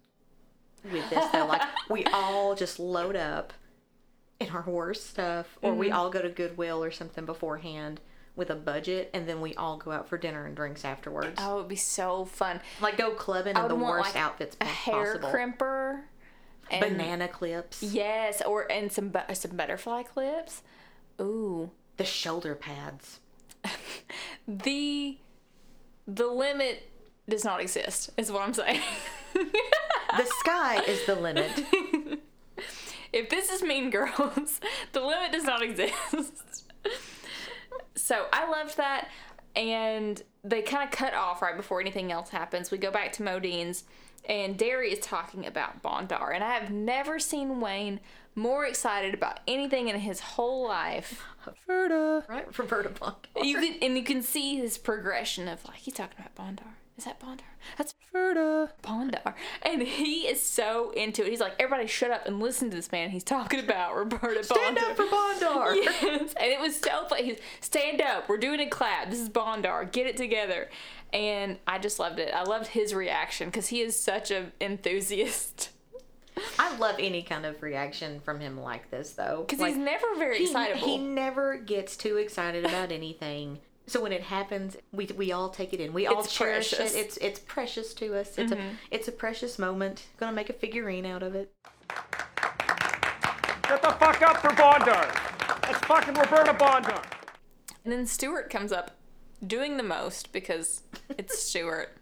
with 0.85 1.09
this 1.11 1.25
though. 1.33 1.47
like 1.47 1.63
we 1.91 2.05
all 2.07 2.55
just 2.55 2.79
load 2.79 3.17
up 3.17 3.53
in 4.41 4.51
our 4.51 4.63
worst 4.67 5.09
stuff, 5.11 5.59
or 5.63 5.75
we 5.75 5.89
Mhm. 5.91 5.95
all 5.95 6.11
go 6.11 6.23
to 6.23 6.29
Goodwill 6.29 6.83
or 6.85 6.91
something 6.93 7.25
beforehand 7.27 8.01
with 8.37 8.51
a 8.51 8.55
budget, 8.55 9.11
and 9.13 9.29
then 9.29 9.41
we 9.41 9.53
all 9.57 9.77
go 9.79 9.91
out 9.91 10.09
for 10.09 10.17
dinner 10.17 10.47
and 10.47 10.55
drinks 10.55 10.85
afterwards. 10.85 11.35
oh 11.39 11.55
it 11.55 11.57
would 11.63 11.69
be 11.69 11.75
so 11.77 12.25
fun 12.25 12.61
Like 12.81 12.97
go 12.97 13.11
clubbing 13.11 13.57
in 13.57 13.67
the 13.69 13.75
want 13.75 13.99
worst 13.99 14.15
like 14.15 14.23
outfits 14.25 14.57
a 14.61 14.65
hair 14.65 15.19
possible. 15.19 15.29
crimper 15.31 16.03
and 16.71 16.81
Banana 16.81 17.27
clips, 17.27 17.83
yes 17.83 18.41
or 18.43 18.71
and 18.71 18.93
some 18.93 19.09
bu- 19.09 19.35
some 19.35 19.57
butterfly 19.57 20.03
clips 20.05 20.63
ooh 21.21 21.71
the 21.97 22.05
shoulder 22.05 22.55
pads. 22.55 23.19
the 24.47 25.19
the 26.07 26.27
limit 26.29 26.89
does 27.29 27.45
not 27.45 27.61
exist 27.61 28.11
is 28.17 28.31
what 28.31 28.43
I'm 28.43 28.55
saying 28.55 28.81
The 30.17 30.25
sky 30.25 30.83
is 30.87 31.05
the 31.07 31.15
limit. 31.15 31.51
if 33.13 33.29
this 33.29 33.51
is 33.51 33.63
Mean 33.63 33.91
Girls, 33.91 34.61
the 34.93 35.01
limit 35.01 35.33
does 35.33 35.45
not 35.45 35.63
exist. 35.63 36.65
so 37.95 38.27
I 38.33 38.49
loved 38.51 38.77
that, 38.77 39.09
and 39.55 40.23
they 40.45 40.63
kind 40.63 40.85
of 40.85 40.91
cut 40.91 41.15
off 41.15 41.43
right 41.43 41.57
before 41.57 41.81
anything 41.81 42.13
else 42.13 42.31
happens. 42.31 42.71
We 42.71 42.79
go 42.79 42.91
back 42.91 43.13
to 43.15 43.23
Modean's, 43.23 43.85
and 44.29 44.57
Derry 44.57 44.93
is 44.93 45.01
talking 45.01 45.47
about 45.47 45.83
Bondar, 45.83 46.35
and 46.35 46.43
I 46.43 46.55
have 46.55 46.71
never 46.71 47.19
seen 47.19 47.61
Wayne 47.61 48.01
more 48.35 48.65
excited 48.65 49.15
about 49.15 49.41
anything 49.47 49.89
in 49.89 49.99
his 49.99 50.21
whole 50.21 50.67
life. 50.67 51.25
Verda. 51.67 52.25
Right, 52.29 52.59
Roberta 52.59 52.91
Bond. 52.91 53.17
You 53.43 53.59
can 53.59 53.75
and 53.83 53.97
you 53.97 54.05
can 54.05 54.23
see 54.23 54.57
his 54.57 54.79
progression 54.79 55.49
of 55.49 55.65
like 55.67 55.79
he's 55.79 55.95
talking 55.95 56.17
about 56.19 56.35
Bondar. 56.35 56.75
Is 56.99 57.05
that 57.05 57.21
Bondar? 57.21 57.43
That's 57.77 57.95
Verda. 58.13 58.73
Bondar. 58.83 59.35
And 59.63 59.83
he 59.83 60.23
is 60.27 60.43
so 60.43 60.91
into 60.91 61.25
it. 61.25 61.31
He's 61.31 61.39
like, 61.39 61.55
everybody 61.61 61.87
shut 61.87 62.11
up 62.11 62.27
and 62.27 62.41
listen 62.41 62.71
to 62.71 62.77
this 62.77 62.91
man. 62.91 63.11
He's 63.11 63.23
talking 63.23 63.61
about 63.61 63.95
Roberta 63.95 64.43
Stand 64.43 64.77
Bondar. 64.77 64.81
Stand 64.81 64.91
up 64.91 64.97
for 64.97 65.05
Bondar. 65.05 65.75
Yes. 65.77 66.35
And 66.35 66.51
it 66.51 66.59
was 66.61 66.77
so 66.77 67.07
funny. 67.09 67.23
He's, 67.25 67.39
stand 67.61 68.03
up. 68.03 68.29
We're 68.29 68.37
doing 68.39 68.59
a 68.59 68.67
clap. 68.69 69.11
This 69.11 69.21
is 69.21 69.29
Bondar. 69.31 69.91
Get 69.93 70.07
it 70.09 70.17
together. 70.17 70.69
And 71.13 71.59
I 71.69 71.79
just 71.79 72.01
loved 72.01 72.19
it. 72.19 72.35
I 72.35 72.43
loved 72.43 72.67
his 72.67 72.93
reaction 72.93 73.47
because 73.49 73.69
he 73.69 73.81
is 73.81 73.99
such 73.99 74.33
an 74.33 74.51
enthusiast. 74.61 75.71
I 76.59 76.77
love 76.79 76.97
any 76.99 77.23
kind 77.23 77.47
of 77.47 77.63
reaction 77.63 78.21
from 78.21 78.41
him 78.41 78.61
like 78.61 78.91
this, 78.91 79.13
though. 79.13 79.43
Because 79.47 79.61
Like, 79.61 79.75
he's 79.75 79.85
never 79.85 80.07
very 80.17 80.39
he, 80.39 80.45
excitable. 80.45 80.87
he 80.87 80.99
never 80.99 81.59
gets 81.59 81.97
too 81.97 82.17
excited 82.17 82.65
about 82.65 82.91
anything. 82.91 83.59
So 83.89 84.01
when 84.03 84.13
it 84.13 84.23
happens, 84.23 84.77
we, 84.93 85.07
we 85.07 85.33
all 85.33 85.49
take 85.49 85.73
it 85.73 85.81
in. 85.81 85.93
We 85.93 86.07
all 86.07 86.21
It's 86.21 86.33
cherish 86.33 86.71
precious. 86.75 86.95
it. 86.95 86.99
It's 86.99 87.17
it's 87.17 87.39
precious 87.41 87.95
to 87.95 88.15
us. 88.21 88.37
It's 88.39 88.53
Mhm. 88.53 88.59
a 88.61 88.77
it's 88.91 89.09
a 89.09 89.13
precious 89.13 89.59
moment. 89.59 90.05
Gonna 90.19 90.33
make 90.33 90.51
a 90.51 90.53
figurine 90.53 91.07
out 91.07 91.23
of 91.23 91.35
it. 91.35 91.51
Get 93.63 93.83
the 93.83 93.91
fuck 93.99 94.23
up 94.23 94.39
for 94.39 94.49
Bondar. 94.51 95.63
That's 95.63 95.79
fucking 95.87 96.15
Roberta 96.15 96.55
Bondar. 96.55 97.03
And 97.85 97.93
then 97.93 98.07
Stewart 98.07 98.51
comes 98.51 98.73
up 98.73 98.93
doing 99.47 99.77
the 99.77 99.83
most 99.83 100.33
because 100.33 100.83
it's 101.17 101.39
Stewart. 101.43 101.97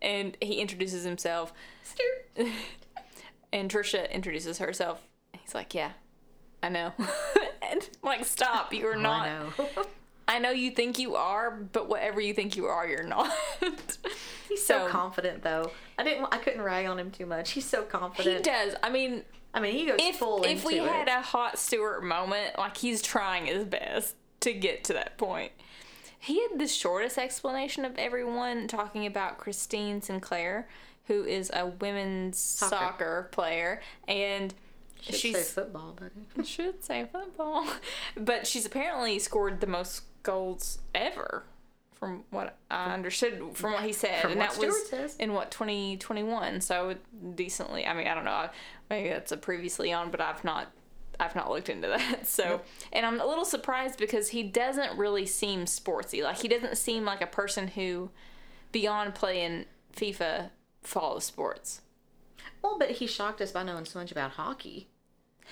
and 0.00 0.36
he 0.40 0.54
introduces 0.60 1.04
himself. 1.04 1.52
Stewart. 1.82 2.52
and 3.52 3.70
Trisha 3.70 4.10
introduces 4.10 4.58
herself. 4.58 5.02
He's 5.38 5.54
like, 5.54 5.74
Yeah, 5.74 5.92
I 6.62 6.68
know. 6.68 6.92
and 7.62 7.82
I'm 7.82 7.88
like, 8.02 8.24
stop, 8.24 8.72
you 8.72 8.86
are 8.86 8.94
Oh, 8.96 8.98
I 9.00 9.02
not. 9.02 9.88
I 10.28 10.38
know 10.38 10.50
you 10.50 10.70
think 10.70 10.98
you 10.98 11.16
are, 11.16 11.50
but 11.50 11.88
whatever 11.88 12.20
you 12.20 12.32
think 12.34 12.56
you 12.56 12.66
are, 12.66 12.86
you're 12.86 13.02
not. 13.02 13.32
He's 14.48 14.64
so, 14.64 14.88
confident, 14.88 15.42
though. 15.42 15.70
I 15.98 16.04
didn't. 16.04 16.28
I 16.30 16.38
couldn't 16.38 16.62
rag 16.62 16.86
on 16.86 16.98
him 16.98 17.10
too 17.10 17.26
much. 17.26 17.50
He's 17.52 17.68
so 17.68 17.82
confident. 17.82 18.38
He 18.38 18.42
does. 18.42 18.74
I 18.82 18.90
mean, 18.90 19.22
I 19.54 19.60
mean, 19.60 19.74
he 19.74 19.86
goes 19.86 19.98
if 20.00 20.16
full 20.16 20.44
if 20.44 20.64
we 20.64 20.78
into 20.78 20.90
had 20.90 21.08
a 21.08 21.20
hot 21.20 21.58
Stewart 21.58 22.04
moment, 22.04 22.58
like 22.58 22.76
he's 22.76 23.02
trying 23.02 23.46
his 23.46 23.64
best 23.64 24.16
to 24.40 24.52
get 24.52 24.84
to 24.84 24.92
that 24.94 25.18
point. 25.18 25.52
He 26.18 26.40
had 26.40 26.58
the 26.58 26.68
shortest 26.68 27.18
explanation 27.18 27.84
of 27.84 27.98
everyone 27.98 28.68
talking 28.68 29.06
about 29.06 29.38
Christine 29.38 30.00
Sinclair, 30.00 30.68
who 31.06 31.24
is 31.24 31.50
a 31.52 31.66
women's 31.66 32.38
soccer, 32.38 32.76
Soccer. 32.76 33.28
player, 33.32 33.80
and 34.06 34.54
she 35.00 35.12
Should 35.12 35.20
she's 35.20 35.36
say 35.36 35.42
football, 35.42 35.98
but 35.98 36.46
should 36.46 36.84
say 36.84 37.08
football, 37.10 37.66
but 38.16 38.46
she's 38.46 38.64
apparently 38.64 39.18
scored 39.18 39.60
the 39.60 39.66
most 39.66 40.04
golds 40.22 40.78
ever, 40.94 41.44
from 41.94 42.24
what 42.30 42.56
I 42.70 42.92
understood 42.92 43.40
from 43.54 43.72
what 43.72 43.84
he 43.84 43.92
said, 43.92 44.22
From 44.22 44.32
and 44.32 44.40
that 44.40 44.52
Stewart 44.52 44.68
was 44.68 44.88
says. 44.88 45.16
in 45.16 45.32
what 45.32 45.50
2021. 45.50 46.60
So 46.60 46.96
decently. 47.34 47.86
I 47.86 47.94
mean, 47.94 48.06
I 48.08 48.14
don't 48.14 48.24
know. 48.24 48.48
Maybe 48.90 49.08
that's 49.08 49.32
a 49.32 49.36
previously 49.36 49.92
on, 49.92 50.10
but 50.10 50.20
I've 50.20 50.42
not. 50.44 50.72
I've 51.20 51.36
not 51.36 51.50
looked 51.50 51.68
into 51.68 51.88
that. 51.88 52.26
So, 52.26 52.62
and 52.92 53.04
I'm 53.04 53.20
a 53.20 53.26
little 53.26 53.44
surprised 53.44 53.98
because 53.98 54.30
he 54.30 54.42
doesn't 54.42 54.96
really 54.98 55.26
seem 55.26 55.66
sportsy. 55.66 56.22
Like 56.22 56.38
he 56.38 56.48
doesn't 56.48 56.76
seem 56.78 57.04
like 57.04 57.20
a 57.20 57.26
person 57.26 57.68
who, 57.68 58.10
beyond 58.72 59.14
playing 59.14 59.66
FIFA, 59.94 60.50
follows 60.82 61.24
sports. 61.24 61.82
Well, 62.62 62.78
but 62.78 62.92
he 62.92 63.06
shocked 63.06 63.40
us 63.40 63.52
by 63.52 63.62
knowing 63.62 63.84
so 63.84 63.98
much 63.98 64.10
about 64.10 64.32
hockey. 64.32 64.88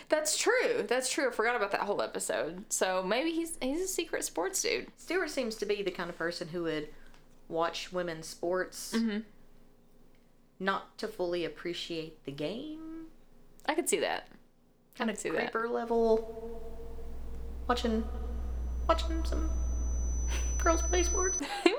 That's 0.08 0.36
true. 0.38 0.84
That's 0.86 1.10
true. 1.10 1.28
I 1.28 1.30
forgot 1.30 1.56
about 1.56 1.70
that 1.72 1.82
whole 1.82 2.00
episode. 2.02 2.64
So 2.72 3.02
maybe 3.02 3.30
he's 3.30 3.56
he's 3.60 3.80
a 3.82 3.86
secret 3.88 4.24
sports 4.24 4.62
dude. 4.62 4.86
Stewart 4.96 5.30
seems 5.30 5.54
to 5.56 5.66
be 5.66 5.82
the 5.82 5.90
kind 5.90 6.08
of 6.10 6.16
person 6.18 6.48
who 6.48 6.62
would 6.64 6.88
watch 7.48 7.92
women's 7.92 8.26
sports 8.28 8.96
not 10.58 10.96
to 10.98 11.08
fully 11.08 11.44
appreciate 11.44 12.24
the 12.24 12.32
game. 12.32 13.06
I 13.66 13.74
could 13.74 13.88
see 13.88 14.00
that. 14.00 14.28
I 14.94 14.98
Kind 14.98 15.08
could 15.10 15.16
of 15.16 15.18
see 15.20 15.30
that. 15.30 15.52
creeper 15.52 15.68
level. 15.68 16.60
Watching, 17.68 18.04
watching 18.88 19.24
some 19.24 19.48
girls 20.58 20.82
play 20.82 21.02
sports. 21.02 21.40
um, 21.66 21.70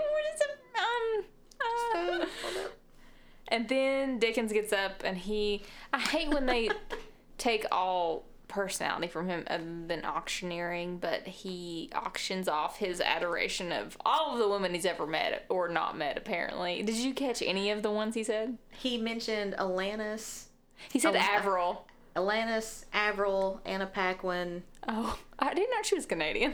uh, 1.95 2.26
and 3.49 3.68
then 3.68 4.20
Dickens 4.20 4.51
gets 4.53 4.72
up 4.74 5.03
and 5.03 5.18
he. 5.18 5.64
I 5.93 5.99
hate 5.99 6.30
when 6.30 6.45
they 6.45 6.70
take 7.42 7.66
all 7.72 8.26
personality 8.48 9.08
from 9.08 9.28
him 9.30 9.44
other 9.48 9.64
than 9.88 10.04
auctioneering, 10.06 10.98
but 10.98 11.26
he 11.26 11.89
auctions 11.96 12.48
off 12.48 12.78
his 12.78 13.00
adoration 13.02 13.72
of 13.72 13.98
all 14.06 14.34
of 14.34 14.39
the 14.39 14.48
women 14.48 14.74
he's 14.74 14.86
ever 14.86 15.08
met 15.08 15.46
or 15.50 15.68
not 15.70 15.98
met, 15.98 16.18
apparently. 16.18 16.84
Did 16.84 16.96
you 16.98 17.14
catch 17.14 17.42
any 17.42 17.72
of 17.72 17.82
the 17.82 17.89
ones 17.92 18.14
he 18.14 18.24
said? 18.24 18.58
He 18.72 18.98
mentioned 18.98 19.56
Alanis. 19.58 20.46
He 20.92 21.00
said 21.00 21.16
Oh, 21.16 21.20
Avril. 21.20 21.88
Alanis, 22.16 22.84
Avril, 22.94 23.62
Anna 23.66 23.88
Paquin. 23.88 24.64
Oh, 24.88 25.18
I 25.39 25.54
didn't 25.54 25.72
know 25.72 25.82
she 25.84 25.96
was 25.96 26.06
Canadian. 26.06 26.54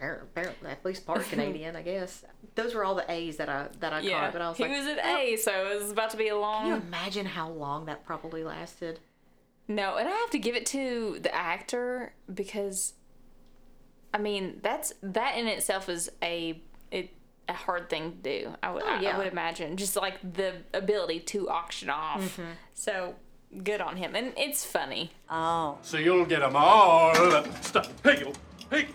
Apparently, 0.00 0.70
at 0.70 0.84
least 0.84 1.06
part 1.06 1.22
Canadian, 1.30 1.76
I 1.76 1.82
guess. 1.82 2.24
Those 2.54 2.74
were 2.74 2.84
all 2.84 2.94
the 2.94 3.08
A's 3.10 3.36
that 3.36 3.48
I 3.50 3.68
that 3.80 3.92
I 3.92 4.00
Yeah, 4.00 4.20
caught. 4.22 4.32
But 4.32 4.42
I 4.42 4.48
was 4.48 4.56
he 4.56 4.64
like, 4.64 4.72
was 4.72 4.86
at 4.86 4.98
oh. 5.04 5.18
A, 5.18 5.36
so 5.36 5.52
it 5.70 5.80
was 5.82 5.92
about 5.92 6.10
to 6.10 6.16
be 6.16 6.28
a 6.28 6.36
long. 6.38 6.62
Can 6.62 6.68
you 6.70 6.86
imagine 6.88 7.26
how 7.26 7.50
long 7.50 7.84
that 7.84 8.04
probably 8.06 8.42
lasted? 8.42 8.98
No, 9.70 9.94
and 9.98 10.08
I 10.08 10.12
have 10.12 10.30
to 10.30 10.38
give 10.40 10.56
it 10.56 10.66
to 10.66 11.20
the 11.22 11.32
actor 11.32 12.12
because, 12.34 12.94
I 14.12 14.18
mean, 14.18 14.58
that's 14.64 14.92
that 15.00 15.38
in 15.38 15.46
itself 15.46 15.88
is 15.88 16.10
a 16.20 16.60
it 16.90 17.10
a 17.48 17.52
hard 17.52 17.88
thing 17.88 18.10
to 18.10 18.16
do. 18.18 18.56
I 18.64 18.72
would 18.72 18.82
Oh, 18.82 18.88
I- 18.88 19.04
I, 19.04 19.16
would 19.16 19.28
imagine 19.28 19.76
just 19.76 19.94
like 19.94 20.16
the 20.34 20.54
ability 20.74 21.20
to 21.20 21.48
auction 21.48 21.88
off. 21.88 22.20
Mm-hmm. 22.20 22.50
So 22.74 23.14
good 23.62 23.80
on 23.80 23.96
him, 23.96 24.16
and 24.16 24.32
it's 24.36 24.64
funny. 24.64 25.12
Oh. 25.30 25.78
So 25.82 25.98
you'll 25.98 26.24
get 26.24 26.40
get 26.40 26.48
'em 26.48 26.56
all. 26.56 27.14
Stop. 27.60 27.86
Hey, 28.02 28.18
you. 28.18 28.32
Hey. 28.70 28.88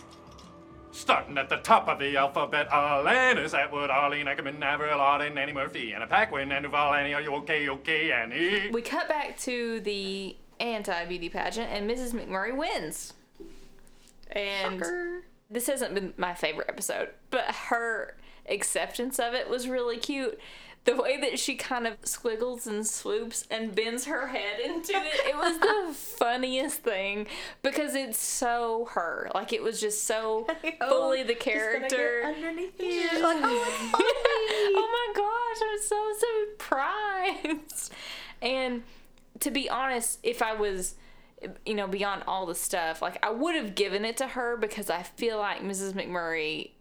Starting 0.92 1.38
at 1.38 1.48
the 1.50 1.58
top 1.58 1.88
of 1.88 2.00
the 2.00 2.16
alphabet, 2.18 2.70
Alanis, 2.70 3.54
Atwood, 3.54 3.90
Arlene, 3.90 4.28
Ackerman, 4.30 4.62
Avril, 4.64 5.00
Arden, 5.00 5.38
Annie 5.38 5.52
Murphy, 5.52 5.94
Anna 5.94 6.08
Paquin, 6.08 6.52
and 6.54 6.64
Duval, 6.64 6.94
Annie, 6.94 7.14
are 7.14 7.22
you 7.22 7.34
okay, 7.36 7.68
okay, 7.68 8.14
Annie? 8.14 8.70
We 8.72 8.82
cut 8.82 9.10
back 9.10 9.38
to 9.40 9.82
the 9.82 10.38
anti 10.60 11.06
beauty 11.06 11.30
pageant, 11.30 11.72
and 11.72 11.90
Mrs. 11.90 12.12
McMurray 12.12 12.56
wins. 12.56 13.14
And 14.32 14.84
this 15.50 15.68
hasn't 15.68 15.94
been 15.94 16.14
my 16.18 16.34
favorite 16.34 16.68
episode, 16.70 17.10
but 17.30 17.46
her 17.70 18.16
acceptance 18.50 19.20
of 19.20 19.34
it 19.34 19.50
was 19.50 19.68
really 19.68 19.98
cute. 19.98 20.40
The 20.86 20.96
way 20.96 21.20
that 21.20 21.40
she 21.40 21.56
kind 21.56 21.88
of 21.88 21.98
squiggles 22.04 22.68
and 22.68 22.86
swoops 22.86 23.48
and 23.50 23.74
bends 23.74 24.06
her 24.06 24.28
head 24.28 24.60
into 24.64 24.94
it, 24.94 25.28
it 25.28 25.36
was 25.36 25.58
the 25.60 25.94
funniest 26.20 26.82
thing 26.82 27.26
because 27.64 27.96
it's 27.96 28.20
so 28.20 28.88
her. 28.92 29.32
Like 29.34 29.52
it 29.52 29.64
was 29.64 29.82
just 29.82 30.04
so 30.04 30.46
fully 30.88 31.24
the 31.24 31.34
character. 31.34 32.22
underneath 32.24 32.78
the 32.78 32.86
Yeah. 32.86 33.20
Like, 33.20 33.38
oh, 33.42 33.92
oh 34.76 34.90
my 34.92 35.14
gosh, 35.16 35.60
I'm 35.72 35.82
so 35.82 37.56
surprised. 37.72 37.94
And 38.44 38.84
to 39.40 39.52
be 39.52 39.70
honest, 39.70 40.20
if 40.24 40.42
I 40.42 40.54
was, 40.54 40.96
you 41.66 41.74
know, 41.74 41.88
beyond 41.88 42.24
all 42.28 42.46
the 42.46 42.56
stuff, 42.56 43.02
like 43.02 43.24
I 43.26 43.32
would 43.32 43.56
have 43.56 43.76
given 43.76 44.06
it 44.06 44.18
to 44.18 44.28
her 44.28 44.58
because 44.58 44.90
I 44.90 45.04
feel 45.04 45.38
like 45.38 45.62
Mrs. 45.62 45.94
McMurray 45.94 46.72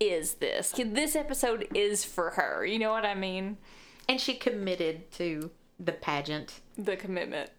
is 0.00 0.34
this. 0.34 0.72
This 0.76 1.16
episode 1.16 1.68
is 1.74 2.04
for 2.04 2.30
her. 2.30 2.64
You 2.64 2.78
know 2.78 2.90
what 2.90 3.04
I 3.04 3.14
mean? 3.14 3.58
And 4.08 4.20
she 4.20 4.34
committed 4.34 5.10
to 5.12 5.50
the 5.78 5.92
pageant. 5.92 6.60
The 6.76 6.96
commitment. 6.96 7.50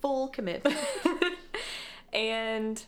Full 0.00 0.28
commitment. 0.28 0.76
and 2.12 2.84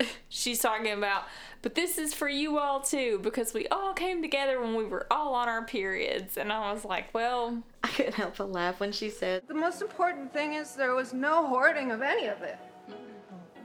she's 0.28 0.60
talking 0.60 0.92
about, 0.92 1.24
but 1.62 1.74
this 1.74 1.98
is 1.98 2.14
for 2.14 2.28
you 2.28 2.58
all 2.58 2.80
too 2.80 3.18
because 3.22 3.52
we 3.52 3.66
all 3.68 3.92
came 3.92 4.22
together 4.22 4.60
when 4.60 4.74
we 4.74 4.84
were 4.84 5.06
all 5.10 5.34
on 5.34 5.48
our 5.48 5.64
periods. 5.64 6.36
And 6.36 6.52
I 6.52 6.72
was 6.72 6.84
like, 6.84 7.12
well, 7.12 7.62
I 7.84 7.88
couldn't 7.88 8.14
help 8.14 8.36
but 8.36 8.52
laugh 8.52 8.80
when 8.80 8.92
she 8.92 9.10
said, 9.10 9.42
The 9.46 9.54
most 9.54 9.82
important 9.82 10.32
thing 10.32 10.54
is 10.54 10.74
there 10.74 10.94
was 10.94 11.12
no 11.12 11.46
hoarding 11.46 11.90
of 11.90 12.02
any 12.02 12.26
of 12.26 12.42
it. 12.42 12.58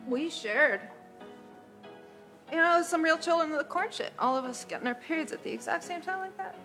We 0.08 0.30
shared. 0.30 0.82
You 2.52 2.58
know, 2.58 2.84
some 2.84 3.02
real 3.02 3.18
children 3.18 3.52
of 3.52 3.58
the 3.58 3.64
corn 3.64 3.88
shit. 3.90 4.14
All 4.20 4.38
of 4.38 4.46
us 4.46 4.66
getting 4.66 4.88
our 4.88 4.96
periods 4.96 5.32
at 5.32 5.44
the 5.44 5.52
exact 5.52 5.84
same 5.84 6.02
time 6.02 6.20
like 6.20 6.38
that. 6.38 6.56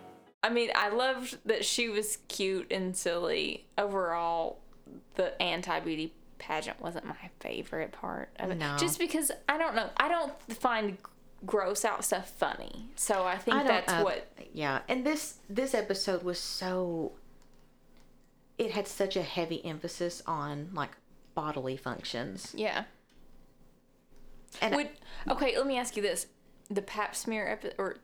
I 0.43 0.51
mean, 0.51 0.71
I 0.75 0.91
loved 0.91 1.39
that 1.47 1.65
she 1.65 1.89
was 1.89 2.19
cute 2.29 2.71
and 2.71 2.97
silly. 2.97 3.67
Overall, 3.77 4.59
the 5.15 5.41
anti 5.41 5.81
beauty 5.81 6.13
pageant 6.39 6.81
wasn't 6.81 7.05
my 7.07 7.31
favorite 7.41 7.93
part 7.93 8.31
of 8.39 8.51
it. 8.51 8.59
No. 8.59 8.77
Just 8.79 8.99
because 8.99 9.33
I 9.49 9.59
don't 9.59 9.75
know, 9.75 9.91
I 9.97 10.09
don't 10.09 10.33
find 10.53 10.99
gross 11.45 11.85
out 11.85 12.05
stuff 12.05 12.31
funny. 12.31 12.91
So 12.97 13.25
I 13.25 13.37
think 13.39 13.57
I 13.57 13.63
that's 13.65 13.93
uh, 13.93 14.03
what. 14.03 14.31
Yeah, 14.53 14.81
and 14.89 15.05
this 15.05 15.39
this 15.49 15.75
episode 15.75 16.23
was 16.23 16.39
so. 16.39 17.13
It 18.59 18.73
had 18.73 18.87
such 18.89 19.17
a 19.17 19.23
heavy 19.23 19.65
emphasis 19.65 20.21
on 20.27 20.71
like 20.75 20.91
bodily 21.35 21.77
functions. 21.77 22.53
Yeah. 22.57 22.85
And 24.61 24.75
Would 24.75 24.89
okay? 25.31 25.57
Let 25.57 25.67
me 25.67 25.79
ask 25.79 25.97
you 25.97 26.03
this: 26.03 26.27
the 26.71 26.83
Pap 26.83 27.15
smear 27.15 27.47
epi- 27.49 27.73
or 27.79 27.97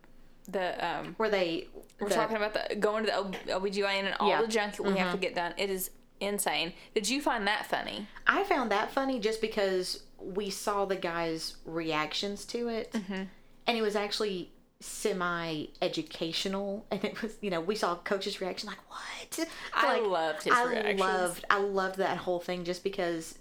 the 0.49 0.87
um, 0.87 1.17
were 1.19 1.29
they? 1.29 1.69
we're 2.01 2.09
the- 2.09 2.15
talking 2.15 2.37
about 2.37 2.55
the 2.55 2.77
going 2.77 3.05
to 3.05 3.11
the 3.11 3.17
OB- 3.19 3.63
OBGYN 3.63 4.05
and 4.05 4.15
all 4.21 4.29
Yeah. 4.29 4.43
the 4.43 4.49
junk 4.49 4.77
that 4.77 4.83
we 4.83 4.97
have 4.99 5.13
to 5.13 5.19
Mhm. 5.19 5.23
get 5.23 5.35
done. 5.35 5.55
It 5.57 5.71
is 5.71 5.91
insane. 6.21 6.73
Did 6.95 7.09
you 7.09 7.21
find 7.21 7.47
that 7.49 7.67
funny? 7.67 8.07
I 8.27 8.45
found 8.45 8.71
that 8.71 8.91
funny 8.91 9.19
just 9.19 9.41
because 9.41 10.05
we 10.19 10.51
saw 10.51 10.85
the 10.85 10.97
guys' 10.97 11.57
reactions 11.65 12.45
to 12.47 12.69
it, 12.69 12.93
Mm-hmm. 12.93 13.25
and 13.67 13.77
it 13.79 13.83
was 13.83 13.97
actually 13.97 14.53
semi-educational, 14.85 16.87
and 16.91 17.05
it 17.05 17.23
was 17.23 17.37
you 17.41 17.51
know 17.51 17.61
we 17.61 17.75
saw 17.75 17.97
coach's 17.97 18.41
reaction 18.41 18.69
like 18.69 18.79
what? 18.89 19.49
I 19.73 20.01
loved 20.01 20.45
his 20.45 20.53
I 20.53 20.65
reactions. 20.65 21.01
loved 21.01 21.45
I 21.51 21.61
loved 21.61 21.99
that 21.99 22.19
whole 22.19 22.41
thing 22.41 22.65
just 22.65 22.85
because 22.85 23.39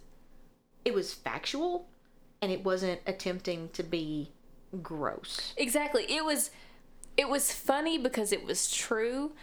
it 0.85 0.93
was 0.93 1.13
factual, 1.13 1.87
and 2.41 2.51
it 2.51 2.63
wasn't 2.63 3.01
attempting 3.05 3.69
to 3.73 3.83
be 3.83 4.31
gross. 4.81 5.53
Exactly. 5.57 6.05
It 6.09 6.25
was 6.25 6.51
it 7.17 7.29
was 7.29 7.51
funny 7.51 7.97
because 7.97 8.31
it 8.31 8.43
was 8.43 8.71
true 8.71 9.33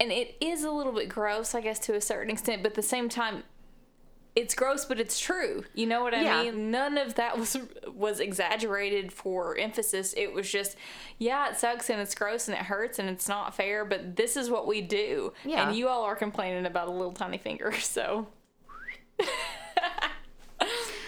and 0.00 0.10
it 0.10 0.36
is 0.40 0.64
a 0.64 0.70
little 0.70 0.92
bit 0.92 1.08
gross, 1.08 1.54
I 1.54 1.60
guess 1.60 1.78
to 1.80 1.94
a 1.94 2.00
certain 2.00 2.30
extent, 2.30 2.62
but 2.62 2.72
at 2.72 2.76
the 2.76 2.82
same 2.82 3.08
time 3.08 3.44
it's 4.34 4.54
gross 4.54 4.84
but 4.84 4.98
it's 4.98 5.18
true. 5.20 5.64
You 5.74 5.86
know 5.86 6.02
what 6.02 6.14
I 6.14 6.22
Yeah. 6.22 6.42
mean? 6.44 6.70
None 6.70 6.96
of 6.98 7.14
that 7.16 7.38
was 7.38 7.56
was 7.94 8.18
exaggerated 8.20 9.12
for 9.12 9.56
emphasis. 9.58 10.14
It 10.16 10.32
was 10.32 10.50
just 10.50 10.76
yeah, 11.18 11.50
it 11.50 11.56
sucks 11.58 11.90
and 11.90 12.00
it's 12.00 12.14
gross 12.14 12.48
and 12.48 12.56
it 12.56 12.64
hurts 12.64 12.98
and 12.98 13.08
it's 13.08 13.28
not 13.28 13.54
fair, 13.54 13.84
but 13.84 14.16
this 14.16 14.36
is 14.36 14.48
what 14.50 14.66
we 14.66 14.80
do. 14.80 15.32
Yeah. 15.44 15.68
And 15.68 15.76
you 15.76 15.88
all 15.88 16.04
are 16.04 16.16
complaining 16.16 16.64
about 16.66 16.88
a 16.88 16.92
little 16.92 17.12
tiny 17.12 17.38
finger, 17.38 17.72
so 17.78 18.26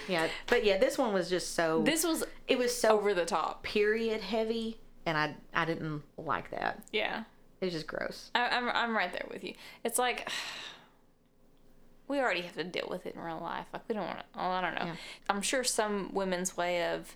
Yeah, 0.07 0.27
but 0.47 0.63
yeah, 0.63 0.77
this 0.77 0.99
one 0.99 1.13
was 1.13 1.29
just 1.31 1.55
so. 1.55 1.81
This 1.81 2.03
was 2.03 2.23
it 2.47 2.59
was 2.59 2.77
so 2.79 2.89
over 2.89 3.15
the 3.15 3.25
top, 3.25 3.63
period 3.63 4.21
heavy, 4.21 4.77
and 5.05 5.17
I 5.17 5.35
I 5.53 5.65
didn't 5.65 6.03
like 6.17 6.51
that. 6.51 6.83
yeah. 6.91 7.23
It 7.61 7.65
was 7.65 7.73
just 7.73 7.87
gross. 7.87 8.29
I, 8.35 8.49
I'm 8.49 8.69
I'm 8.69 8.95
right 8.95 9.11
there 9.11 9.25
with 9.31 9.43
you. 9.43 9.55
It's 9.83 9.97
like 9.97 10.29
we 12.07 12.19
already 12.19 12.41
have 12.41 12.53
to 12.55 12.63
deal 12.63 12.87
with 12.89 13.05
it 13.05 13.15
in 13.15 13.21
real 13.21 13.39
life. 13.39 13.65
Like 13.73 13.83
we 13.87 13.95
don't 13.95 14.05
want 14.05 14.19
to. 14.19 14.25
Oh, 14.37 14.49
I 14.49 14.61
don't 14.61 14.75
know. 14.75 14.91
I'm 15.29 15.41
sure 15.41 15.63
some 15.63 16.13
women's 16.13 16.55
way 16.55 16.91
of, 16.93 17.15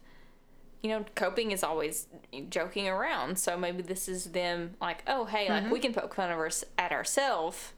you 0.82 0.90
know, 0.90 1.06
coping 1.16 1.52
is 1.52 1.64
always 1.64 2.08
joking 2.50 2.88
around. 2.88 3.38
So 3.38 3.56
maybe 3.58 3.82
this 3.84 4.08
is 4.08 4.26
them 4.32 4.76
like, 4.82 5.04
oh 5.08 5.26
hey, 5.26 5.50
like 5.50 5.66
Mhm. 5.66 5.72
we 5.72 5.80
can 5.80 5.94
poke 5.94 6.16
fun 6.16 6.32
of 6.32 6.40
us 6.40 6.64
at 6.78 6.92
ourselves. 6.92 7.74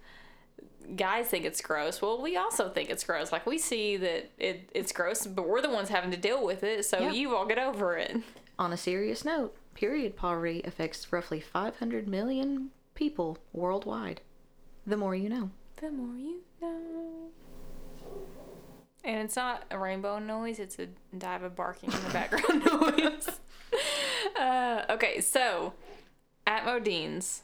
Guys 0.96 1.28
think 1.28 1.46
it's 1.46 1.62
gross. 1.62 2.02
Well, 2.02 2.22
we 2.22 2.36
also 2.38 2.70
think 2.70 2.90
it's 2.90 3.04
gross. 3.04 3.32
Like 3.32 3.46
we 3.46 3.58
see 3.58 3.98
that 3.98 4.30
it 4.38 4.70
it's 4.74 4.92
gross, 4.92 5.26
but 5.28 5.48
we're 5.48 5.62
the 5.62 5.70
ones 5.70 5.90
having 5.90 6.12
to 6.12 6.18
deal 6.18 6.44
with 6.46 6.64
it. 6.64 6.86
So 6.86 6.98
Yeah. 7.00 7.12
you 7.12 7.36
all 7.36 7.46
get 7.46 7.60
over 7.60 7.98
it. 7.98 8.18
On 8.58 8.72
a 8.74 8.78
serious 8.78 9.24
note, 9.26 9.56
period 9.74 10.16
poverty 10.16 10.62
affects 10.66 11.12
roughly 11.12 11.40
500 11.40 12.08
million 12.08 12.72
people 12.96 13.38
worldwide. 13.54 14.22
The 14.86 14.98
more 14.98 15.16
you 15.16 15.30
know. 15.30 15.52
The 15.78 15.92
more 15.92 16.16
you 16.18 16.42
know. 16.62 17.30
And 19.04 19.18
it's 19.22 19.36
not 19.36 19.64
a 19.72 19.80
rainbow 19.80 20.20
noise, 20.20 20.60
it's 20.60 20.78
a 20.78 20.88
diva 21.18 21.50
barking 21.50 21.92
in 21.92 22.04
the 22.04 22.10
background 22.12 22.64
noise. 22.98 23.30
Uh, 24.40 24.84
okay, 24.92 25.22
so 25.22 25.74
at 26.46 26.64
Modean's, 26.66 27.42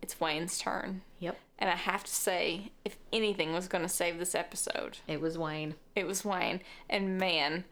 it's 0.00 0.20
Wayne's 0.20 0.58
turn. 0.58 1.02
Yep. 1.18 1.38
And 1.58 1.70
I 1.70 1.74
have 1.74 2.04
to 2.04 2.12
say, 2.12 2.70
if 2.84 2.96
anything 3.12 3.52
was 3.52 3.66
going 3.66 3.82
to 3.82 3.88
save 3.88 4.18
this 4.18 4.34
episode, 4.34 4.98
It 5.08 5.20
was 5.20 5.36
Wayne. 5.38 5.74
it 5.96 6.06
was 6.06 6.24
Wayne. 6.24 6.60
And 6.88 7.18
man, 7.18 7.64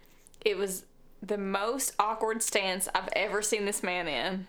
it 0.45 0.57
was 0.57 0.85
the 1.23 1.39
most 1.39 1.93
awkward 1.99 2.43
stance 2.43 2.89
I've 2.95 3.09
ever 3.15 3.43
seen 3.43 3.65
this 3.67 3.83
man 3.83 4.09
in. 4.09 4.49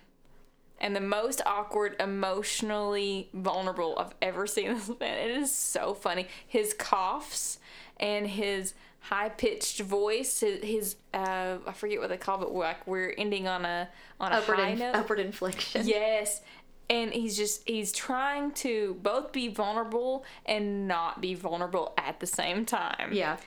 And 0.80 0.95
the 0.95 1.01
most 1.01 1.41
awkward, 1.45 1.95
emotionally 1.99 3.30
vulnerable 3.34 3.95
I've 3.97 4.13
ever 4.21 4.45
seen 4.45 4.73
this 4.73 4.89
man. 4.99 5.17
It 5.30 5.32
is 5.38 5.53
so 5.53 5.93
funny. 5.93 6.28
His 6.45 6.73
coughs 6.73 7.59
and 7.97 8.28
his 8.28 8.73
high 8.99 9.30
pitched 9.30 9.80
voice, 9.80 10.41
his, 10.41 10.63
his 10.63 10.95
uh, 11.13 11.57
I 11.65 11.71
forget 11.73 11.99
what 11.99 12.09
they 12.09 12.17
call 12.17 12.43
it. 12.43 12.49
Like 12.51 12.86
we're 12.86 13.13
ending 13.17 13.47
on 13.47 13.63
a 13.65 13.88
on 14.19 14.32
a 14.32 14.36
Upward, 14.36 14.57
high 14.59 14.69
inf- 14.69 14.80
note. 14.80 14.95
upward 14.95 15.19
inflection. 15.19 15.88
Yes. 15.88 16.41
And 16.89 17.11
he's 17.13 17.38
just 17.38 17.67
he's 17.67 17.91
trying 17.91 18.51
to 18.53 18.97
both 19.01 19.32
be 19.32 19.47
vulnerable 19.47 20.26
and 20.45 20.88
not 20.88 21.21
be 21.21 21.34
vulnerable 21.36 21.93
at 21.97 22.19
the 22.19 22.28
same 22.28 22.65
time. 22.65 23.09
Yeah. 23.13 23.38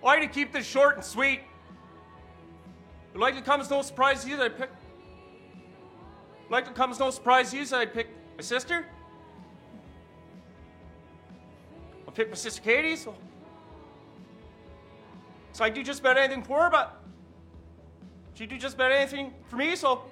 Why 0.00 0.18
to 0.18 0.26
keep 0.26 0.52
this 0.52 0.66
short 0.66 0.96
and 0.96 1.04
sweet? 1.04 1.40
It 3.14 3.18
likely 3.20 3.40
comes 3.40 3.70
no 3.70 3.82
surprise 3.82 4.24
to 4.24 4.30
you 4.30 4.36
that 4.36 4.44
I 4.44 4.48
picked. 4.50 4.74
Likely 6.48 6.74
comes 6.74 6.98
no 6.98 7.10
surprise 7.10 7.50
to 7.50 7.58
you 7.58 7.66
that 7.66 7.80
I 7.80 7.86
picked 7.86 8.12
my 8.36 8.42
sister. 8.42 8.86
I 12.06 12.10
picked 12.12 12.30
my 12.30 12.36
sister 12.36 12.62
Katie, 12.62 12.96
so. 12.96 13.14
So 15.52 15.64
I 15.64 15.70
do 15.70 15.82
just 15.82 16.00
about 16.00 16.16
anything 16.16 16.42
for 16.42 16.64
her, 16.64 16.70
but 16.70 17.02
she 18.34 18.46
do 18.46 18.58
just 18.58 18.74
about 18.74 18.92
anything 18.92 19.32
for 19.48 19.56
me, 19.56 19.74
so. 19.74 20.02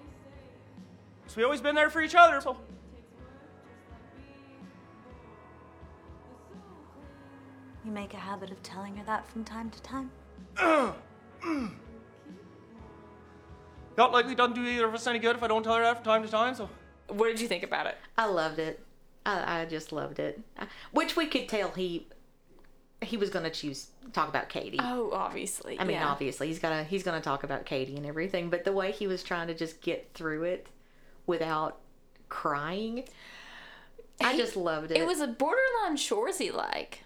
So 1.26 1.34
we 1.36 1.44
always 1.44 1.60
been 1.60 1.74
there 1.74 1.90
for 1.90 2.00
each 2.00 2.14
other, 2.14 2.40
so. 2.40 2.56
You 7.84 7.90
make 7.90 8.14
a 8.14 8.18
habit 8.18 8.50
of 8.50 8.62
telling 8.62 8.96
her 8.96 9.04
that 9.04 9.28
from 9.28 9.44
time 9.44 9.70
to 9.70 9.82
time? 9.82 10.10
Not 13.96 14.12
likely 14.12 14.34
doesn't 14.34 14.54
do 14.54 14.64
either 14.66 14.86
of 14.86 14.94
us 14.94 15.06
any 15.06 15.18
good 15.18 15.36
if 15.36 15.42
I 15.42 15.46
don't 15.46 15.62
tell 15.62 15.74
her 15.74 15.82
that 15.82 15.96
from 15.96 16.04
time 16.04 16.22
to 16.22 16.28
time, 16.30 16.54
so. 16.54 16.68
What 17.08 17.28
did 17.28 17.40
you 17.40 17.48
think 17.48 17.62
about 17.62 17.86
it? 17.86 17.96
I 18.16 18.26
loved 18.26 18.58
it. 18.58 18.80
I, 19.26 19.60
I 19.60 19.64
just 19.66 19.92
loved 19.92 20.18
it. 20.18 20.40
Which 20.92 21.16
we 21.16 21.26
could 21.26 21.48
tell 21.48 21.70
he 21.70 22.06
he 23.02 23.16
was 23.16 23.28
going 23.30 23.44
to 23.44 23.50
choose 23.50 23.88
talk 24.12 24.28
about 24.28 24.48
Katie. 24.48 24.78
Oh, 24.80 25.10
obviously. 25.12 25.78
I 25.78 25.84
mean, 25.84 25.96
yeah. 25.96 26.08
obviously 26.08 26.48
he's 26.48 26.58
gonna 26.58 26.84
he's 26.84 27.02
gonna 27.02 27.20
talk 27.20 27.44
about 27.44 27.66
Katie 27.66 27.96
and 27.96 28.06
everything, 28.06 28.50
but 28.50 28.64
the 28.64 28.72
way 28.72 28.92
he 28.92 29.06
was 29.06 29.22
trying 29.22 29.48
to 29.48 29.54
just 29.54 29.80
get 29.80 30.10
through 30.14 30.44
it 30.44 30.66
without 31.26 31.80
crying, 32.28 33.04
I 34.20 34.32
He- 34.32 34.38
just 34.38 34.56
loved 34.56 34.90
it. 34.90 34.96
It 34.96 35.06
was 35.06 35.20
a 35.20 35.26
borderline 35.26 35.96
Shoresy 35.96 36.52
like. 36.52 37.03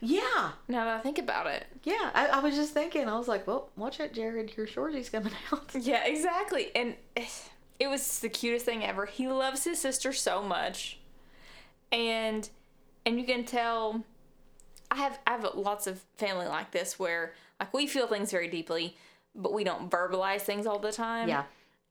Yeah, 0.00 0.52
Now 0.68 0.84
that 0.86 0.96
I 0.96 1.00
think 1.00 1.18
about 1.18 1.46
it. 1.46 1.66
yeah. 1.84 2.10
I, 2.14 2.26
I 2.28 2.38
was 2.40 2.54
just 2.56 2.72
thinking, 2.72 3.08
I 3.08 3.18
was 3.18 3.28
like, 3.28 3.46
well, 3.46 3.68
watch 3.76 4.00
out, 4.00 4.12
Jared, 4.12 4.56
your 4.56 4.66
Shoresy's 4.66 5.10
coming 5.10 5.32
out. 5.52 5.70
Yeah, 5.74 6.04
exactly. 6.06 6.70
And 6.74 6.94
it 7.78 7.88
was 7.88 8.20
the 8.20 8.28
cutest 8.30 8.64
thing 8.64 8.84
ever. 8.84 9.06
He 9.06 9.28
loves 9.28 9.64
his 9.64 9.78
sister 9.78 10.12
so 10.12 10.42
much. 10.42 10.98
And 11.92 12.48
and 13.04 13.18
you 13.18 13.26
can 13.26 13.44
tell 13.44 14.04
I 14.90 14.96
have 14.96 15.18
I 15.26 15.32
have 15.32 15.46
lots 15.54 15.86
of 15.86 16.00
family 16.16 16.46
like 16.46 16.70
this 16.70 16.98
where 16.98 17.34
like 17.58 17.72
we 17.74 17.86
feel 17.86 18.06
things 18.06 18.30
very 18.30 18.48
deeply, 18.48 18.96
but 19.34 19.52
we 19.52 19.64
don't 19.64 19.90
verbalize 19.90 20.42
things 20.42 20.66
all 20.66 20.78
the 20.78 20.92
time. 20.92 21.28
Yeah. 21.28 21.44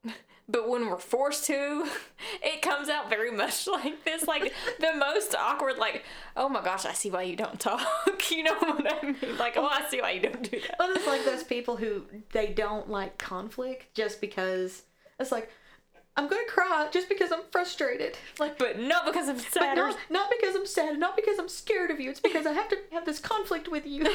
But 0.51 0.67
when 0.67 0.87
we're 0.87 0.97
forced 0.97 1.45
to, 1.45 1.87
it 2.41 2.61
comes 2.63 2.89
out 2.89 3.07
very 3.09 3.31
much 3.31 3.67
like 3.71 4.03
this. 4.03 4.27
Like 4.27 4.51
the 4.79 4.93
most 4.93 5.35
awkward, 5.35 5.77
like, 5.77 6.03
oh 6.35 6.49
my 6.49 6.63
gosh, 6.63 6.85
I 6.85 6.93
see 6.93 7.11
why 7.11 7.21
you 7.23 7.35
don't 7.35 7.59
talk. 7.59 7.85
you 8.31 8.43
know 8.43 8.55
what 8.55 9.03
I 9.03 9.05
mean? 9.05 9.37
Like, 9.37 9.57
oh, 9.57 9.65
I 9.65 9.87
see 9.89 10.01
why 10.01 10.11
you 10.11 10.21
don't 10.21 10.49
do 10.49 10.59
that. 10.59 10.75
But 10.77 10.89
it's 10.91 11.05
like 11.07 11.23
those 11.23 11.43
people 11.43 11.77
who 11.77 12.05
they 12.31 12.47
don't 12.47 12.89
like 12.89 13.17
conflict 13.17 13.93
just 13.93 14.19
because 14.21 14.83
it's 15.19 15.31
like 15.31 15.51
I'm 16.17 16.27
gonna 16.27 16.41
cry 16.49 16.87
just 16.91 17.07
because 17.07 17.31
I'm 17.31 17.43
frustrated. 17.51 18.17
Like, 18.39 18.57
but 18.57 18.79
not 18.79 19.05
because 19.05 19.29
I'm 19.29 19.39
sad. 19.39 19.77
or- 19.77 19.87
not 19.89 19.97
not 20.09 20.29
because 20.29 20.55
I'm 20.55 20.65
sad, 20.65 20.99
not 20.99 21.15
because 21.15 21.39
I'm 21.39 21.47
scared 21.47 21.91
of 21.91 21.99
you. 21.99 22.09
It's 22.09 22.19
because 22.19 22.45
I 22.45 22.53
have 22.53 22.67
to 22.69 22.77
have 22.91 23.05
this 23.05 23.19
conflict 23.19 23.69
with 23.69 23.85
you. 23.85 24.05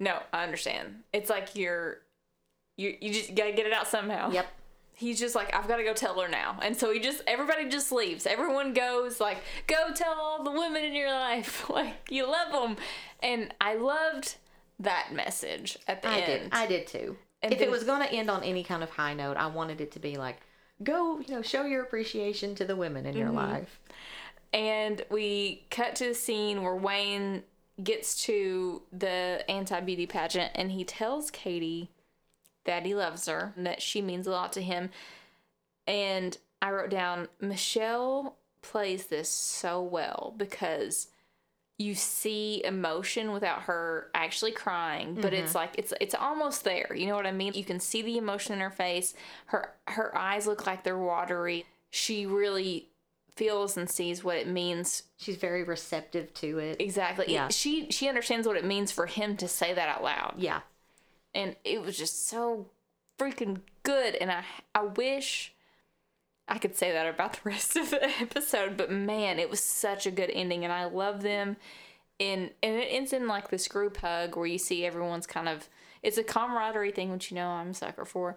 No, 0.00 0.18
I 0.32 0.42
understand. 0.42 1.04
It's 1.12 1.30
like 1.30 1.54
you're, 1.54 1.98
you 2.76 2.96
you 3.00 3.12
just 3.12 3.34
gotta 3.34 3.52
get 3.52 3.66
it 3.66 3.72
out 3.72 3.86
somehow. 3.86 4.30
Yep. 4.32 4.46
He's 4.96 5.18
just 5.18 5.34
like, 5.34 5.54
I've 5.54 5.66
got 5.68 5.78
to 5.78 5.82
go 5.84 5.92
tell 5.92 6.20
her 6.20 6.28
now, 6.28 6.58
and 6.62 6.76
so 6.76 6.92
he 6.92 7.00
just 7.00 7.22
everybody 7.26 7.68
just 7.68 7.90
leaves. 7.90 8.26
Everyone 8.26 8.72
goes 8.72 9.20
like, 9.20 9.38
go 9.66 9.92
tell 9.94 10.14
all 10.14 10.44
the 10.44 10.50
women 10.52 10.84
in 10.84 10.94
your 10.94 11.10
life, 11.10 11.68
like 11.70 11.94
you 12.10 12.30
love 12.30 12.52
them, 12.52 12.76
and 13.22 13.52
I 13.60 13.74
loved 13.74 14.36
that 14.80 15.08
message 15.12 15.76
at 15.88 16.02
the 16.02 16.08
I 16.08 16.18
end. 16.18 16.42
did. 16.44 16.48
I 16.52 16.66
did 16.66 16.86
too. 16.86 17.16
And 17.42 17.52
if 17.52 17.58
then- 17.58 17.68
it 17.68 17.70
was 17.70 17.84
going 17.84 18.00
to 18.06 18.12
end 18.12 18.30
on 18.30 18.42
any 18.42 18.62
kind 18.64 18.82
of 18.82 18.90
high 18.90 19.14
note, 19.14 19.36
I 19.36 19.46
wanted 19.48 19.80
it 19.80 19.92
to 19.92 19.98
be 19.98 20.16
like, 20.16 20.38
go, 20.82 21.18
you 21.20 21.34
know, 21.34 21.42
show 21.42 21.64
your 21.64 21.82
appreciation 21.82 22.54
to 22.56 22.64
the 22.64 22.74
women 22.76 23.04
in 23.06 23.16
your 23.16 23.28
Mhm. 23.30 23.34
life. 23.34 23.80
and 24.52 25.02
we 25.10 25.64
cut 25.70 25.96
to 25.96 26.04
the 26.08 26.14
scene 26.14 26.62
where 26.62 26.76
Wayne 26.76 27.42
gets 27.82 28.22
to 28.26 28.82
the 28.92 29.44
anti 29.48 29.80
beauty 29.80 30.06
pageant 30.06 30.52
and 30.54 30.70
he 30.70 30.84
tells 30.84 31.30
Katie 31.32 31.90
that 32.64 32.84
he 32.86 32.94
loves 32.94 33.26
her 33.26 33.52
and 33.56 33.66
that 33.66 33.80
she 33.82 34.00
means 34.02 34.26
a 34.26 34.30
lot 34.30 34.52
to 34.54 34.62
him. 34.62 34.90
And 35.86 36.36
I 36.62 36.70
wrote 36.70 36.90
down 36.90 37.28
Michelle 37.40 38.36
plays 38.62 39.06
this 39.06 39.28
so 39.28 39.82
well 39.82 40.34
because 40.38 41.08
you 41.76 41.94
see 41.94 42.64
emotion 42.64 43.32
without 43.32 43.62
her 43.62 44.08
actually 44.14 44.52
crying 44.52 45.12
but 45.20 45.34
it's 45.34 45.52
Mhm. 45.52 45.56
like 45.56 45.70
it's 45.76 45.92
it's 46.00 46.14
almost 46.14 46.62
there 46.64 46.94
you 46.94 47.06
know 47.06 47.16
what 47.16 47.26
i 47.26 47.32
mean 47.32 47.52
you 47.52 47.64
can 47.64 47.80
see 47.80 48.00
the 48.00 48.16
emotion 48.16 48.54
in 48.54 48.60
her 48.60 48.70
face 48.70 49.12
her 49.46 49.74
her 49.88 50.16
eyes 50.16 50.46
look 50.46 50.66
like 50.66 50.84
they're 50.84 50.96
watery 50.96 51.66
she 51.90 52.24
really 52.26 52.88
feels 53.34 53.76
and 53.76 53.90
sees 53.90 54.22
what 54.24 54.36
it 54.36 54.46
means 54.46 55.02
She's 55.18 55.36
very 55.36 55.64
receptive 55.64 56.32
to 56.34 56.58
it. 56.60 56.80
exactly 56.80 57.26
Yeah. 57.28 57.48
she 57.48 57.90
she 57.90 58.08
understands 58.08 58.46
what 58.46 58.56
it 58.56 58.64
means 58.64 58.90
for 58.92 59.06
him 59.06 59.36
to 59.38 59.48
say 59.48 59.74
that 59.74 59.88
out 59.88 60.02
loud 60.02 60.34
Yeah. 60.38 60.60
And 61.34 61.56
it 61.64 61.82
was 61.82 61.98
just 61.98 62.28
so 62.28 62.66
freaking 63.18 63.60
good 63.82 64.14
and 64.16 64.30
i 64.30 64.42
i 64.74 64.82
wish 64.82 65.52
i 66.48 66.58
could 66.58 66.76
say 66.76 66.92
that 66.92 67.06
about 67.06 67.32
the 67.44 67.50
rest 67.50 67.76
of 67.76 67.90
the 67.90 68.04
episode 68.20 68.76
but 68.76 68.90
man 68.90 69.38
it 69.38 69.50
was 69.50 69.60
such 69.60 70.06
a 70.06 70.10
good 70.10 70.30
ending 70.30 70.64
and 70.64 70.72
i 70.72 70.84
love 70.84 71.22
them. 71.22 71.56
In 72.20 72.50
and 72.62 72.76
it 72.76 72.86
ends 72.90 73.12
in 73.12 73.26
like 73.26 73.48
this 73.48 73.66
group 73.66 73.96
hug 73.96 74.36
where 74.36 74.46
you 74.46 74.58
see 74.58 74.86
everyone's 74.86 75.26
kind 75.26 75.48
of 75.48 75.68
it's 76.00 76.16
a 76.16 76.22
camaraderie 76.22 76.92
thing 76.92 77.10
which 77.10 77.30
you 77.30 77.34
know 77.34 77.48
i'm 77.48 77.70
a 77.70 77.74
sucker 77.74 78.04
for. 78.04 78.36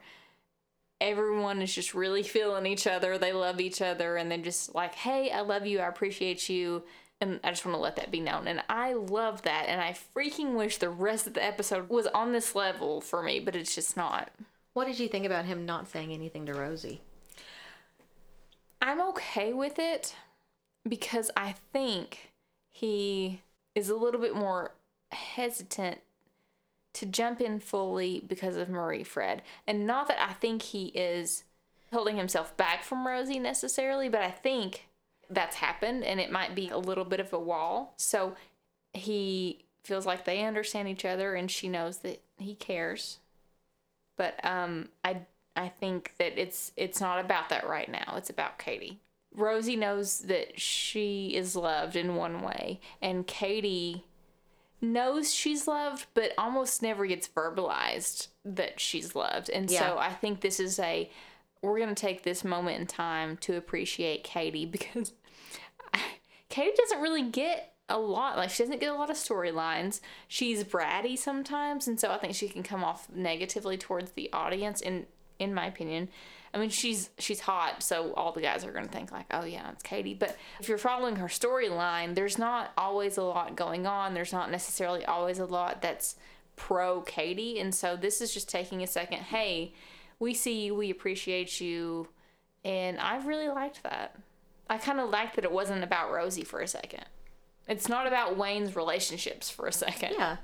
Everyone 0.99 1.61
is 1.61 1.75
just 1.75 1.93
really 1.93 2.23
feeling 2.35 2.65
each 2.65 2.87
other. 2.87 3.19
They 3.19 3.33
love 3.33 3.61
each 3.61 3.79
other 3.83 4.17
and 4.17 4.31
they're 4.31 4.39
just 4.39 4.73
like 4.73 4.95
hey 4.95 5.29
i 5.29 5.41
love 5.41 5.67
you. 5.67 5.79
I 5.79 5.87
appreciate 5.87 6.49
you 6.49 6.83
and 7.19 7.39
I 7.43 7.49
just 7.49 7.65
want 7.65 7.75
to 7.75 7.81
let 7.81 7.95
that 7.95 8.11
be 8.11 8.19
known. 8.19 8.47
And 8.47 8.61
I 8.69 8.93
love 8.93 9.41
that. 9.43 9.65
And 9.67 9.81
I 9.81 9.95
freaking 10.15 10.53
wish 10.53 10.77
the 10.77 10.89
rest 10.89 11.25
of 11.25 11.33
the 11.33 11.43
episode 11.43 11.89
was 11.89 12.07
on 12.07 12.31
this 12.31 12.55
level 12.55 13.01
for 13.01 13.23
me, 13.23 13.39
but 13.39 13.55
it's 13.55 13.73
just 13.73 13.97
not. 13.97 14.29
What 14.73 14.85
did 14.85 14.99
you 14.99 15.07
think 15.07 15.25
about 15.25 15.45
him 15.45 15.65
not 15.65 15.87
saying 15.87 16.11
anything 16.11 16.45
to 16.45 16.53
Rosie? 16.53 17.01
I'm 18.79 19.01
okay 19.09 19.51
with 19.53 19.79
it 19.79 20.15
because 20.87 21.31
I 21.35 21.55
think 21.73 22.31
he 22.69 23.41
is 23.73 23.89
a 23.89 23.95
little 23.95 24.21
bit 24.21 24.35
more 24.35 24.75
hesitant 25.11 26.01
to 26.93 27.05
jump 27.07 27.41
in 27.41 27.59
fully 27.59 28.23
because 28.27 28.55
of 28.55 28.69
Marie-Fred. 28.69 29.41
And 29.65 29.87
not 29.87 30.07
that 30.07 30.21
I 30.21 30.33
think 30.33 30.61
he 30.61 30.87
is 30.87 31.43
holding 31.91 32.17
himself 32.17 32.55
back 32.57 32.83
from 32.83 33.07
Rosie 33.07 33.39
necessarily, 33.39 34.09
but 34.09 34.21
I 34.21 34.29
think 34.29 34.87
that's 35.29 35.55
happened 35.57 36.03
and 36.03 36.19
it 36.19 36.31
might 36.31 36.55
be 36.55 36.69
a 36.69 36.77
little 36.77 37.05
bit 37.05 37.19
of 37.19 37.33
a 37.33 37.39
wall. 37.39 37.93
So 37.97 38.35
he 38.93 39.65
feels 39.83 40.05
like 40.05 40.25
they 40.25 40.43
understand 40.43 40.87
each 40.87 41.05
other 41.05 41.35
and 41.35 41.49
she 41.49 41.67
knows 41.69 41.99
that 41.99 42.21
he 42.37 42.55
cares. 42.55 43.19
But 44.17 44.43
um 44.43 44.89
I 45.03 45.21
I 45.55 45.69
think 45.69 46.13
that 46.19 46.39
it's 46.39 46.71
it's 46.75 47.01
not 47.01 47.23
about 47.23 47.49
that 47.49 47.67
right 47.67 47.89
now. 47.89 48.13
It's 48.17 48.29
about 48.29 48.59
Katie. 48.59 48.99
Rosie 49.33 49.75
knows 49.75 50.19
that 50.19 50.59
she 50.59 51.35
is 51.35 51.55
loved 51.55 51.95
in 51.95 52.15
one 52.15 52.41
way 52.41 52.79
and 53.01 53.27
Katie 53.27 54.05
knows 54.79 55.33
she's 55.33 55.67
loved, 55.67 56.05
but 56.13 56.33
almost 56.37 56.81
never 56.81 57.05
gets 57.05 57.27
verbalized 57.27 58.27
that 58.45 58.79
she's 58.79 59.15
loved. 59.15 59.49
And 59.49 59.69
Yeah. 59.69 59.79
so 59.79 59.97
I 59.97 60.13
think 60.13 60.41
this 60.41 60.59
is 60.59 60.79
a 60.79 61.09
we're 61.61 61.79
gonna 61.79 61.95
take 61.95 62.23
this 62.23 62.43
moment 62.43 62.79
in 62.79 62.87
time 62.87 63.37
to 63.37 63.55
appreciate 63.55 64.23
Katie 64.23 64.65
because 64.77 65.13
Katie 66.49 66.75
doesn't 66.77 67.01
really 67.01 67.23
get 67.23 67.73
a 67.89 67.97
lot. 67.97 68.37
Like 68.37 68.49
she 68.49 68.63
doesn't 68.63 68.79
get 68.79 68.91
a 68.91 68.95
lot 68.95 69.09
of 69.09 69.15
storylines. 69.15 70.01
She's 70.27 70.63
bratty 70.63 71.17
sometimes, 71.17 71.87
and 71.87 71.99
so 71.99 72.11
I 72.11 72.17
think 72.17 72.35
she 72.35 72.47
can 72.49 72.63
come 72.63 72.83
off 72.83 73.07
negatively 73.13 73.77
towards 73.77 74.11
the 74.11 74.31
audience. 74.33 74.81
In 74.81 75.05
in 75.39 75.53
my 75.53 75.67
opinion, 75.67 76.09
I 76.53 76.57
mean 76.57 76.69
she's 76.69 77.09
she's 77.17 77.41
hot, 77.41 77.83
so 77.83 78.13
all 78.13 78.31
the 78.31 78.41
guys 78.41 78.65
are 78.65 78.71
gonna 78.71 78.87
think 78.87 79.11
like, 79.11 79.27
oh 79.31 79.45
yeah, 79.45 79.71
it's 79.71 79.83
Katie. 79.83 80.13
But 80.13 80.35
if 80.59 80.67
you're 80.67 80.77
following 80.77 81.17
her 81.17 81.27
storyline, 81.27 82.15
there's 82.15 82.37
not 82.37 82.71
always 82.77 83.17
a 83.17 83.23
lot 83.23 83.55
going 83.55 83.87
on. 83.87 84.13
There's 84.13 84.33
not 84.33 84.51
necessarily 84.51 85.05
always 85.05 85.39
a 85.39 85.45
lot 85.45 85.81
that's 85.81 86.15
pro 86.55 87.01
Katie, 87.01 87.59
and 87.59 87.73
so 87.73 87.95
this 87.95 88.19
is 88.19 88.33
just 88.33 88.49
taking 88.49 88.83
a 88.83 88.87
second. 88.87 89.19
Hey, 89.19 89.73
we 90.19 90.33
see 90.33 90.65
you, 90.65 90.75
we 90.75 90.89
appreciate 90.89 91.61
you, 91.61 92.07
and 92.63 92.99
I 92.99 93.17
really 93.25 93.49
liked 93.49 93.83
that. 93.83 94.15
I 94.69 94.77
kind 94.77 94.99
of 94.99 95.09
liked 95.09 95.35
that 95.35 95.45
it 95.45 95.51
wasn't 95.51 95.83
about 95.83 96.11
Rosie 96.11 96.43
for 96.43 96.59
a 96.59 96.67
second. 96.67 97.05
It's 97.67 97.89
not 97.89 98.07
about 98.07 98.37
Wayne's 98.37 98.75
relationships 98.75 99.49
for 99.49 99.67
a 99.67 99.71
second. 99.71 100.13
Yeah. 100.17 100.37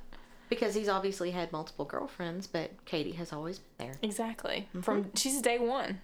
Because 0.49 0.75
he's 0.75 0.89
obviously 0.89 1.31
had 1.31 1.51
multiple 1.51 1.85
girlfriends, 1.85 2.47
but 2.47 2.71
Katie 2.85 3.13
has 3.13 3.33
always 3.33 3.59
been 3.59 3.87
there. 3.87 3.95
Exactly. 4.01 4.67
Mm-hmm. 4.69 4.81
From 4.81 5.11
she's 5.15 5.41
day 5.41 5.57
one. 5.57 5.99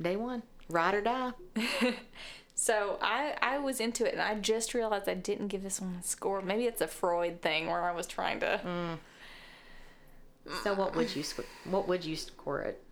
Day 0.00 0.16
one. 0.16 0.42
Ride 0.68 0.94
or 0.94 1.00
die. 1.00 1.32
So 2.60 2.98
I 3.00 3.36
I 3.40 3.56
was 3.56 3.80
into 3.80 4.06
it, 4.06 4.12
and 4.12 4.20
I 4.20 4.34
just 4.34 4.74
realized 4.74 5.08
I 5.08 5.14
didn't 5.14 5.48
give 5.48 5.62
this 5.62 5.80
one 5.80 5.96
a 5.98 6.02
score. 6.02 6.42
Maybe 6.42 6.66
it's 6.66 6.82
a 6.82 6.86
Freud 6.86 7.40
thing 7.40 7.68
where 7.68 7.82
I 7.82 7.92
was 7.92 8.06
trying 8.06 8.40
to. 8.40 8.60
Mm. 8.62 8.98
So 10.62 10.74
what 10.74 10.94
would 10.94 11.16
you 11.16 11.22
sc- 11.22 11.46
what 11.64 11.88
would 11.88 12.04
you 12.04 12.16
score 12.16 12.60
it? 12.60 12.84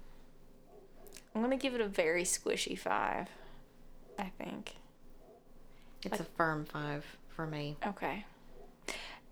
I'm 1.38 1.44
gonna 1.44 1.56
give 1.56 1.76
it 1.76 1.80
a 1.80 1.86
very 1.86 2.24
squishy 2.24 2.76
five. 2.76 3.28
I 4.18 4.32
think. 4.42 4.74
It's 6.04 6.18
a 6.18 6.24
firm 6.24 6.64
five 6.64 7.04
for 7.28 7.46
me. 7.46 7.76
Okay. 7.86 8.24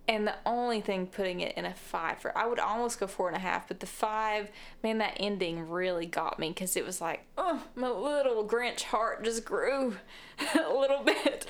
And 0.07 0.24
the 0.24 0.36
only 0.46 0.80
thing 0.80 1.09
putting 1.09 1.40
it 1.40 1.59
in 1.59 1.64
a 1.64 1.74
five 1.74 2.18
for 2.18 2.36
I 2.38 2.46
would 2.46 2.61
almost 2.61 3.00
go 3.00 3.09
four 3.09 3.26
and 3.26 3.36
a 3.36 3.40
half, 3.40 3.66
but 3.66 3.80
the 3.80 3.86
five, 3.86 4.52
man, 4.84 4.98
that 4.98 5.16
ending 5.16 5.68
really 5.68 6.07
got 6.07 6.38
me 6.38 6.50
because 6.50 6.76
it 6.76 6.86
was 6.86 7.00
like, 7.00 7.26
oh, 7.36 7.64
my 7.74 7.88
little 7.88 8.46
Grinch 8.46 8.82
heart 8.84 9.24
just 9.24 9.44
grew 9.44 9.96
a 10.54 10.72
little 10.72 11.02
bit. 11.02 11.44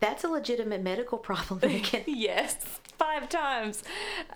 That's 0.00 0.22
a 0.22 0.28
legitimate 0.28 0.82
medical 0.82 1.16
problem, 1.16 1.62
yes, 2.06 2.58
five 2.98 3.30
times. 3.30 3.82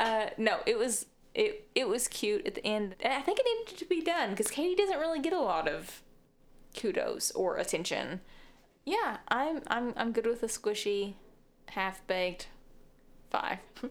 Uh, 0.01 0.29
no, 0.39 0.61
it 0.65 0.79
was 0.79 1.05
it 1.39 1.69
it 1.75 1.89
was 1.89 2.09
cute 2.09 2.47
at 2.47 2.57
the 2.57 2.67
end. 2.67 2.97
And 3.01 3.13
I 3.13 3.21
think 3.21 3.39
it 3.39 3.47
needed 3.47 3.79
to 3.79 3.85
be 3.85 4.03
done 4.03 4.31
because 4.31 4.51
Katie 4.51 4.75
doesn't 4.75 4.99
really 4.99 5.21
get 5.21 5.33
a 5.33 5.41
lot 5.41 5.69
of 5.69 6.03
kudos 6.79 7.31
or 7.31 7.57
attention. 7.57 8.21
Yeah, 8.85 9.19
I'm 9.29 9.63
I'm 9.69 9.95
I'm 9.97 10.13
good 10.13 10.27
with 10.27 10.43
a 10.43 10.47
squishy, 10.49 11.15
half 11.71 12.07
baked 12.07 12.49
five. 13.31 13.59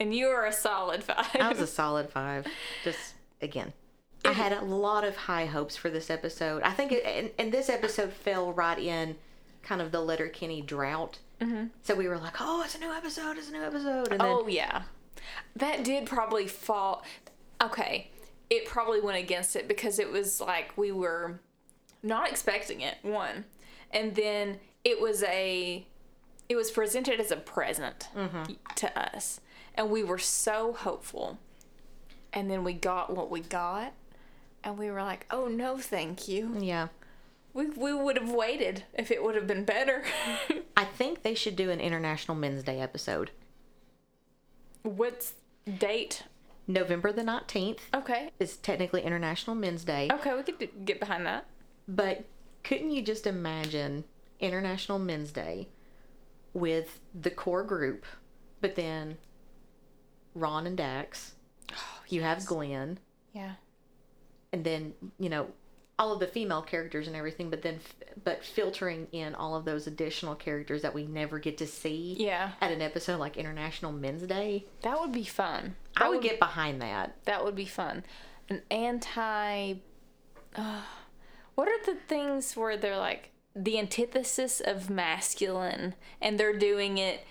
And 0.00 0.12
you 0.12 0.26
are 0.26 0.44
a 0.44 0.52
solid 0.52 1.04
five. 1.04 1.24
I 1.40 1.48
was 1.48 1.60
a 1.60 1.68
solid 1.68 2.10
five. 2.10 2.48
Just 2.82 3.14
again, 3.40 3.72
I 4.24 4.32
had 4.32 4.52
a 4.52 4.60
lot 4.60 5.04
of 5.04 5.14
high 5.16 5.46
hopes 5.46 5.76
for 5.76 5.88
this 5.88 6.10
episode. 6.10 6.64
I 6.64 6.72
think, 6.72 6.90
it, 6.90 7.04
and, 7.06 7.30
and 7.38 7.52
this 7.52 7.68
episode 7.68 8.12
fell 8.12 8.52
right 8.52 8.78
in 8.78 9.14
kind 9.62 9.80
of 9.80 9.92
the 9.92 10.00
Letterkenny 10.00 10.62
drought. 10.62 11.20
Mhm. 11.40 11.70
So 11.82 11.94
we 11.94 12.08
were 12.08 12.18
like, 12.18 12.34
"Oh, 12.40 12.62
it's 12.64 12.74
a 12.74 12.80
new 12.80 12.92
episode! 12.92 13.38
It's 13.38 13.48
a 13.48 13.52
new 13.52 13.62
episode!" 13.62 14.08
And 14.10 14.20
then, 14.20 14.28
oh 14.28 14.48
yeah, 14.48 14.82
that 15.56 15.84
did 15.84 16.06
probably 16.06 16.46
fall. 16.46 17.04
Okay, 17.62 18.10
it 18.50 18.66
probably 18.66 19.00
went 19.00 19.18
against 19.18 19.56
it 19.56 19.68
because 19.68 19.98
it 19.98 20.10
was 20.10 20.40
like 20.40 20.76
we 20.76 20.92
were 20.92 21.40
not 22.02 22.28
expecting 22.28 22.80
it. 22.80 22.96
One, 23.02 23.44
and 23.90 24.14
then 24.14 24.58
it 24.84 25.00
was 25.00 25.22
a, 25.24 25.86
it 26.48 26.56
was 26.56 26.70
presented 26.70 27.20
as 27.20 27.30
a 27.30 27.36
present 27.36 28.08
mm-hmm. 28.14 28.52
to 28.74 28.98
us, 29.00 29.40
and 29.74 29.90
we 29.90 30.04
were 30.04 30.18
so 30.18 30.72
hopeful, 30.72 31.38
and 32.32 32.50
then 32.50 32.64
we 32.64 32.72
got 32.74 33.14
what 33.14 33.30
we 33.30 33.40
got, 33.40 33.92
and 34.62 34.78
we 34.78 34.90
were 34.90 35.02
like, 35.02 35.26
oh 35.30 35.46
no, 35.46 35.78
thank 35.78 36.28
you. 36.28 36.56
yeah, 36.60 36.88
We 37.54 37.66
we 37.66 37.94
would 37.94 38.18
have 38.18 38.30
waited 38.30 38.84
if 38.92 39.10
it 39.10 39.22
would 39.22 39.34
have 39.36 39.46
been 39.46 39.64
better. 39.64 40.02
I 40.76 40.84
think 40.84 41.22
they 41.22 41.34
should 41.34 41.56
do 41.56 41.70
an 41.70 41.80
International 41.80 42.36
Men's 42.36 42.62
Day 42.62 42.80
episode. 42.80 43.30
What's 44.84 45.32
date? 45.78 46.24
November 46.66 47.10
the 47.12 47.22
nineteenth 47.24 47.80
Okay. 47.94 48.30
is 48.38 48.56
technically 48.58 49.02
International 49.02 49.54
Men's 49.56 49.82
Day. 49.84 50.08
Okay, 50.12 50.34
we 50.34 50.42
could 50.42 50.84
get 50.86 51.00
behind 51.00 51.26
that. 51.26 51.46
But 51.88 52.24
couldn't 52.62 52.90
you 52.90 53.02
just 53.02 53.26
imagine 53.26 54.04
International 54.40 54.98
Men's 54.98 55.30
Day 55.32 55.68
with 56.54 57.00
the 57.18 57.30
core 57.30 57.64
group, 57.64 58.04
but 58.62 58.76
then 58.76 59.16
Ron 60.34 60.66
and 60.66 60.76
Dax? 60.76 61.34
Oh, 61.72 62.02
you 62.08 62.22
have 62.22 62.44
Glenn, 62.46 62.98
Yeah. 63.34 63.54
and 64.52 64.64
then 64.64 64.94
you 65.18 65.28
know 65.30 65.48
all 65.98 66.12
of 66.12 66.18
the 66.20 66.26
female 66.26 66.62
characters 66.62 67.06
and 67.06 67.14
everything, 67.14 67.50
but 67.50 67.62
then 67.62 67.76
f- 67.76 68.08
but 68.24 68.44
filtering 68.44 69.06
in 69.12 69.34
all 69.34 69.54
of 69.54 69.64
those 69.64 69.86
additional 69.86 70.34
characters 70.34 70.82
that 70.82 70.92
we 70.94 71.04
never 71.06 71.38
get 71.38 71.56
to 71.58 71.66
see. 71.66 72.16
Yeah. 72.18 72.52
At 72.60 72.72
an 72.72 72.82
episode 72.82 73.20
like 73.20 73.36
International 73.36 73.92
Men's 73.92 74.22
Day, 74.24 74.64
That 74.82 75.00
would 75.00 75.12
be 75.12 75.24
fun. 75.24 75.76
I 75.96 76.00
That 76.04 76.10
would 76.10 76.22
get 76.22 76.38
behind 76.40 76.82
that. 76.82 77.16
That 77.26 77.44
would 77.44 77.54
be 77.54 77.64
fun. 77.66 78.04
An 78.48 78.62
anti. 78.70 79.74
Uh, 80.56 80.80
what 81.54 81.68
are 81.68 81.84
the 81.86 81.98
things 82.08 82.56
where 82.56 82.76
they're 82.76 82.98
like 82.98 83.30
the 83.54 83.78
antithesis 83.78 84.60
of 84.60 84.90
masculine, 84.90 85.94
and 86.20 86.38
they're 86.40 86.58
doing 86.58 86.98
it, 86.98 87.24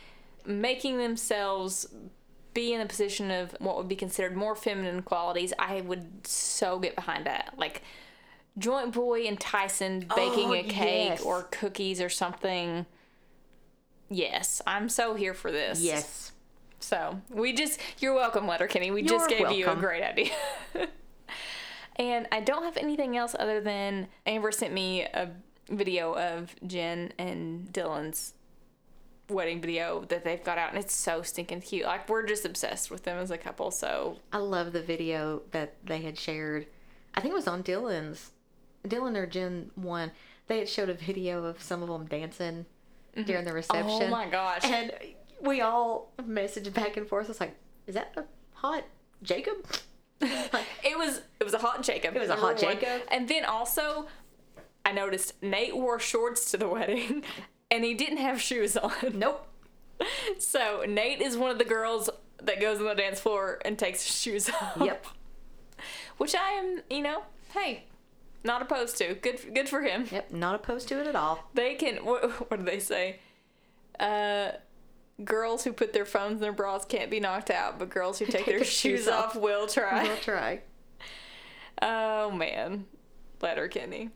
making 0.46 0.98
themselves 0.98 1.86
be 2.54 2.72
in 2.74 2.80
a 2.80 2.86
position 2.86 3.30
of 3.32 3.56
what 3.60 3.76
would 3.76 3.90
be 3.90 3.96
considered 3.96 4.38
more 4.38 4.56
feminine 4.56 5.02
qualities? 5.02 5.52
I 5.60 5.82
would 5.82 6.26
so 6.26 6.80
get 6.80 6.96
behind 6.96 7.26
that. 7.26 7.56
Like 7.58 7.82
Joint 8.58 8.94
Boy 8.94 9.26
and 9.26 9.40
Tyson 9.40 10.06
baking 10.16 10.50
Oh, 10.50 10.54
a 10.54 10.64
cake 10.64 11.10
yes. 11.10 11.22
or 11.22 11.44
cookies 11.44 12.00
or 12.02 12.10
something. 12.10 12.86
Yes, 14.10 14.62
I'm 14.68 14.90
so 14.90 15.16
here 15.16 15.34
for 15.34 15.52
this. 15.52 15.82
Yes. 15.82 16.32
So 16.80 17.20
we 17.30 17.54
just, 17.54 17.80
you're 18.00 18.14
welcome, 18.14 18.46
Letterkenny. 18.46 18.92
We 18.92 19.02
just 19.04 19.30
You're 19.30 19.40
gave 19.50 19.58
you 19.58 19.68
a 19.68 19.76
great 19.76 20.04
idea. 20.04 20.34
and 21.96 22.28
I 22.32 22.42
don't 22.42 22.64
have 22.64 22.78
anything 22.78 23.18
else 23.18 23.36
other 23.40 23.62
than 23.62 24.08
Amber 24.26 24.52
sent 24.52 24.74
me 24.74 25.04
a 25.04 25.30
video 25.70 26.16
of 26.16 26.54
Jen 26.68 27.14
and 27.18 27.72
Dylan's 27.72 28.34
wedding 29.30 29.62
video 29.62 30.04
that 30.10 30.24
they've 30.26 30.44
got 30.44 30.58
out, 30.58 30.70
and 30.74 30.78
it's 30.78 30.94
so 30.94 31.22
stinking 31.22 31.62
cute. 31.62 31.86
Like 31.86 32.10
we're 32.10 32.26
just 32.26 32.46
obsessed 32.46 32.92
with 32.92 33.04
them 33.04 33.18
as 33.18 33.32
a 33.32 33.38
couple. 33.38 33.72
So 33.72 34.18
I 34.32 34.38
love 34.38 34.74
the 34.74 34.82
video 34.82 35.42
that 35.52 35.76
they 35.86 36.02
had 36.02 36.20
shared. 36.20 36.68
I 37.16 37.22
think 37.22 37.32
it 37.32 37.36
was 37.36 37.48
on 37.48 37.64
Dylan's, 37.64 38.32
Dylan 38.88 39.16
or 39.16 39.26
Jen 39.26 39.72
one. 39.76 40.12
They 40.48 40.60
had 40.60 40.70
showed 40.70 40.90
a 40.90 40.94
video 40.94 41.46
of 41.46 41.62
some 41.62 41.82
of 41.82 41.90
them 41.90 42.06
dancing 42.06 42.66
mm-hmm. 43.16 43.24
during 43.24 43.46
the 43.46 43.52
oh 43.52 43.56
reception. 43.56 44.04
Oh 44.04 44.08
my 44.10 44.28
gosh. 44.28 44.66
And 44.66 44.92
we 45.42 45.62
all 45.62 46.12
messaged 46.22 46.74
back 46.74 46.98
and 46.98 47.08
forth. 47.08 47.30
It's 47.30 47.40
like, 47.40 47.56
is 47.88 47.96
that 47.96 48.14
a 48.18 48.24
hot 48.54 48.84
Jacob? 49.22 49.66
it 50.22 50.98
was 50.98 51.22
it 51.40 51.44
was 51.44 51.54
a 51.54 51.60
hot 51.60 51.84
Jacob. 51.84 52.16
It 52.16 52.20
was 52.20 52.30
a 52.30 52.36
hot 52.36 52.62
one. 52.62 52.80
Jacob. 52.80 53.02
And 53.10 53.28
then 53.28 53.46
also, 53.46 54.08
I 54.86 54.92
noticed 54.92 55.42
Nate 55.42 55.76
wore 55.76 56.00
shorts 56.00 56.50
to 56.52 56.58
the 56.58 56.68
wedding, 56.68 57.24
and 57.72 57.84
he 57.84 57.94
didn't 57.94 58.18
have 58.18 58.42
shoes 58.42 58.78
on. 58.78 58.92
Nope. 59.14 59.48
So 60.38 60.84
Nate 60.88 61.22
is 61.22 61.38
one 61.38 61.50
of 61.50 61.60
the 61.60 61.66
girls 61.66 62.10
that 62.42 62.60
goes 62.60 62.80
on 62.80 62.86
the 62.86 62.96
dance 62.96 63.22
floor 63.22 63.60
and 63.64 63.80
takes 63.80 64.04
shoes 64.04 64.50
off. 64.50 64.78
Yep. 64.78 65.06
Which 66.18 66.36
I 66.36 66.52
am, 66.52 66.82
you 66.90 67.02
know, 67.02 67.24
hey, 67.54 67.86
not 68.44 68.62
opposed 68.62 68.98
to. 68.98 69.16
Good, 69.16 69.54
good 69.54 69.70
for 69.70 69.82
him. 69.82 70.08
Yep. 70.12 70.32
Not 70.32 70.56
opposed 70.56 70.88
to 70.90 71.00
it 71.00 71.08
at 71.08 71.16
all. 71.16 71.50
They 71.54 71.76
can. 71.76 71.98
What, 72.06 72.24
what 72.50 72.60
do 72.60 72.66
they 72.66 72.80
say? 72.80 73.20
Uh, 74.00 74.52
girls 75.24 75.64
who 75.64 75.74
put 75.74 75.94
their 75.94 76.06
phones 76.06 76.34
in 76.34 76.40
their 76.40 76.52
bras 76.54 76.86
can't 76.86 77.12
be 77.12 77.20
knocked 77.20 77.52
out, 77.52 77.80
but 77.80 77.90
girls 77.90 78.20
who 78.20 78.26
take, 78.28 78.46
their, 78.46 78.64
shoes 78.64 79.08
off 79.08 79.36
will 79.36 79.68
try. 79.68 80.04
We'll 80.04 80.18
try. 80.18 80.62
Oh 81.82 82.30
man, 82.32 82.86
Letterkenny. 83.42 84.12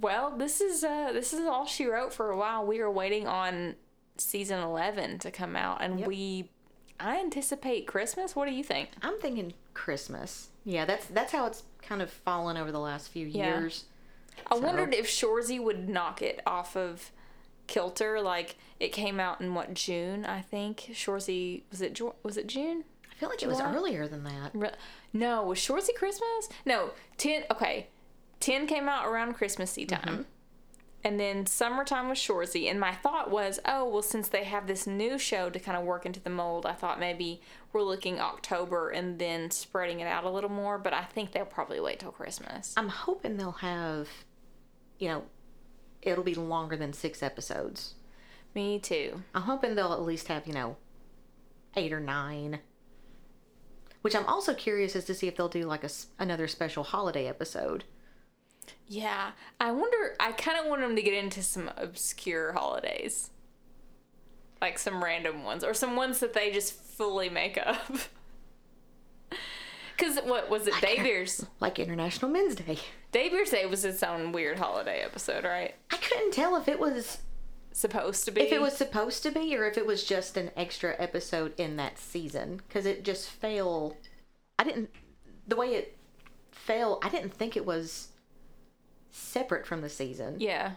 Well, 0.00 0.36
this 0.36 0.60
is 0.60 0.82
uh 0.82 1.12
this 1.12 1.32
is 1.32 1.40
all 1.46 1.66
she 1.66 1.86
wrote 1.86 2.12
for 2.12 2.30
a 2.30 2.36
while. 2.36 2.64
We 2.66 2.80
are 2.80 2.90
waiting 2.90 3.28
on 3.28 3.76
season 4.16 4.58
eleven 4.60 5.18
to 5.20 5.30
come 5.30 5.54
out, 5.54 5.82
and 5.82 6.00
Yep. 6.00 6.08
we 6.08 6.50
I 6.98 7.20
anticipate 7.20 7.86
Christmas. 7.86 8.34
What 8.34 8.48
do 8.48 8.54
you 8.54 8.64
think? 8.64 8.88
I'm 9.02 9.20
thinking 9.20 9.52
Christmas. 9.74 10.48
Yeah, 10.64 10.84
that's 10.84 11.06
that's 11.06 11.32
how 11.32 11.46
it's 11.46 11.62
kind 11.82 12.00
of 12.02 12.10
fallen 12.10 12.56
over 12.56 12.72
the 12.72 12.80
last 12.80 13.08
few 13.08 13.26
Yeah. 13.26 13.58
years. 13.60 13.84
I 14.50 14.56
So- 14.56 14.62
wondered 14.62 14.94
if 14.94 15.06
Shoresy 15.06 15.62
would 15.62 15.88
knock 15.88 16.22
it 16.22 16.40
off 16.46 16.76
of 16.76 17.12
kilter. 17.66 18.20
Like 18.20 18.56
it 18.80 18.88
came 18.88 19.20
out 19.20 19.40
in 19.40 19.54
what 19.54 19.74
June, 19.74 20.24
I 20.24 20.40
think. 20.40 20.88
Shoresy 20.92 21.62
was 21.70 21.80
it 21.80 22.00
was 22.22 22.36
it 22.36 22.46
June? 22.46 22.84
I 23.10 23.14
feel 23.14 23.28
like 23.28 23.42
it 23.42 23.48
was 23.48 23.60
earlier 23.60 24.08
than 24.08 24.24
that. 24.24 24.50
Re- 24.54 24.70
no, 25.12 25.44
was 25.44 25.58
Shoresy 25.58 25.94
Christmas? 25.94 26.48
No, 26.66 26.90
ten. 27.16 27.44
Okay, 27.50 27.88
ten 28.40 28.66
came 28.66 28.88
out 28.88 29.06
around 29.06 29.34
Christmassy 29.34 29.86
mm-hmm. 29.86 30.04
time, 30.04 30.26
and 31.04 31.20
then 31.20 31.44
summertime 31.44 32.08
was 32.08 32.18
Shoresy. 32.18 32.70
And 32.70 32.80
my 32.80 32.92
thought 32.92 33.30
was, 33.30 33.60
oh 33.66 33.86
well, 33.86 34.02
since 34.02 34.28
they 34.28 34.44
have 34.44 34.66
this 34.66 34.86
new 34.86 35.18
show 35.18 35.50
to 35.50 35.58
kind 35.60 35.76
of 35.76 35.84
work 35.84 36.06
into 36.06 36.18
the 36.18 36.30
mold, 36.30 36.64
I 36.64 36.72
thought 36.72 36.98
maybe 36.98 37.42
we're 37.72 37.82
looking 37.82 38.18
October 38.18 38.88
and 38.88 39.18
then 39.18 39.50
spreading 39.50 40.00
it 40.00 40.06
out 40.06 40.24
a 40.24 40.30
little 40.30 40.50
more. 40.50 40.78
But 40.78 40.94
I 40.94 41.04
think 41.04 41.32
they'll 41.32 41.44
probably 41.44 41.78
wait 41.78 42.00
till 42.00 42.10
Christmas. 42.10 42.72
I'm 42.76 42.88
hoping 42.88 43.36
they'll 43.36 43.52
have, 43.52 44.08
you 44.98 45.08
know, 45.08 45.24
it'll 46.00 46.24
be 46.24 46.34
longer 46.34 46.76
than 46.76 46.94
six 46.94 47.22
episodes. 47.22 47.94
Me 48.54 48.78
too. 48.78 49.22
I'm 49.34 49.42
hoping 49.42 49.74
they'll 49.74 49.92
at 49.92 50.02
least 50.02 50.28
have, 50.28 50.46
you 50.46 50.54
know, 50.54 50.76
eight 51.76 51.92
or 51.92 52.00
nine. 52.00 52.60
Which 54.00 54.14
I'm 54.14 54.26
also 54.26 54.54
curious 54.54 54.94
as 54.96 55.04
to 55.06 55.14
see 55.14 55.28
if 55.28 55.36
they'll 55.36 55.48
do 55.48 55.64
like 55.64 55.84
a, 55.84 55.90
another 56.18 56.46
special 56.46 56.84
holiday 56.84 57.26
episode. 57.26 57.84
Yeah, 58.88 59.32
I 59.60 59.70
wonder. 59.72 60.14
I 60.20 60.32
kind 60.32 60.58
of 60.58 60.66
want 60.66 60.80
them 60.82 60.96
to 60.96 61.02
get 61.02 61.14
into 61.14 61.42
some 61.42 61.70
obscure 61.76 62.52
holidays, 62.52 63.30
like 64.60 64.78
some 64.78 65.02
random 65.02 65.44
ones, 65.44 65.64
or 65.64 65.74
some 65.74 65.96
ones 65.96 66.20
that 66.20 66.34
they 66.34 66.50
just 66.50 66.74
fully 66.74 67.28
make 67.28 67.58
up. 67.58 67.90
Because 69.96 70.18
what 70.24 70.50
was 70.50 70.66
it? 70.66 70.74
Day 70.80 70.96
Beers. 71.02 71.46
Like 71.60 71.78
International 71.78 72.30
Men's 72.30 72.56
Day. 72.56 72.78
Day 73.12 73.28
Beers 73.28 73.50
Day 73.50 73.64
was 73.66 73.84
its 73.84 74.02
own 74.02 74.32
weird 74.32 74.58
holiday 74.58 75.00
episode, 75.04 75.44
right? 75.44 75.74
I 75.90 75.96
couldn't 75.96 76.32
tell 76.32 76.56
if 76.56 76.66
it 76.68 76.80
was 76.80 77.18
supposed 77.72 78.24
to 78.24 78.30
be. 78.30 78.40
if 78.42 78.52
it 78.52 78.60
was 78.60 78.76
supposed 78.76 79.22
to 79.24 79.30
be 79.30 79.56
or 79.56 79.66
if 79.66 79.76
it 79.78 79.86
was 79.86 80.04
just 80.04 80.36
an 80.36 80.50
extra 80.56 80.94
episode 80.98 81.52
in 81.58 81.76
that 81.76 81.98
season 81.98 82.60
because 82.66 82.86
it 82.86 83.04
just 83.04 83.30
fell. 83.30 83.96
I 84.58 84.64
didn't 84.64 84.90
the 85.46 85.56
way 85.56 85.74
it 85.74 85.96
fell. 86.50 86.98
I 87.02 87.08
didn't 87.08 87.34
think 87.34 87.56
it 87.56 87.66
was 87.66 88.08
separate 89.14 89.66
from 89.66 89.80
the 89.80 89.88
season. 89.88 90.36
Yeah. 90.38 90.72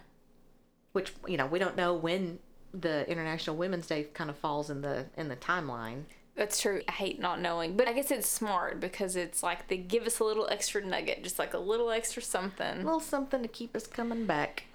Which 0.93 1.13
you 1.27 1.38
know 1.38 1.47
we 1.47 1.59
don't 1.59 1.75
know 1.75 1.93
when 1.93 2.39
the 2.73 3.09
International 3.09 3.55
Women's 3.55 3.88
Day 3.88 4.03
kind 4.13 4.29
of 4.29 4.38
falls 4.38 4.69
in 4.69 4.81
the 4.81 5.05
in 5.17 5.27
the 5.27 5.35
timeline. 5.35 6.03
That's 6.35 6.61
true. 6.61 6.83
I 6.88 6.91
hate 6.91 7.19
not 7.19 7.41
knowing, 7.41 7.75
but 7.75 7.88
I 7.88 7.93
guess 7.93 8.11
it's 8.11 8.29
smart 8.29 8.79
because 8.79 9.15
it's 9.15 9.41
like 9.41 9.67
they 9.69 9.77
give 9.77 10.05
us 10.05 10.19
a 10.19 10.23
little 10.23 10.47
extra 10.49 10.85
nugget, 10.85 11.23
just 11.23 11.39
like 11.39 11.55
a 11.55 11.59
little 11.59 11.89
extra 11.89 12.21
something. 12.21 12.81
A 12.81 12.83
little 12.83 12.99
something 12.99 13.41
to 13.41 13.47
keep 13.47 13.75
us 13.75 13.88
coming 13.88 14.27
back. 14.27 14.65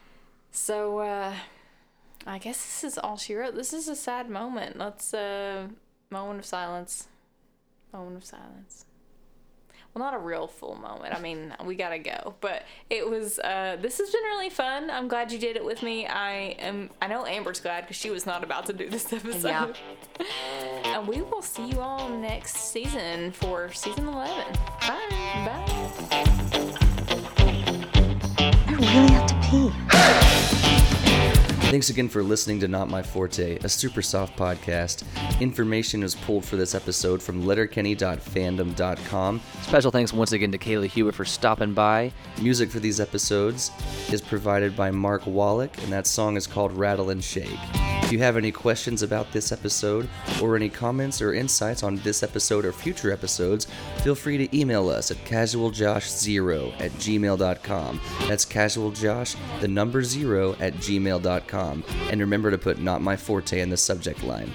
So, 0.50 0.98
uh, 0.98 1.34
I 2.26 2.38
guess 2.38 2.56
this 2.56 2.82
is 2.82 2.98
all 2.98 3.16
she 3.16 3.36
wrote. 3.36 3.54
This 3.54 3.72
is 3.72 3.86
a 3.86 3.94
sad 3.94 4.28
moment. 4.28 4.76
Let's, 4.76 5.14
uh, 5.14 5.68
moment 6.10 6.40
of 6.40 6.46
silence. 6.46 7.06
Moment 7.92 8.16
of 8.16 8.24
silence. 8.24 8.86
Well, 9.94 10.02
not 10.02 10.14
a 10.14 10.18
real 10.18 10.46
full 10.46 10.74
moment. 10.76 11.14
I 11.14 11.20
mean, 11.20 11.54
we 11.64 11.74
gotta 11.74 11.98
go. 11.98 12.34
But 12.40 12.62
it 12.88 13.08
was, 13.08 13.38
uh, 13.38 13.76
this 13.80 13.98
has 13.98 14.10
been 14.10 14.22
really 14.22 14.48
fun. 14.48 14.90
I'm 14.90 15.06
glad 15.06 15.30
you 15.30 15.38
did 15.38 15.56
it 15.56 15.64
with 15.64 15.82
me. 15.82 16.06
I 16.06 16.56
am, 16.58 16.88
I 17.02 17.08
know 17.08 17.26
Amber's 17.26 17.60
glad 17.60 17.82
because 17.82 17.96
she 17.96 18.08
was 18.08 18.24
not 18.24 18.42
about 18.42 18.64
to 18.66 18.72
do 18.72 18.88
this 18.88 19.12
episode. 19.12 19.48
Yeah. 19.48 20.26
and 20.84 21.06
we 21.06 21.20
will 21.20 21.42
see 21.42 21.66
you 21.66 21.80
all 21.80 22.08
next 22.08 22.56
season 22.56 23.32
for 23.32 23.70
season 23.72 24.08
11. 24.08 24.54
Bye. 24.80 24.98
Bye. 25.44 25.64
I 28.68 28.72
really 28.78 29.12
have 29.12 29.26
to 29.26 29.34
pee. 29.50 29.91
Thanks 31.72 31.88
again 31.88 32.10
for 32.10 32.22
listening 32.22 32.60
to 32.60 32.68
Not 32.68 32.90
My 32.90 33.02
Forte, 33.02 33.56
a 33.56 33.68
super 33.70 34.02
soft 34.02 34.36
podcast. 34.36 35.04
Information 35.40 36.02
is 36.02 36.14
pulled 36.14 36.44
for 36.44 36.56
this 36.56 36.74
episode 36.74 37.22
from 37.22 37.46
letterkenny.fandom.com. 37.46 39.40
Special 39.62 39.90
thanks 39.90 40.12
once 40.12 40.32
again 40.32 40.52
to 40.52 40.58
Kayla 40.58 40.88
Huber 40.88 41.12
for 41.12 41.24
stopping 41.24 41.72
by. 41.72 42.12
Music 42.42 42.68
for 42.68 42.78
these 42.78 43.00
episodes 43.00 43.70
is 44.10 44.20
provided 44.20 44.76
by 44.76 44.90
Mark 44.90 45.26
Wallach, 45.26 45.82
and 45.82 45.90
that 45.90 46.06
song 46.06 46.36
is 46.36 46.46
called 46.46 46.76
Rattle 46.76 47.08
and 47.08 47.24
Shake. 47.24 47.58
If 48.02 48.12
you 48.12 48.18
have 48.18 48.36
any 48.36 48.52
questions 48.52 49.02
about 49.02 49.32
this 49.32 49.50
episode, 49.52 50.06
or 50.42 50.54
any 50.54 50.68
comments 50.68 51.22
or 51.22 51.32
insights 51.32 51.82
on 51.82 51.96
this 51.96 52.22
episode 52.22 52.66
or 52.66 52.72
future 52.72 53.10
episodes, 53.10 53.66
feel 54.02 54.14
free 54.14 54.36
to 54.36 54.54
email 54.54 54.90
us 54.90 55.10
at 55.10 55.16
casualjosh0 55.24 56.78
at 56.78 56.90
gmail.com. 56.90 58.00
That's 58.28 58.44
casualjosh, 58.44 59.36
the 59.62 59.68
number 59.68 60.02
zero, 60.02 60.54
at 60.60 60.74
gmail.com. 61.62 61.84
And 62.10 62.20
remember 62.20 62.50
to 62.50 62.58
put 62.58 62.78
Not 62.78 63.02
My 63.02 63.16
Forte 63.16 63.60
in 63.60 63.70
the 63.70 63.76
subject 63.76 64.22
line. 64.22 64.52